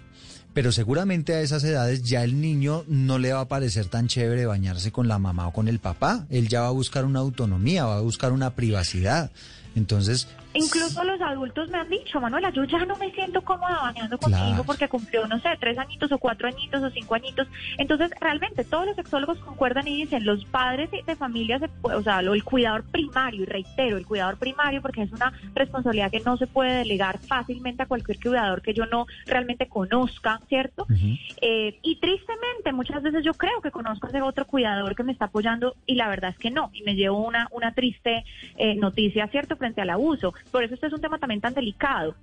Pero 0.53 0.71
seguramente 0.71 1.35
a 1.35 1.41
esas 1.41 1.63
edades 1.63 2.01
ya 2.03 2.23
el 2.23 2.41
niño 2.41 2.83
no 2.87 3.19
le 3.19 3.31
va 3.33 3.41
a 3.41 3.47
parecer 3.47 3.87
tan 3.87 4.07
chévere 4.07 4.47
bañarse 4.47 4.91
con 4.91 5.07
la 5.07 5.19
mamá 5.19 5.47
o 5.47 5.53
con 5.53 5.67
el 5.67 5.77
papá. 5.79 6.25
Él 6.31 6.47
ya 6.47 6.61
va 6.61 6.67
a 6.67 6.71
buscar 6.71 7.05
una 7.05 7.19
autonomía, 7.19 7.85
va 7.85 7.97
a 7.97 8.01
buscar 8.01 8.31
una 8.31 8.55
privacidad. 8.55 9.31
Entonces, 9.75 10.27
Incluso 10.53 11.03
los 11.03 11.21
adultos 11.21 11.69
me 11.69 11.77
han 11.77 11.87
dicho, 11.87 12.19
Manuela, 12.19 12.49
yo 12.51 12.63
ya 12.63 12.83
no 12.85 12.95
me 12.97 13.11
siento 13.11 13.41
cómoda 13.43 13.79
bañando 13.79 14.17
con 14.17 14.31
mi 14.31 14.37
Claro. 14.37 14.53
hijo 14.53 14.63
porque 14.63 14.87
cumplió, 14.87 15.27
no 15.27 15.39
sé, 15.39 15.49
tres 15.59 15.77
añitos 15.77 16.11
o 16.11 16.17
cuatro 16.17 16.47
añitos 16.47 16.81
o 16.81 16.89
cinco 16.89 17.13
añitos. 17.13 17.47
Entonces, 17.77 18.09
realmente 18.19 18.63
todos 18.63 18.87
los 18.87 18.95
sexólogos 18.95 19.37
concuerdan 19.39 19.87
y 19.87 20.03
dicen, 20.03 20.25
los 20.25 20.45
padres 20.45 20.89
de 21.05 21.15
familia, 21.15 21.59
se 21.59 21.69
o 21.83 22.01
sea, 22.01 22.21
el 22.21 22.43
cuidador 22.43 22.83
primario, 22.85 23.43
y 23.43 23.45
reitero, 23.45 23.97
el 23.97 24.05
cuidador 24.07 24.37
primario, 24.37 24.81
porque 24.81 25.03
es 25.03 25.11
una 25.11 25.31
responsabilidad 25.53 26.09
que 26.09 26.21
no 26.21 26.37
se 26.37 26.47
puede 26.47 26.77
delegar 26.77 27.19
fácilmente 27.19 27.83
a 27.83 27.85
cualquier 27.85 28.19
cuidador 28.19 28.63
que 28.63 28.73
yo 28.73 28.87
no 28.87 29.05
realmente 29.27 29.67
conozca, 30.07 30.41
¿cierto? 30.47 30.87
Eh, 31.41 31.79
y 31.81 31.95
tristemente, 31.97 32.71
muchas 32.73 33.01
veces 33.03 33.23
yo 33.23 33.33
creo 33.33 33.61
que 33.61 33.71
conozco 33.71 34.07
a 34.07 34.09
ese 34.09 34.21
otro 34.21 34.45
cuidador 34.45 34.95
que 34.95 35.03
me 35.03 35.11
está 35.11 35.25
apoyando 35.25 35.75
y 35.85 35.95
la 35.95 36.07
verdad 36.07 36.31
es 36.31 36.37
que 36.37 36.51
no. 36.51 36.69
Y 36.73 36.83
me 36.83 36.95
llevo 36.95 37.25
una, 37.25 37.47
una 37.51 37.73
triste 37.73 38.23
eh, 38.57 38.75
noticia, 38.75 39.27
¿cierto?, 39.27 39.55
frente 39.55 39.81
al 39.81 39.89
abuso. 39.89 40.33
Por 40.51 40.63
eso 40.63 40.73
este 40.73 40.87
es 40.87 40.93
un 40.93 41.01
tema 41.01 41.19
también 41.19 41.41
tan 41.41 41.53
delicado. 41.53 42.15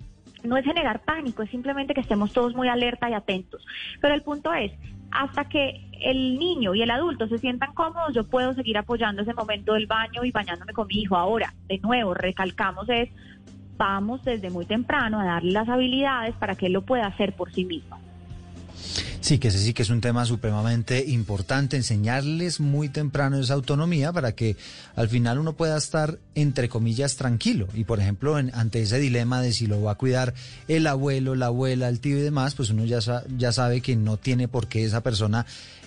No 0.43 0.57
es 0.57 0.65
generar 0.65 1.03
pánico, 1.05 1.43
es 1.43 1.51
simplemente 1.51 1.95
que 1.95 2.01
estemos 2.01 2.33
todos 2.33 2.55
muy 2.55 2.69
alerta 2.69 3.09
y 3.09 3.15
atentos. 3.15 3.65
Pero 4.01 4.15
el 4.15 4.23
punto 4.23 4.53
es, 4.53 4.73
hasta 5.11 5.49
que 5.49 5.81
el 6.01 6.39
niño 6.39 6.75
y 6.75 6.83
el 6.83 6.91
adulto 6.91 7.29
se 7.29 7.39
sientan 7.39 7.73
cómodos, 7.73 8.15
yo 8.15 8.29
puedo 8.29 8.53
seguir 8.53 8.77
apoyando 8.77 9.23
ese 9.23 9.33
momento 9.33 9.73
del 9.73 9.87
baño 9.87 10.25
y 10.25 10.33
bañándome 10.33 10.73
con 10.73 10.87
mi 10.87 11.01
hijo. 11.01 11.17
Ahora, 11.17 11.55
de 11.67 11.79
nuevo, 11.79 12.13
recalcamos 12.13 12.89
es, 12.89 13.09
vamos 13.77 14.25
desde 14.25 14.51
muy 14.51 14.67
temprano 14.67 15.21
a 15.21 15.25
darle 15.25 15.53
las 15.53 15.69
habilidades 15.69 16.35
para 16.37 16.55
que 16.57 16.67
él 16.67 16.73
lo 16.73 16.83
pueda 16.83 17.07
hacer 17.07 17.35
por 17.35 17.53
sí 17.53 17.65
mismo. 17.65 17.99
Sí, 19.21 19.39
que 19.39 19.49
ese 19.49 19.59
sí 19.59 19.73
que 19.73 19.81
es 19.83 19.89
un 19.89 20.03
tema 20.03 20.27
supremamente 20.27 21.03
importante, 21.09 21.79
enseñarles 21.79 22.61
muy 22.61 22.91
temprano 22.91 23.39
esa 23.39 23.55
autonomía 23.55 24.13
para 24.13 24.33
que 24.33 24.57
al 24.97 25.09
final 25.09 25.39
uno 25.39 25.55
pueda 25.55 25.79
estar, 25.79 26.19
entre 26.35 26.69
comillas, 26.69 27.17
tranquilo. 27.17 27.67
Y 27.73 27.85
por 27.85 28.01
ejemplo, 28.01 28.39
en- 28.39 28.55
ante 28.55 28.83
ese 28.83 28.99
dilema 28.99 29.41
de 29.41 29.53
si 29.55 29.67
lo 29.67 29.81
va 29.81 29.93
a 29.93 29.95
cuidar 29.95 30.35
el 30.69 30.87
abuelo, 30.87 31.35
la 31.37 31.47
abuela, 31.47 31.89
el 31.89 32.01
tío 32.01 32.19
y 32.19 32.21
demás, 32.23 32.55
pues 32.55 32.69
uno 32.69 32.85
ya, 32.85 32.99
ya 33.39 33.53
sabe 33.53 33.81
que 33.81 33.97
no 33.97 34.19
tiene 34.19 34.47
por 34.47 34.67
qué 34.69 34.85
esa 34.85 35.01
persona 35.03 35.47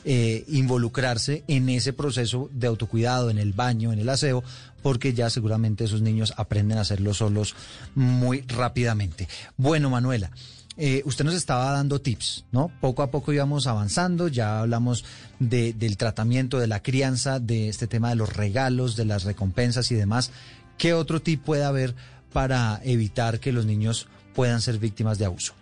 eh, 0.09 0.45
involucrarse 0.47 1.43
en 1.47 1.69
ese 1.69 1.91
proceso 1.93 2.49
de 2.53 2.65
autocuidado, 2.67 3.29
en 3.29 3.37
el 3.37 3.51
baño, 3.53 3.91
en 3.93 3.99
el 3.99 4.09
aseo, 4.09 4.43
porque 4.87 5.13
ya 5.13 5.29
seguramente 5.29 5.83
esos 5.83 6.01
niños 6.01 6.33
aprenden 6.37 6.77
a 6.77 6.81
hacerlo 6.81 7.13
solos 7.13 7.55
muy 7.93 8.39
rápidamente. 8.47 9.27
Bueno, 9.57 9.89
Manuela. 9.89 10.31
Eh, 10.77 11.01
usted 11.03 11.25
nos 11.25 11.33
estaba 11.33 11.71
dando 11.73 11.99
tips, 11.99 12.45
¿no? 12.53 12.71
Poco 12.79 13.03
a 13.03 13.11
poco 13.11 13.33
íbamos 13.33 13.67
avanzando, 13.67 14.29
ya 14.29 14.61
hablamos 14.61 15.03
de- 15.39 15.73
del 15.73 15.97
tratamiento, 15.97 16.57
de 16.57 16.67
la 16.67 16.81
crianza, 16.81 17.41
de 17.41 17.67
este 17.67 17.85
tema 17.87 18.07
de 18.11 18.15
los 18.15 18.31
regalos, 18.33 18.95
de 18.95 19.03
las 19.03 19.25
recompensas 19.25 19.91
y 19.91 19.95
demás. 19.95 20.31
¿Qué 20.77 20.93
otro 20.93 21.21
tip 21.21 21.43
puede 21.43 21.65
haber 21.65 21.93
para 22.31 22.79
evitar 22.85 23.41
que 23.41 23.51
los 23.51 23.65
niños 23.65 24.07
puedan 24.33 24.61
ser 24.61 24.79
víctimas 24.79 25.17
de 25.17 25.25
abuso? 25.25 25.53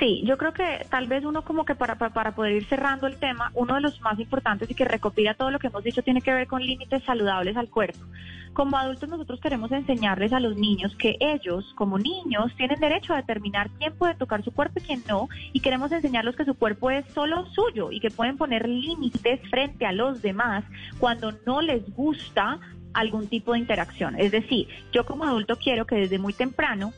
Sí, 0.00 0.22
yo 0.24 0.38
creo 0.38 0.54
que 0.54 0.86
tal 0.88 1.08
vez 1.08 1.26
uno 1.26 1.42
como 1.42 1.66
que 1.66 1.74
para, 1.74 1.96
para, 1.96 2.34
poder 2.34 2.54
ir 2.54 2.64
cerrando 2.64 3.06
el 3.06 3.18
tema, 3.18 3.52
uno 3.54 3.74
de 3.74 3.82
los 3.82 4.00
más 4.00 4.18
importantes 4.18 4.70
y 4.70 4.74
que 4.74 4.86
recopila 4.86 5.34
todo 5.34 5.50
lo 5.50 5.58
que 5.58 5.66
hemos 5.66 5.84
dicho 5.84 6.02
tiene 6.02 6.22
que 6.22 6.32
ver 6.32 6.46
con 6.46 6.64
límites 6.64 7.04
saludables 7.04 7.54
al 7.58 7.68
cuerpo. 7.68 7.98
Como 8.54 8.78
adultos 8.78 9.10
nosotros 9.10 9.40
queremos 9.40 9.70
enseñarles 9.72 10.32
a 10.32 10.40
los 10.40 10.56
niños 10.56 10.96
que 10.96 11.18
ellos, 11.20 11.74
como 11.74 11.98
niños, 11.98 12.50
tienen 12.56 12.80
derecho 12.80 13.12
a 13.12 13.18
determinar 13.18 13.68
quién 13.78 13.92
puede 13.92 14.14
tocar 14.14 14.42
su 14.42 14.52
cuerpo 14.52 14.80
y 14.80 14.86
quién 14.86 15.02
no, 15.06 15.28
y 15.52 15.60
queremos 15.60 15.92
enseñarlos 15.92 16.34
que 16.34 16.46
su 16.46 16.54
cuerpo 16.54 16.90
es 16.90 17.04
solo 17.12 17.44
suyo 17.50 17.92
y 17.92 18.00
que 18.00 18.10
pueden 18.10 18.38
poner 18.38 18.66
límites 18.66 19.40
frente 19.50 19.84
a 19.84 19.92
los 19.92 20.22
demás 20.22 20.64
cuando 20.98 21.32
no 21.44 21.60
les 21.60 21.94
gusta 21.94 22.58
algún 22.94 23.28
tipo 23.28 23.52
de 23.52 23.58
interacción. 23.58 24.18
Es 24.18 24.32
decir, 24.32 24.66
yo 24.92 25.04
como 25.04 25.24
adulto 25.24 25.56
quiero 25.56 25.84
que 25.84 25.96
desde 25.96 26.18
muy 26.18 26.32
temprano 26.32 26.94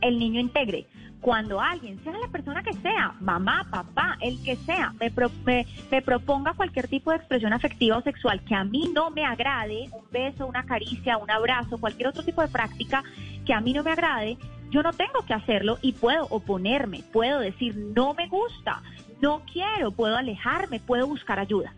el 0.00 0.18
niño 0.18 0.40
integre. 0.40 0.86
Cuando 1.20 1.60
alguien, 1.60 2.02
sea 2.02 2.12
la 2.12 2.28
persona 2.28 2.62
que 2.62 2.72
sea, 2.74 3.14
mamá, 3.20 3.66
papá, 3.70 4.16
el 4.20 4.42
que 4.42 4.56
sea, 4.56 4.94
me, 4.98 5.10
pro- 5.10 5.30
me, 5.44 5.66
me 5.90 6.00
proponga 6.00 6.54
cualquier 6.54 6.88
tipo 6.88 7.10
de 7.10 7.18
expresión 7.18 7.52
afectiva 7.52 7.98
o 7.98 8.02
sexual 8.02 8.40
que 8.44 8.54
a 8.54 8.64
mí 8.64 8.90
no 8.94 9.10
me 9.10 9.24
agrade, 9.26 9.88
un 9.92 10.04
beso, 10.10 10.46
una 10.46 10.64
caricia, 10.64 11.18
un 11.18 11.30
abrazo, 11.30 11.76
cualquier 11.78 12.08
otro 12.08 12.22
tipo 12.22 12.40
de 12.40 12.48
práctica 12.48 13.02
que 13.44 13.52
a 13.52 13.60
mí 13.60 13.72
no 13.74 13.82
me 13.82 13.92
agrade, 13.92 14.38
yo 14.70 14.82
no 14.82 14.92
tengo 14.92 15.20
que 15.26 15.34
hacerlo 15.34 15.78
y 15.82 15.92
puedo 15.92 16.26
oponerme, 16.30 17.02
puedo 17.12 17.40
decir 17.40 17.76
no 17.76 18.14
me 18.14 18.26
gusta, 18.28 18.80
no 19.20 19.42
quiero, 19.52 19.90
puedo 19.92 20.16
alejarme, 20.16 20.80
puedo 20.80 21.06
buscar 21.06 21.38
ayuda. 21.38 21.74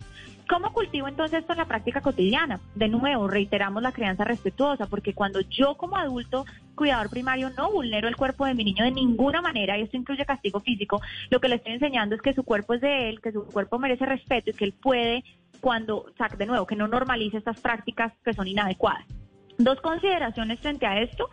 ¿Cómo 0.49 0.73
cultivo 0.73 1.09
entonces 1.09 1.41
esto 1.41 1.53
en 1.53 1.59
la 1.59 1.67
práctica 1.67 2.01
cotidiana? 2.01 2.61
De 2.75 2.89
nuevo, 2.89 3.29
reiteramos 3.29 3.83
la 3.83 3.93
crianza 3.93 4.25
respetuosa, 4.25 4.87
porque 4.87 5.15
cuando 5.15 5.41
yo 5.41 5.77
como 5.77 5.97
adulto, 5.97 6.45
cuidador 6.75 7.11
primario, 7.11 7.51
no 7.51 7.71
vulnero 7.71 8.09
el 8.09 8.17
cuerpo 8.17 8.45
de 8.45 8.55
mi 8.55 8.65
niño 8.65 8.85
de 8.85 8.91
ninguna 8.91 9.41
manera, 9.41 9.79
y 9.79 9.83
esto 9.83 9.97
incluye 9.97 10.27
castigo 10.27 10.61
físico, 10.61 11.01
lo 11.31 11.41
que 11.41 11.49
le 11.49 11.57
estoy 11.57 11.73
enseñando 11.73 12.15
es 12.15 12.23
que 12.23 12.35
su 12.35 12.43
cuerpo 12.43 12.75
es 12.75 12.81
de 12.81 13.09
él, 13.09 13.21
que 13.21 13.33
su 13.33 13.45
cuerpo 13.47 13.79
merece 13.79 14.05
respeto 14.05 14.51
y 14.51 14.55
que 14.55 14.65
él 14.65 14.75
puede, 14.75 15.25
cuando, 15.61 15.99
o 15.99 16.37
de 16.37 16.47
nuevo, 16.47 16.67
que 16.67 16.77
no 16.77 16.89
normalice 16.89 17.39
estas 17.39 17.61
prácticas 17.61 18.13
que 18.25 18.35
son 18.35 18.49
inadecuadas. 18.49 19.07
Dos 19.59 19.81
consideraciones 19.81 20.59
frente 20.61 20.87
a 20.87 21.01
esto. 21.01 21.31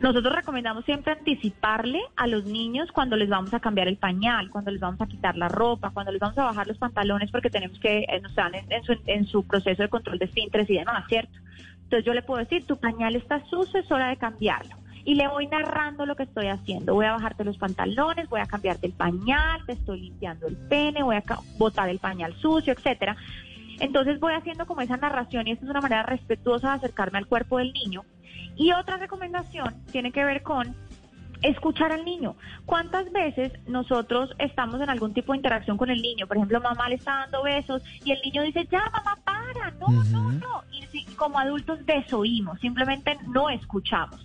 Nosotros 0.00 0.34
recomendamos 0.34 0.86
siempre 0.86 1.12
anticiparle 1.12 2.00
a 2.16 2.26
los 2.26 2.46
niños 2.46 2.90
cuando 2.90 3.16
les 3.16 3.28
vamos 3.28 3.52
a 3.52 3.60
cambiar 3.60 3.86
el 3.86 3.98
pañal, 3.98 4.48
cuando 4.48 4.70
les 4.70 4.80
vamos 4.80 4.98
a 5.02 5.06
quitar 5.06 5.36
la 5.36 5.48
ropa, 5.48 5.90
cuando 5.90 6.10
les 6.10 6.20
vamos 6.20 6.38
a 6.38 6.44
bajar 6.44 6.66
los 6.66 6.78
pantalones 6.78 7.30
porque 7.30 7.50
tenemos 7.50 7.78
que, 7.78 8.06
eh, 8.08 8.20
nos 8.22 8.30
están 8.30 8.52
en, 8.54 9.26
su, 9.26 9.46
proceso 9.46 9.82
de 9.82 9.90
control 9.90 10.18
de 10.18 10.24
esfínteres 10.24 10.70
y 10.70 10.78
demás, 10.78 11.04
¿cierto? 11.06 11.38
Entonces 11.82 12.06
yo 12.06 12.14
le 12.14 12.22
puedo 12.22 12.40
decir, 12.40 12.64
tu 12.64 12.78
pañal 12.78 13.14
está 13.14 13.44
sucio, 13.46 13.80
es 13.80 13.92
hora 13.92 14.08
de 14.08 14.16
cambiarlo. 14.16 14.74
Y 15.04 15.16
le 15.16 15.28
voy 15.28 15.46
narrando 15.48 16.06
lo 16.06 16.16
que 16.16 16.22
estoy 16.22 16.46
haciendo. 16.46 16.94
Voy 16.94 17.04
a 17.04 17.12
bajarte 17.12 17.44
los 17.44 17.58
pantalones, 17.58 18.28
voy 18.30 18.40
a 18.40 18.46
cambiarte 18.46 18.86
el 18.86 18.92
pañal, 18.94 19.66
te 19.66 19.72
estoy 19.72 20.00
limpiando 20.00 20.46
el 20.46 20.56
pene, 20.56 21.02
voy 21.02 21.16
a 21.16 21.24
botar 21.58 21.90
el 21.90 21.98
pañal 21.98 22.34
sucio, 22.36 22.72
etcétera. 22.72 23.16
Entonces 23.80 24.18
voy 24.18 24.32
haciendo 24.32 24.66
como 24.66 24.80
esa 24.80 24.96
narración 24.96 25.46
y 25.46 25.52
esta 25.52 25.64
es 25.64 25.70
una 25.70 25.80
manera 25.80 26.04
respetuosa 26.04 26.68
de 26.68 26.74
acercarme 26.74 27.18
al 27.18 27.26
cuerpo 27.26 27.58
del 27.58 27.72
niño. 27.72 28.04
Y 28.56 28.72
otra 28.72 28.96
recomendación 28.98 29.74
tiene 29.90 30.12
que 30.12 30.24
ver 30.24 30.42
con 30.42 30.74
escuchar 31.42 31.92
al 31.92 32.04
niño. 32.04 32.36
¿Cuántas 32.66 33.10
veces 33.12 33.52
nosotros 33.66 34.30
estamos 34.38 34.80
en 34.80 34.90
algún 34.90 35.14
tipo 35.14 35.32
de 35.32 35.38
interacción 35.38 35.78
con 35.78 35.88
el 35.90 36.02
niño? 36.02 36.26
Por 36.26 36.36
ejemplo, 36.36 36.60
mamá 36.60 36.88
le 36.88 36.96
está 36.96 37.20
dando 37.20 37.42
besos 37.42 37.82
y 38.04 38.12
el 38.12 38.20
niño 38.22 38.42
dice, 38.42 38.66
ya 38.70 38.82
mamá, 38.92 39.16
para, 39.24 39.70
no, 39.72 39.88
no, 40.04 40.30
no. 40.32 40.62
Y 40.70 40.82
si- 40.88 41.04
como 41.16 41.38
adultos 41.38 41.84
desoímos, 41.86 42.60
simplemente 42.60 43.16
no 43.28 43.48
escuchamos. 43.48 44.22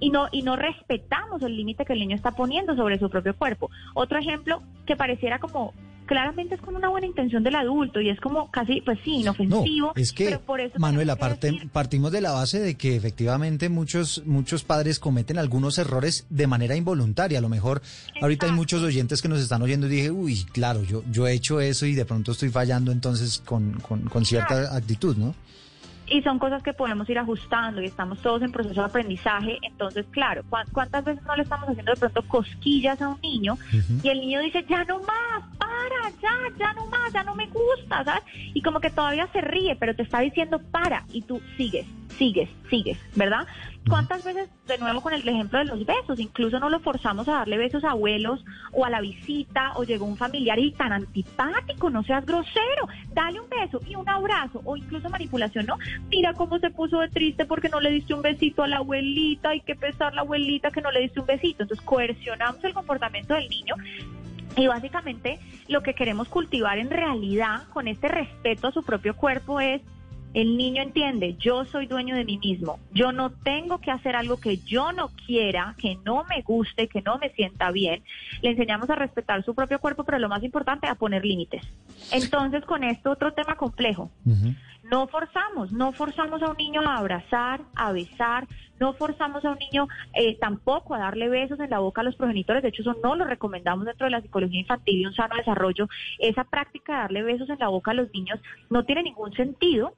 Y 0.00 0.10
no, 0.10 0.26
y 0.32 0.42
no 0.42 0.56
respetamos 0.56 1.40
el 1.42 1.56
límite 1.56 1.84
que 1.84 1.92
el 1.94 2.00
niño 2.00 2.16
está 2.16 2.32
poniendo 2.32 2.74
sobre 2.76 2.98
su 2.98 3.08
propio 3.08 3.34
cuerpo. 3.36 3.70
Otro 3.94 4.18
ejemplo 4.18 4.62
que 4.84 4.96
pareciera 4.96 5.38
como, 5.38 5.72
claramente 6.06 6.54
es 6.54 6.60
con 6.60 6.76
una 6.76 6.88
buena 6.88 7.06
intención 7.06 7.42
del 7.42 7.56
adulto 7.56 8.00
y 8.00 8.08
es 8.08 8.18
como 8.20 8.50
casi, 8.50 8.80
pues 8.80 8.98
sí, 9.04 9.16
No, 9.24 9.34
inofensivo. 9.36 9.92
es 9.96 10.12
que, 10.12 10.26
pero 10.26 10.40
por 10.40 10.60
eso 10.60 10.78
Manuela, 10.78 11.16
tenemos 11.16 11.38
que 11.38 11.48
parte- 11.50 11.68
partimos 11.72 12.12
de 12.12 12.20
la 12.20 12.32
base 12.32 12.60
de 12.60 12.74
que 12.76 12.96
efectivamente 12.96 13.68
muchos, 13.68 14.22
muchos 14.26 14.64
padres 14.64 14.98
cometen 14.98 15.38
algunos 15.38 15.78
errores 15.78 16.26
de 16.30 16.46
manera 16.46 16.76
involuntaria. 16.76 17.38
A 17.38 17.42
lo 17.42 17.48
mejor 17.48 17.82
ahorita 18.22 18.46
hay 18.46 18.52
muchos 18.52 18.82
oyentes 18.82 19.20
que 19.20 19.28
nos 19.28 19.40
están 19.40 19.62
oyendo 19.62 19.86
y 19.86 19.90
dije, 19.90 20.10
uy, 20.10 20.44
claro, 20.52 20.82
yo, 20.82 21.02
yo 21.10 21.26
he 21.26 21.32
hecho 21.32 21.60
eso 21.60 21.86
y 21.86 21.94
de 21.94 22.04
pronto 22.04 22.32
estoy 22.32 22.48
fallando 22.50 22.92
entonces 22.92 23.42
con, 23.44 23.72
con, 23.80 24.02
con 24.08 24.24
cierta 24.24 24.74
actitud, 24.76 25.16
¿no? 25.16 25.34
Y 26.08 26.22
son 26.22 26.38
cosas 26.38 26.62
que 26.62 26.72
podemos 26.72 27.08
ir 27.10 27.18
ajustando 27.18 27.80
y 27.82 27.86
estamos 27.86 28.20
todos 28.22 28.42
en 28.42 28.52
proceso 28.52 28.80
de 28.80 28.86
aprendizaje. 28.86 29.58
Entonces, 29.62 30.06
claro, 30.10 30.42
¿cuán- 30.48 30.66
¿cuántas 30.72 31.04
veces 31.04 31.22
no 31.24 31.34
le 31.36 31.42
estamos 31.42 31.68
haciendo 31.68 31.92
de 31.92 31.98
pronto 31.98 32.22
cosquillas 32.22 33.00
a 33.02 33.08
un 33.08 33.20
niño 33.20 33.58
y 34.02 34.08
el 34.08 34.20
niño 34.20 34.40
dice, 34.40 34.64
ya 34.68 34.84
no 34.84 35.00
más, 35.00 35.42
para, 35.58 36.10
ya, 36.22 36.56
ya 36.58 36.72
no 36.74 36.86
más, 36.86 37.12
ya 37.12 37.22
no 37.24 37.34
me 37.34 37.46
gusta, 37.48 38.04
¿sabes? 38.04 38.22
Y 38.54 38.62
como 38.62 38.80
que 38.80 38.90
todavía 38.90 39.28
se 39.32 39.40
ríe, 39.40 39.76
pero 39.76 39.94
te 39.94 40.02
está 40.02 40.20
diciendo 40.20 40.60
para 40.70 41.04
y 41.12 41.22
tú 41.22 41.40
sigues, 41.56 41.86
sigues, 42.18 42.48
sigues, 42.70 42.98
¿verdad? 43.14 43.46
¿Cuántas 43.88 44.24
veces, 44.24 44.48
de 44.66 44.78
nuevo 44.78 45.00
con 45.00 45.12
el 45.12 45.26
ejemplo 45.26 45.60
de 45.60 45.66
los 45.66 45.86
besos, 45.86 46.18
incluso 46.18 46.58
no 46.58 46.68
lo 46.68 46.80
forzamos 46.80 47.28
a 47.28 47.34
darle 47.34 47.56
besos 47.56 47.84
a 47.84 47.90
abuelos 47.90 48.44
o 48.72 48.84
a 48.84 48.90
la 48.90 49.00
visita 49.00 49.72
o 49.76 49.84
llegó 49.84 50.06
un 50.06 50.16
familiar 50.16 50.58
y 50.58 50.72
tan 50.72 50.92
antipático, 50.92 51.88
no 51.88 52.02
seas 52.02 52.26
grosero, 52.26 52.88
dale 53.14 53.40
un 53.40 53.48
beso 53.48 53.80
y 53.86 53.94
un 53.94 54.08
abrazo 54.08 54.60
o 54.64 54.76
incluso 54.76 55.08
manipulación, 55.08 55.66
¿no? 55.66 55.78
Mira 56.10 56.34
cómo 56.34 56.58
se 56.58 56.70
puso 56.70 56.98
de 56.98 57.08
triste 57.10 57.46
porque 57.46 57.68
no 57.68 57.80
le 57.80 57.90
diste 57.90 58.12
un 58.12 58.22
besito 58.22 58.64
a 58.64 58.68
la 58.68 58.78
abuelita, 58.78 59.50
hay 59.50 59.60
que 59.60 59.76
pesar 59.76 60.14
la 60.14 60.22
abuelita 60.22 60.72
que 60.72 60.82
no 60.82 60.90
le 60.90 61.00
diste 61.00 61.20
un 61.20 61.26
besito. 61.26 61.62
Entonces 61.62 61.84
coercionamos 61.84 62.64
el 62.64 62.74
comportamiento 62.74 63.34
del 63.34 63.48
niño 63.48 63.76
y 64.56 64.66
básicamente 64.66 65.38
lo 65.68 65.82
que 65.82 65.94
queremos 65.94 66.28
cultivar 66.28 66.78
en 66.78 66.90
realidad 66.90 67.68
con 67.72 67.86
este 67.86 68.08
respeto 68.08 68.66
a 68.66 68.72
su 68.72 68.82
propio 68.82 69.14
cuerpo 69.14 69.60
es 69.60 69.80
el 70.36 70.58
niño 70.58 70.82
entiende, 70.82 71.34
yo 71.38 71.64
soy 71.64 71.86
dueño 71.86 72.14
de 72.14 72.26
mí 72.26 72.36
mismo, 72.36 72.78
yo 72.92 73.10
no 73.10 73.30
tengo 73.30 73.78
que 73.78 73.90
hacer 73.90 74.14
algo 74.14 74.36
que 74.36 74.58
yo 74.58 74.92
no 74.92 75.08
quiera, 75.08 75.74
que 75.78 75.96
no 76.04 76.24
me 76.28 76.42
guste, 76.42 76.88
que 76.88 77.00
no 77.00 77.16
me 77.16 77.30
sienta 77.30 77.70
bien. 77.70 78.02
Le 78.42 78.50
enseñamos 78.50 78.90
a 78.90 78.96
respetar 78.96 79.42
su 79.46 79.54
propio 79.54 79.78
cuerpo, 79.78 80.04
pero 80.04 80.18
lo 80.18 80.28
más 80.28 80.42
importante, 80.42 80.88
a 80.88 80.94
poner 80.94 81.24
límites. 81.24 81.62
Entonces, 82.12 82.66
con 82.66 82.84
esto 82.84 83.12
otro 83.12 83.32
tema 83.32 83.56
complejo. 83.56 84.10
No 84.82 85.06
forzamos, 85.06 85.72
no 85.72 85.92
forzamos 85.92 86.42
a 86.42 86.50
un 86.50 86.56
niño 86.58 86.82
a 86.82 86.98
abrazar, 86.98 87.62
a 87.74 87.92
besar, 87.92 88.46
no 88.78 88.92
forzamos 88.92 89.42
a 89.42 89.52
un 89.52 89.58
niño 89.58 89.88
eh, 90.12 90.36
tampoco 90.38 90.94
a 90.94 90.98
darle 90.98 91.30
besos 91.30 91.58
en 91.60 91.70
la 91.70 91.78
boca 91.78 92.02
a 92.02 92.04
los 92.04 92.14
progenitores, 92.14 92.62
de 92.62 92.68
hecho 92.68 92.82
eso 92.82 92.94
no 93.02 93.16
lo 93.16 93.24
recomendamos 93.24 93.86
dentro 93.86 94.04
de 94.04 94.10
la 94.10 94.20
psicología 94.20 94.60
infantil 94.60 95.00
y 95.00 95.06
un 95.06 95.14
sano 95.14 95.34
desarrollo. 95.34 95.88
Esa 96.18 96.44
práctica 96.44 96.92
de 96.92 96.98
darle 96.98 97.22
besos 97.22 97.48
en 97.48 97.58
la 97.58 97.68
boca 97.68 97.92
a 97.92 97.94
los 97.94 98.12
niños 98.12 98.38
no 98.68 98.84
tiene 98.84 99.02
ningún 99.02 99.32
sentido. 99.32 99.94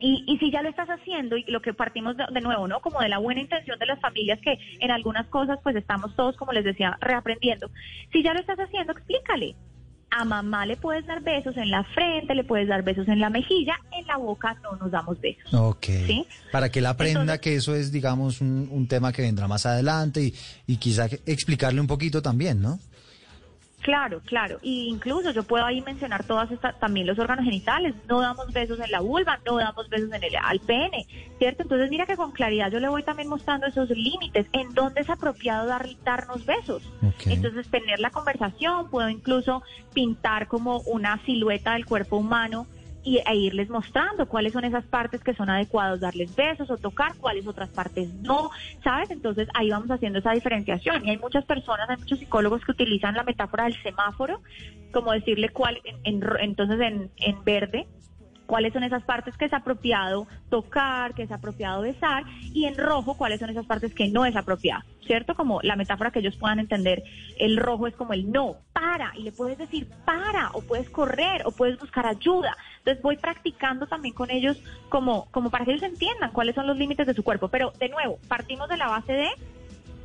Y, 0.00 0.24
y 0.26 0.38
si 0.38 0.50
ya 0.50 0.62
lo 0.62 0.68
estás 0.68 0.88
haciendo, 0.88 1.36
y 1.36 1.44
lo 1.48 1.60
que 1.60 1.74
partimos 1.74 2.16
de, 2.16 2.24
de 2.32 2.40
nuevo, 2.40 2.68
¿no? 2.68 2.80
Como 2.80 3.00
de 3.00 3.08
la 3.08 3.18
buena 3.18 3.40
intención 3.40 3.78
de 3.78 3.86
las 3.86 4.00
familias 4.00 4.38
que 4.40 4.58
en 4.80 4.90
algunas 4.90 5.26
cosas 5.26 5.58
pues 5.62 5.74
estamos 5.76 6.14
todos, 6.14 6.36
como 6.36 6.52
les 6.52 6.64
decía, 6.64 6.96
reaprendiendo. 7.00 7.70
Si 8.12 8.22
ya 8.22 8.32
lo 8.32 8.40
estás 8.40 8.58
haciendo, 8.58 8.92
explícale. 8.92 9.56
A 10.10 10.24
mamá 10.24 10.64
le 10.64 10.76
puedes 10.76 11.04
dar 11.06 11.20
besos 11.22 11.54
en 11.58 11.70
la 11.70 11.84
frente, 11.84 12.34
le 12.34 12.42
puedes 12.42 12.66
dar 12.66 12.82
besos 12.82 13.06
en 13.08 13.20
la 13.20 13.28
mejilla, 13.28 13.74
en 13.92 14.06
la 14.06 14.16
boca 14.16 14.56
no 14.62 14.72
nos 14.76 14.90
damos 14.90 15.20
besos. 15.20 15.52
Ok. 15.52 15.84
¿Sí? 16.06 16.26
Para 16.50 16.70
que 16.70 16.78
él 16.78 16.86
aprenda 16.86 17.38
que 17.38 17.56
eso 17.56 17.74
es, 17.74 17.92
digamos, 17.92 18.40
un, 18.40 18.68
un 18.70 18.88
tema 18.88 19.12
que 19.12 19.20
vendrá 19.22 19.48
más 19.48 19.66
adelante 19.66 20.22
y, 20.22 20.34
y 20.66 20.76
quizá 20.78 21.06
explicarle 21.26 21.80
un 21.80 21.86
poquito 21.86 22.22
también, 22.22 22.62
¿no? 22.62 22.78
Claro, 23.88 24.20
claro. 24.22 24.58
Y 24.60 24.86
incluso 24.88 25.30
yo 25.30 25.44
puedo 25.44 25.64
ahí 25.64 25.80
mencionar 25.80 26.22
todas 26.22 26.50
estas, 26.50 26.78
también 26.78 27.06
los 27.06 27.18
órganos 27.18 27.46
genitales. 27.46 27.94
No 28.06 28.20
damos 28.20 28.52
besos 28.52 28.78
en 28.80 28.90
la 28.90 29.00
vulva, 29.00 29.40
no 29.46 29.56
damos 29.56 29.88
besos 29.88 30.12
en 30.12 30.22
el 30.24 30.36
al 30.36 30.60
pene, 30.60 31.06
¿cierto? 31.38 31.62
Entonces 31.62 31.88
mira 31.88 32.04
que 32.04 32.14
con 32.14 32.32
claridad 32.32 32.70
yo 32.70 32.80
le 32.80 32.90
voy 32.90 33.02
también 33.02 33.30
mostrando 33.30 33.66
esos 33.66 33.88
límites, 33.88 34.46
en 34.52 34.74
dónde 34.74 35.00
es 35.00 35.08
apropiado 35.08 35.66
dar, 35.66 35.88
darnos 36.04 36.44
besos. 36.44 36.82
Entonces 37.24 37.66
tener 37.70 37.98
la 37.98 38.10
conversación, 38.10 38.90
puedo 38.90 39.08
incluso 39.08 39.62
pintar 39.94 40.48
como 40.48 40.80
una 40.80 41.24
silueta 41.24 41.72
del 41.72 41.86
cuerpo 41.86 42.18
humano 42.18 42.66
y, 43.08 43.18
e 43.26 43.36
irles 43.36 43.70
mostrando 43.70 44.28
cuáles 44.28 44.52
son 44.52 44.64
esas 44.64 44.84
partes 44.84 45.22
que 45.22 45.32
son 45.34 45.48
adecuados 45.48 46.00
darles 46.00 46.34
besos 46.36 46.70
o 46.70 46.76
tocar, 46.76 47.16
cuáles 47.16 47.46
otras 47.46 47.70
partes 47.70 48.12
no, 48.14 48.50
¿sabes? 48.84 49.10
Entonces 49.10 49.48
ahí 49.54 49.70
vamos 49.70 49.90
haciendo 49.90 50.18
esa 50.18 50.32
diferenciación. 50.32 51.06
Y 51.06 51.10
hay 51.10 51.16
muchas 51.16 51.44
personas, 51.46 51.88
hay 51.88 51.96
muchos 51.96 52.18
psicólogos 52.18 52.62
que 52.64 52.72
utilizan 52.72 53.14
la 53.14 53.22
metáfora 53.22 53.64
del 53.64 53.82
semáforo, 53.82 54.40
como 54.92 55.12
decirle 55.12 55.48
cuál, 55.48 55.80
en, 55.84 55.96
en 56.04 56.22
entonces 56.40 56.80
en, 56.80 57.10
en 57.16 57.44
verde, 57.44 57.86
cuáles 58.48 58.72
son 58.72 58.82
esas 58.82 59.02
partes 59.02 59.36
que 59.36 59.44
es 59.44 59.52
apropiado 59.52 60.26
tocar, 60.48 61.14
que 61.14 61.22
es 61.22 61.30
apropiado 61.30 61.82
besar, 61.82 62.24
y 62.54 62.64
en 62.64 62.78
rojo 62.78 63.14
cuáles 63.14 63.40
son 63.40 63.50
esas 63.50 63.66
partes 63.66 63.94
que 63.94 64.08
no 64.08 64.24
es 64.24 64.34
apropiado, 64.36 64.82
¿cierto? 65.06 65.34
Como 65.34 65.60
la 65.62 65.76
metáfora 65.76 66.10
que 66.10 66.20
ellos 66.20 66.36
puedan 66.36 66.58
entender, 66.58 67.04
el 67.38 67.58
rojo 67.58 67.86
es 67.86 67.94
como 67.94 68.14
el 68.14 68.32
no, 68.32 68.56
para, 68.72 69.12
y 69.16 69.22
le 69.22 69.32
puedes 69.32 69.58
decir 69.58 69.86
para, 70.06 70.50
o 70.54 70.62
puedes 70.62 70.88
correr, 70.88 71.42
o 71.44 71.50
puedes 71.50 71.78
buscar 71.78 72.06
ayuda. 72.06 72.56
Entonces 72.78 73.02
voy 73.02 73.18
practicando 73.18 73.86
también 73.86 74.14
con 74.14 74.30
ellos 74.30 74.56
como, 74.88 75.26
como 75.30 75.50
para 75.50 75.66
que 75.66 75.72
ellos 75.72 75.82
entiendan 75.82 76.32
cuáles 76.32 76.54
son 76.54 76.66
los 76.66 76.78
límites 76.78 77.06
de 77.06 77.12
su 77.12 77.22
cuerpo. 77.22 77.48
Pero 77.48 77.72
de 77.78 77.90
nuevo, 77.90 78.18
partimos 78.28 78.66
de 78.70 78.78
la 78.78 78.88
base 78.88 79.12
de 79.12 79.28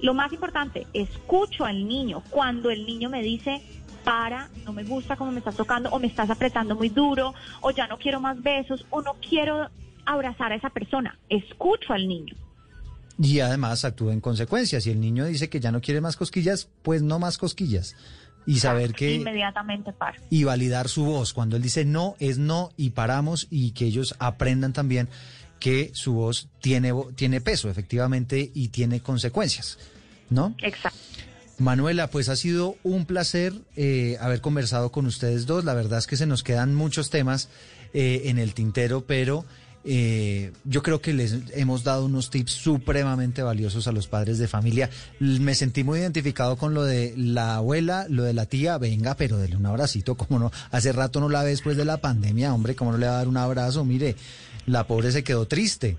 lo 0.01 0.13
más 0.13 0.33
importante, 0.33 0.85
escucho 0.91 1.63
al 1.63 1.87
niño. 1.87 2.23
Cuando 2.29 2.69
el 2.71 2.85
niño 2.85 3.09
me 3.09 3.21
dice, 3.21 3.61
para, 4.03 4.49
no 4.65 4.73
me 4.73 4.83
gusta 4.83 5.15
cómo 5.15 5.31
me 5.31 5.39
estás 5.39 5.55
tocando, 5.55 5.89
o 5.89 5.99
me 5.99 6.07
estás 6.07 6.29
apretando 6.29 6.75
muy 6.75 6.89
duro, 6.89 7.33
o 7.61 7.71
ya 7.71 7.87
no 7.87 7.97
quiero 7.97 8.19
más 8.19 8.41
besos, 8.41 8.85
o 8.89 9.01
no 9.01 9.15
quiero 9.27 9.69
abrazar 10.05 10.51
a 10.51 10.55
esa 10.55 10.69
persona. 10.69 11.17
Escucho 11.29 11.93
al 11.93 12.07
niño. 12.07 12.35
Y 13.19 13.39
además 13.39 13.85
actúa 13.85 14.13
en 14.13 14.21
consecuencia. 14.21 14.81
Si 14.81 14.89
el 14.89 14.99
niño 14.99 15.25
dice 15.25 15.49
que 15.49 15.59
ya 15.59 15.71
no 15.71 15.81
quiere 15.81 16.01
más 16.01 16.17
cosquillas, 16.17 16.69
pues 16.81 17.01
no 17.01 17.19
más 17.19 17.37
cosquillas. 17.37 17.95
Y 18.45 18.59
saber 18.59 18.93
que... 18.93 19.15
Inmediatamente 19.15 19.93
para. 19.93 20.17
y 20.29 20.43
validar 20.43 20.89
su 20.89 21.05
voz. 21.05 21.33
Cuando 21.33 21.55
él 21.55 21.61
dice 21.61 21.85
no, 21.85 22.15
es 22.19 22.37
no 22.37 22.71
y 22.75 22.89
paramos 22.89 23.47
y 23.49 23.71
que 23.71 23.85
ellos 23.85 24.15
aprendan 24.19 24.73
también 24.73 25.07
que 25.59 25.91
su 25.93 26.13
voz 26.13 26.49
tiene, 26.59 26.91
tiene 27.15 27.39
peso, 27.39 27.69
efectivamente, 27.69 28.51
y 28.53 28.67
tiene 28.67 28.99
consecuencias, 28.99 29.79
¿no? 30.29 30.55
Exacto. 30.61 30.99
Manuela, 31.59 32.07
pues 32.07 32.29
ha 32.29 32.35
sido 32.35 32.75
un 32.83 33.05
placer 33.05 33.53
eh, 33.75 34.17
haber 34.19 34.41
conversado 34.41 34.91
con 34.91 35.05
ustedes 35.05 35.45
dos. 35.45 35.63
La 35.65 35.73
verdad 35.73 35.99
es 35.99 36.07
que 36.07 36.17
se 36.17 36.25
nos 36.25 36.43
quedan 36.43 36.73
muchos 36.73 37.09
temas 37.09 37.49
eh, 37.93 38.23
en 38.25 38.39
el 38.39 38.53
tintero, 38.53 39.01
pero 39.05 39.45
eh, 39.85 40.51
yo 40.63 40.81
creo 40.81 41.01
que 41.01 41.13
les 41.13 41.37
hemos 41.53 41.83
dado 41.83 42.05
unos 42.05 42.29
tips 42.29 42.53
supremamente 42.53 43.43
valiosos 43.43 43.87
a 43.87 43.91
los 43.91 44.07
padres 44.07 44.37
de 44.37 44.47
familia. 44.47 44.89
Me 45.19 45.55
sentí 45.55 45.83
muy 45.83 45.99
identificado 45.99 46.57
con 46.57 46.73
lo 46.73 46.83
de 46.83 47.13
la 47.17 47.55
abuela, 47.57 48.07
lo 48.09 48.23
de 48.23 48.33
la 48.33 48.45
tía. 48.45 48.77
Venga, 48.77 49.15
pero 49.15 49.37
dele 49.37 49.55
un 49.55 49.65
abracito, 49.65 50.15
como 50.15 50.39
no. 50.39 50.51
Hace 50.71 50.91
rato 50.91 51.19
no 51.19 51.29
la 51.29 51.43
ve 51.43 51.49
después 51.49 51.77
de 51.77 51.85
la 51.85 51.97
pandemia, 51.97 52.53
hombre, 52.53 52.75
¿cómo 52.75 52.91
no 52.91 52.97
le 52.97 53.07
va 53.07 53.13
a 53.13 53.17
dar 53.17 53.27
un 53.27 53.37
abrazo? 53.37 53.83
Mire, 53.83 54.15
la 54.65 54.87
pobre 54.87 55.11
se 55.11 55.23
quedó 55.23 55.47
triste. 55.47 55.97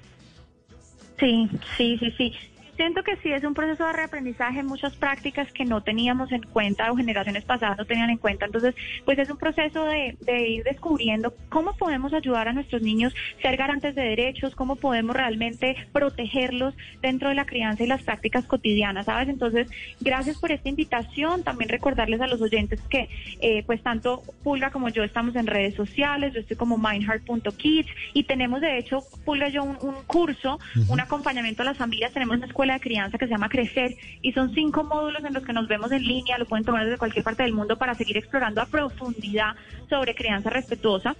Sí, 1.20 1.48
sí, 1.76 1.96
sí, 1.98 2.12
sí. 2.16 2.32
Siento 2.76 3.04
que 3.04 3.16
sí 3.16 3.30
es 3.30 3.44
un 3.44 3.54
proceso 3.54 3.86
de 3.86 3.92
reaprendizaje, 3.92 4.62
muchas 4.62 4.96
prácticas 4.96 5.52
que 5.52 5.64
no 5.64 5.82
teníamos 5.82 6.32
en 6.32 6.42
cuenta 6.42 6.90
o 6.90 6.96
generaciones 6.96 7.44
pasadas 7.44 7.78
no 7.78 7.84
tenían 7.84 8.10
en 8.10 8.18
cuenta. 8.18 8.46
Entonces, 8.46 8.74
pues 9.04 9.18
es 9.18 9.30
un 9.30 9.36
proceso 9.36 9.84
de, 9.84 10.16
de 10.20 10.48
ir 10.48 10.64
descubriendo 10.64 11.34
cómo 11.48 11.76
podemos 11.76 12.12
ayudar 12.12 12.48
a 12.48 12.52
nuestros 12.52 12.82
niños 12.82 13.14
ser 13.40 13.56
garantes 13.56 13.94
de 13.94 14.02
derechos, 14.02 14.56
cómo 14.56 14.76
podemos 14.76 15.14
realmente 15.14 15.76
protegerlos 15.92 16.74
dentro 17.00 17.28
de 17.28 17.36
la 17.36 17.46
crianza 17.46 17.84
y 17.84 17.86
las 17.86 18.02
prácticas 18.02 18.44
cotidianas, 18.46 19.06
¿sabes? 19.06 19.28
Entonces, 19.28 19.68
gracias 20.00 20.38
por 20.38 20.50
esta 20.50 20.68
invitación. 20.68 21.44
También 21.44 21.68
recordarles 21.68 22.20
a 22.20 22.26
los 22.26 22.40
oyentes 22.40 22.80
que, 22.90 23.08
eh, 23.40 23.62
pues 23.66 23.82
tanto 23.82 24.22
Pulga 24.42 24.70
como 24.70 24.88
yo 24.88 25.04
estamos 25.04 25.36
en 25.36 25.46
redes 25.46 25.74
sociales, 25.74 26.34
yo 26.34 26.40
estoy 26.40 26.56
como 26.56 26.76
mindheart.kids 26.76 27.88
y 28.14 28.24
tenemos 28.24 28.60
de 28.60 28.78
hecho, 28.78 29.00
Pulga 29.24 29.48
y 29.48 29.52
yo, 29.52 29.62
un, 29.62 29.78
un 29.80 30.02
curso, 30.06 30.58
un 30.88 31.00
acompañamiento 31.00 31.62
a 31.62 31.66
las 31.66 31.76
familias, 31.76 32.12
tenemos 32.12 32.36
una 32.36 32.46
escuela 32.46 32.63
de 32.72 32.80
crianza 32.80 33.18
que 33.18 33.26
se 33.26 33.32
llama 33.32 33.48
Crecer 33.48 33.94
y 34.22 34.32
son 34.32 34.54
cinco 34.54 34.84
módulos 34.84 35.22
en 35.24 35.34
los 35.34 35.44
que 35.44 35.52
nos 35.52 35.68
vemos 35.68 35.92
en 35.92 36.02
línea, 36.02 36.38
lo 36.38 36.46
pueden 36.46 36.64
tomar 36.64 36.84
desde 36.84 36.98
cualquier 36.98 37.24
parte 37.24 37.42
del 37.42 37.52
mundo 37.52 37.76
para 37.76 37.94
seguir 37.94 38.16
explorando 38.16 38.62
a 38.62 38.66
profundidad 38.66 39.54
sobre 39.88 40.14
crianza 40.14 40.50
respetuosa 40.50 41.14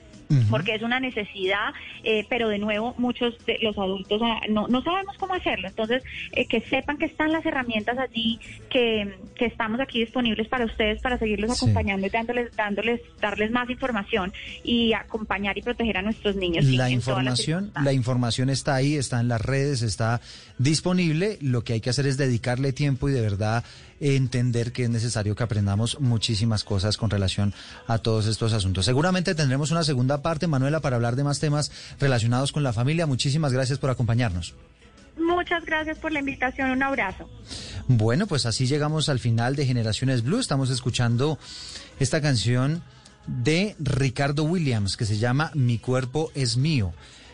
porque 0.51 0.75
es 0.75 0.83
una 0.83 1.01
necesidad, 1.01 1.73
eh, 2.03 2.27
pero 2.29 2.49
de 2.49 2.59
nuevo 2.59 2.95
muchos 2.99 3.35
de 3.47 3.59
los 3.63 3.77
adultos 3.79 4.21
ah, 4.25 4.41
no, 4.49 4.69
no 4.69 4.83
sabemos 4.83 5.17
cómo 5.19 5.35
hacerlo. 5.35 5.69
Entonces, 5.69 6.03
eh, 6.33 6.47
que 6.47 6.61
sepan 6.63 6.99
que 6.99 7.07
están 7.07 7.33
las 7.33 7.45
herramientas 7.47 7.99
allí, 7.99 8.39
que, 8.71 9.15
que 9.37 9.47
estamos 9.47 9.81
aquí 9.81 10.01
disponibles 10.01 10.49
para 10.49 10.65
ustedes, 10.65 11.01
para 11.03 11.19
seguirlos 11.19 11.57
Sí. 11.59 11.65
acompañando 11.65 12.07
y 12.07 12.11
dándoles, 12.11 12.55
dándoles, 12.57 13.01
darles 13.21 13.51
más 13.51 13.69
información 13.71 14.33
y 14.63 14.93
acompañar 14.93 15.57
y 15.59 15.63
proteger 15.63 15.99
a 15.99 16.03
nuestros 16.03 16.37
niños. 16.37 16.65
La 16.65 16.91
información, 16.91 17.73
la 17.83 17.93
información 17.93 18.51
está 18.51 18.75
ahí, 18.75 18.95
está 18.97 19.21
en 19.21 19.29
las 19.29 19.41
redes, 19.41 19.83
está 19.83 20.21
disponible. 20.59 21.39
Lo 21.41 21.63
que 21.63 21.75
hay 21.75 21.81
que 21.81 21.91
hacer 21.91 22.07
es 22.07 22.17
dedicarle 22.17 22.73
tiempo 22.73 23.09
y 23.09 23.13
de 23.13 23.21
verdad 23.21 23.65
entender 24.01 24.73
que 24.73 24.85
es 24.85 24.91
necesario 24.91 25.35
que 25.35 25.43
aprendamos 25.43 26.01
muchísimas 26.01 26.65
cosas 26.65 26.97
con 26.97 27.11
relación 27.11 27.55
a 27.87 27.99
todos 27.99 28.27
estos 28.27 28.53
asuntos. 28.53 28.85
Seguramente 28.85 29.35
tendremos 29.35 29.71
una 29.71 29.85
segunda 29.85 30.23
parte, 30.23 30.47
Manuela, 30.47 30.81
para 30.81 30.97
hablar 30.97 31.17
de 31.17 31.25
más 31.25 31.41
temas 31.41 31.71
relacionados 31.99 32.53
con 32.53 32.63
la 32.63 32.73
familia. 32.73 33.07
Muchísimas 33.07 33.53
gracias 33.53 33.79
por 33.79 33.91
acompañarnos. 33.91 34.55
Muchas 35.17 35.65
gracias 35.65 35.99
por 35.99 36.13
la 36.13 36.21
invitación. 36.21 36.71
Un 36.71 36.83
abrazo. 36.83 37.29
Bueno, 37.87 38.27
pues 38.27 38.47
así 38.47 38.67
llegamos 38.67 39.09
al 39.09 39.21
final 39.21 39.55
de 39.57 39.67
Generaciones 39.67 40.23
Blue. 40.23 40.41
Estamos 40.41 40.71
escuchando 40.71 41.39
esta 42.01 42.21
canción 42.21 42.83
de 43.27 43.77
Ricardo 43.79 44.45
Williams 44.45 44.97
que 44.97 45.07
se 45.07 45.19
llama 45.19 45.51
Mi 45.55 45.79
cuerpo 45.79 46.31
es 46.35 46.57
mío. 46.57 46.93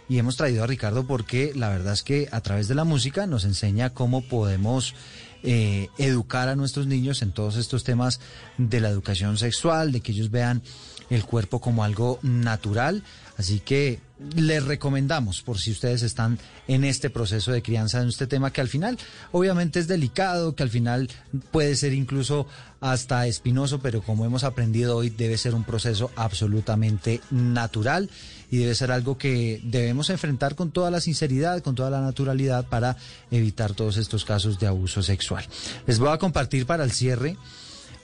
Y 0.08 0.18
hemos 0.18 0.36
traído 0.36 0.64
a 0.64 0.66
Ricardo 0.66 1.06
porque 1.06 1.52
la 1.54 1.68
verdad 1.68 1.92
es 1.92 2.02
que 2.02 2.28
a 2.32 2.40
través 2.40 2.66
de 2.68 2.74
la 2.74 2.84
música 2.84 3.26
nos 3.26 3.44
enseña 3.44 3.90
cómo 3.90 4.22
podemos 4.22 4.94
eh, 5.42 5.88
educar 5.98 6.48
a 6.48 6.56
nuestros 6.56 6.86
niños 6.86 7.22
en 7.22 7.32
todos 7.32 7.56
estos 7.56 7.84
temas 7.84 8.20
de 8.58 8.80
la 8.80 8.88
educación 8.88 9.38
sexual, 9.38 9.92
de 9.92 10.00
que 10.00 10.12
ellos 10.12 10.30
vean 10.30 10.62
el 11.10 11.24
cuerpo 11.24 11.60
como 11.60 11.84
algo 11.84 12.18
natural. 12.22 13.02
Así 13.36 13.60
que 13.60 14.00
les 14.36 14.62
recomendamos, 14.64 15.42
por 15.42 15.58
si 15.58 15.70
ustedes 15.70 16.02
están 16.02 16.38
en 16.68 16.84
este 16.84 17.08
proceso 17.08 17.52
de 17.52 17.62
crianza, 17.62 18.02
en 18.02 18.08
este 18.08 18.26
tema 18.26 18.52
que 18.52 18.60
al 18.60 18.68
final 18.68 18.98
obviamente 19.32 19.80
es 19.80 19.88
delicado, 19.88 20.54
que 20.54 20.62
al 20.62 20.68
final 20.68 21.08
puede 21.50 21.74
ser 21.74 21.94
incluso 21.94 22.46
hasta 22.80 23.26
espinoso, 23.26 23.80
pero 23.80 24.02
como 24.02 24.26
hemos 24.26 24.44
aprendido 24.44 24.96
hoy, 24.96 25.10
debe 25.10 25.38
ser 25.38 25.54
un 25.54 25.64
proceso 25.64 26.10
absolutamente 26.16 27.20
natural 27.30 28.10
y 28.50 28.58
debe 28.58 28.74
ser 28.74 28.90
algo 28.90 29.16
que 29.16 29.60
debemos 29.62 30.10
enfrentar 30.10 30.56
con 30.56 30.70
toda 30.70 30.90
la 30.90 31.00
sinceridad, 31.00 31.62
con 31.62 31.74
toda 31.74 31.90
la 31.90 32.00
naturalidad 32.00 32.66
para 32.66 32.96
evitar 33.30 33.74
todos 33.74 33.96
estos 33.96 34.24
casos 34.24 34.58
de 34.58 34.66
abuso 34.66 35.02
sexual. 35.02 35.46
Les 35.86 35.98
voy 35.98 36.10
a 36.10 36.18
compartir 36.18 36.66
para 36.66 36.84
el 36.84 36.90
cierre 36.90 37.36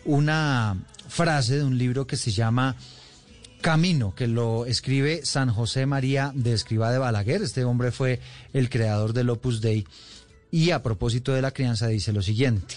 una 0.04 0.76
frase 1.08 1.56
de 1.56 1.64
un 1.64 1.76
libro 1.76 2.06
que 2.06 2.16
se 2.16 2.30
llama 2.30 2.76
Camino, 3.60 4.14
que 4.14 4.28
lo 4.28 4.66
escribe 4.66 5.22
San 5.24 5.52
José 5.52 5.86
María 5.86 6.30
de 6.34 6.52
Escriba 6.52 6.92
de 6.92 6.98
Balaguer. 6.98 7.42
Este 7.42 7.64
hombre 7.64 7.90
fue 7.90 8.20
el 8.52 8.70
creador 8.70 9.12
del 9.12 9.30
Opus 9.30 9.60
Dei. 9.60 9.84
Y 10.52 10.70
a 10.70 10.82
propósito 10.82 11.32
de 11.32 11.42
la 11.42 11.50
crianza 11.50 11.88
dice 11.88 12.12
lo 12.12 12.22
siguiente. 12.22 12.76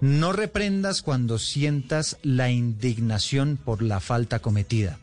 No 0.00 0.32
reprendas 0.32 1.02
cuando 1.02 1.38
sientas 1.38 2.18
la 2.22 2.50
indignación 2.50 3.58
por 3.62 3.82
la 3.82 4.00
falta 4.00 4.38
cometida. 4.38 4.98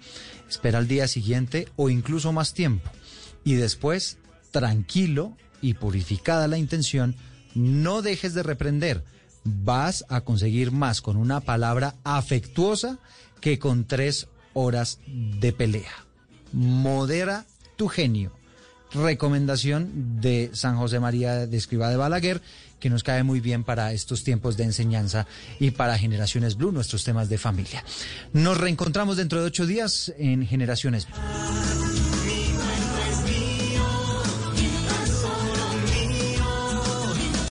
Espera 0.51 0.79
al 0.79 0.87
día 0.89 1.07
siguiente 1.07 1.69
o 1.77 1.89
incluso 1.89 2.33
más 2.33 2.53
tiempo. 2.53 2.91
Y 3.45 3.53
después, 3.53 4.17
tranquilo 4.51 5.37
y 5.61 5.75
purificada 5.75 6.49
la 6.49 6.57
intención, 6.57 7.15
no 7.55 8.01
dejes 8.01 8.33
de 8.33 8.43
reprender. 8.43 9.05
Vas 9.45 10.03
a 10.09 10.21
conseguir 10.21 10.71
más 10.71 11.01
con 11.01 11.15
una 11.15 11.39
palabra 11.39 11.95
afectuosa 12.03 12.99
que 13.39 13.59
con 13.59 13.85
tres 13.85 14.27
horas 14.53 14.99
de 15.07 15.53
pelea. 15.53 16.05
Modera 16.51 17.45
tu 17.77 17.87
genio. 17.87 18.33
Recomendación 18.93 20.19
de 20.19 20.49
San 20.51 20.75
José 20.75 20.99
María 20.99 21.47
de 21.47 21.55
Escriba 21.55 21.89
de 21.89 21.95
Balaguer, 21.95 22.41
que 22.81 22.89
nos 22.89 23.03
cae 23.03 23.23
muy 23.23 23.39
bien 23.39 23.63
para 23.63 23.93
estos 23.93 24.25
tiempos 24.25 24.57
de 24.57 24.65
enseñanza 24.65 25.25
y 25.59 25.71
para 25.71 25.97
Generaciones 25.97 26.57
Blue, 26.57 26.73
nuestros 26.73 27.05
temas 27.05 27.29
de 27.29 27.37
familia. 27.37 27.85
Nos 28.33 28.57
reencontramos 28.57 29.15
dentro 29.15 29.39
de 29.39 29.47
ocho 29.47 29.65
días 29.65 30.13
en 30.17 30.45
Generaciones 30.45 31.07
Blue. 31.07 32.10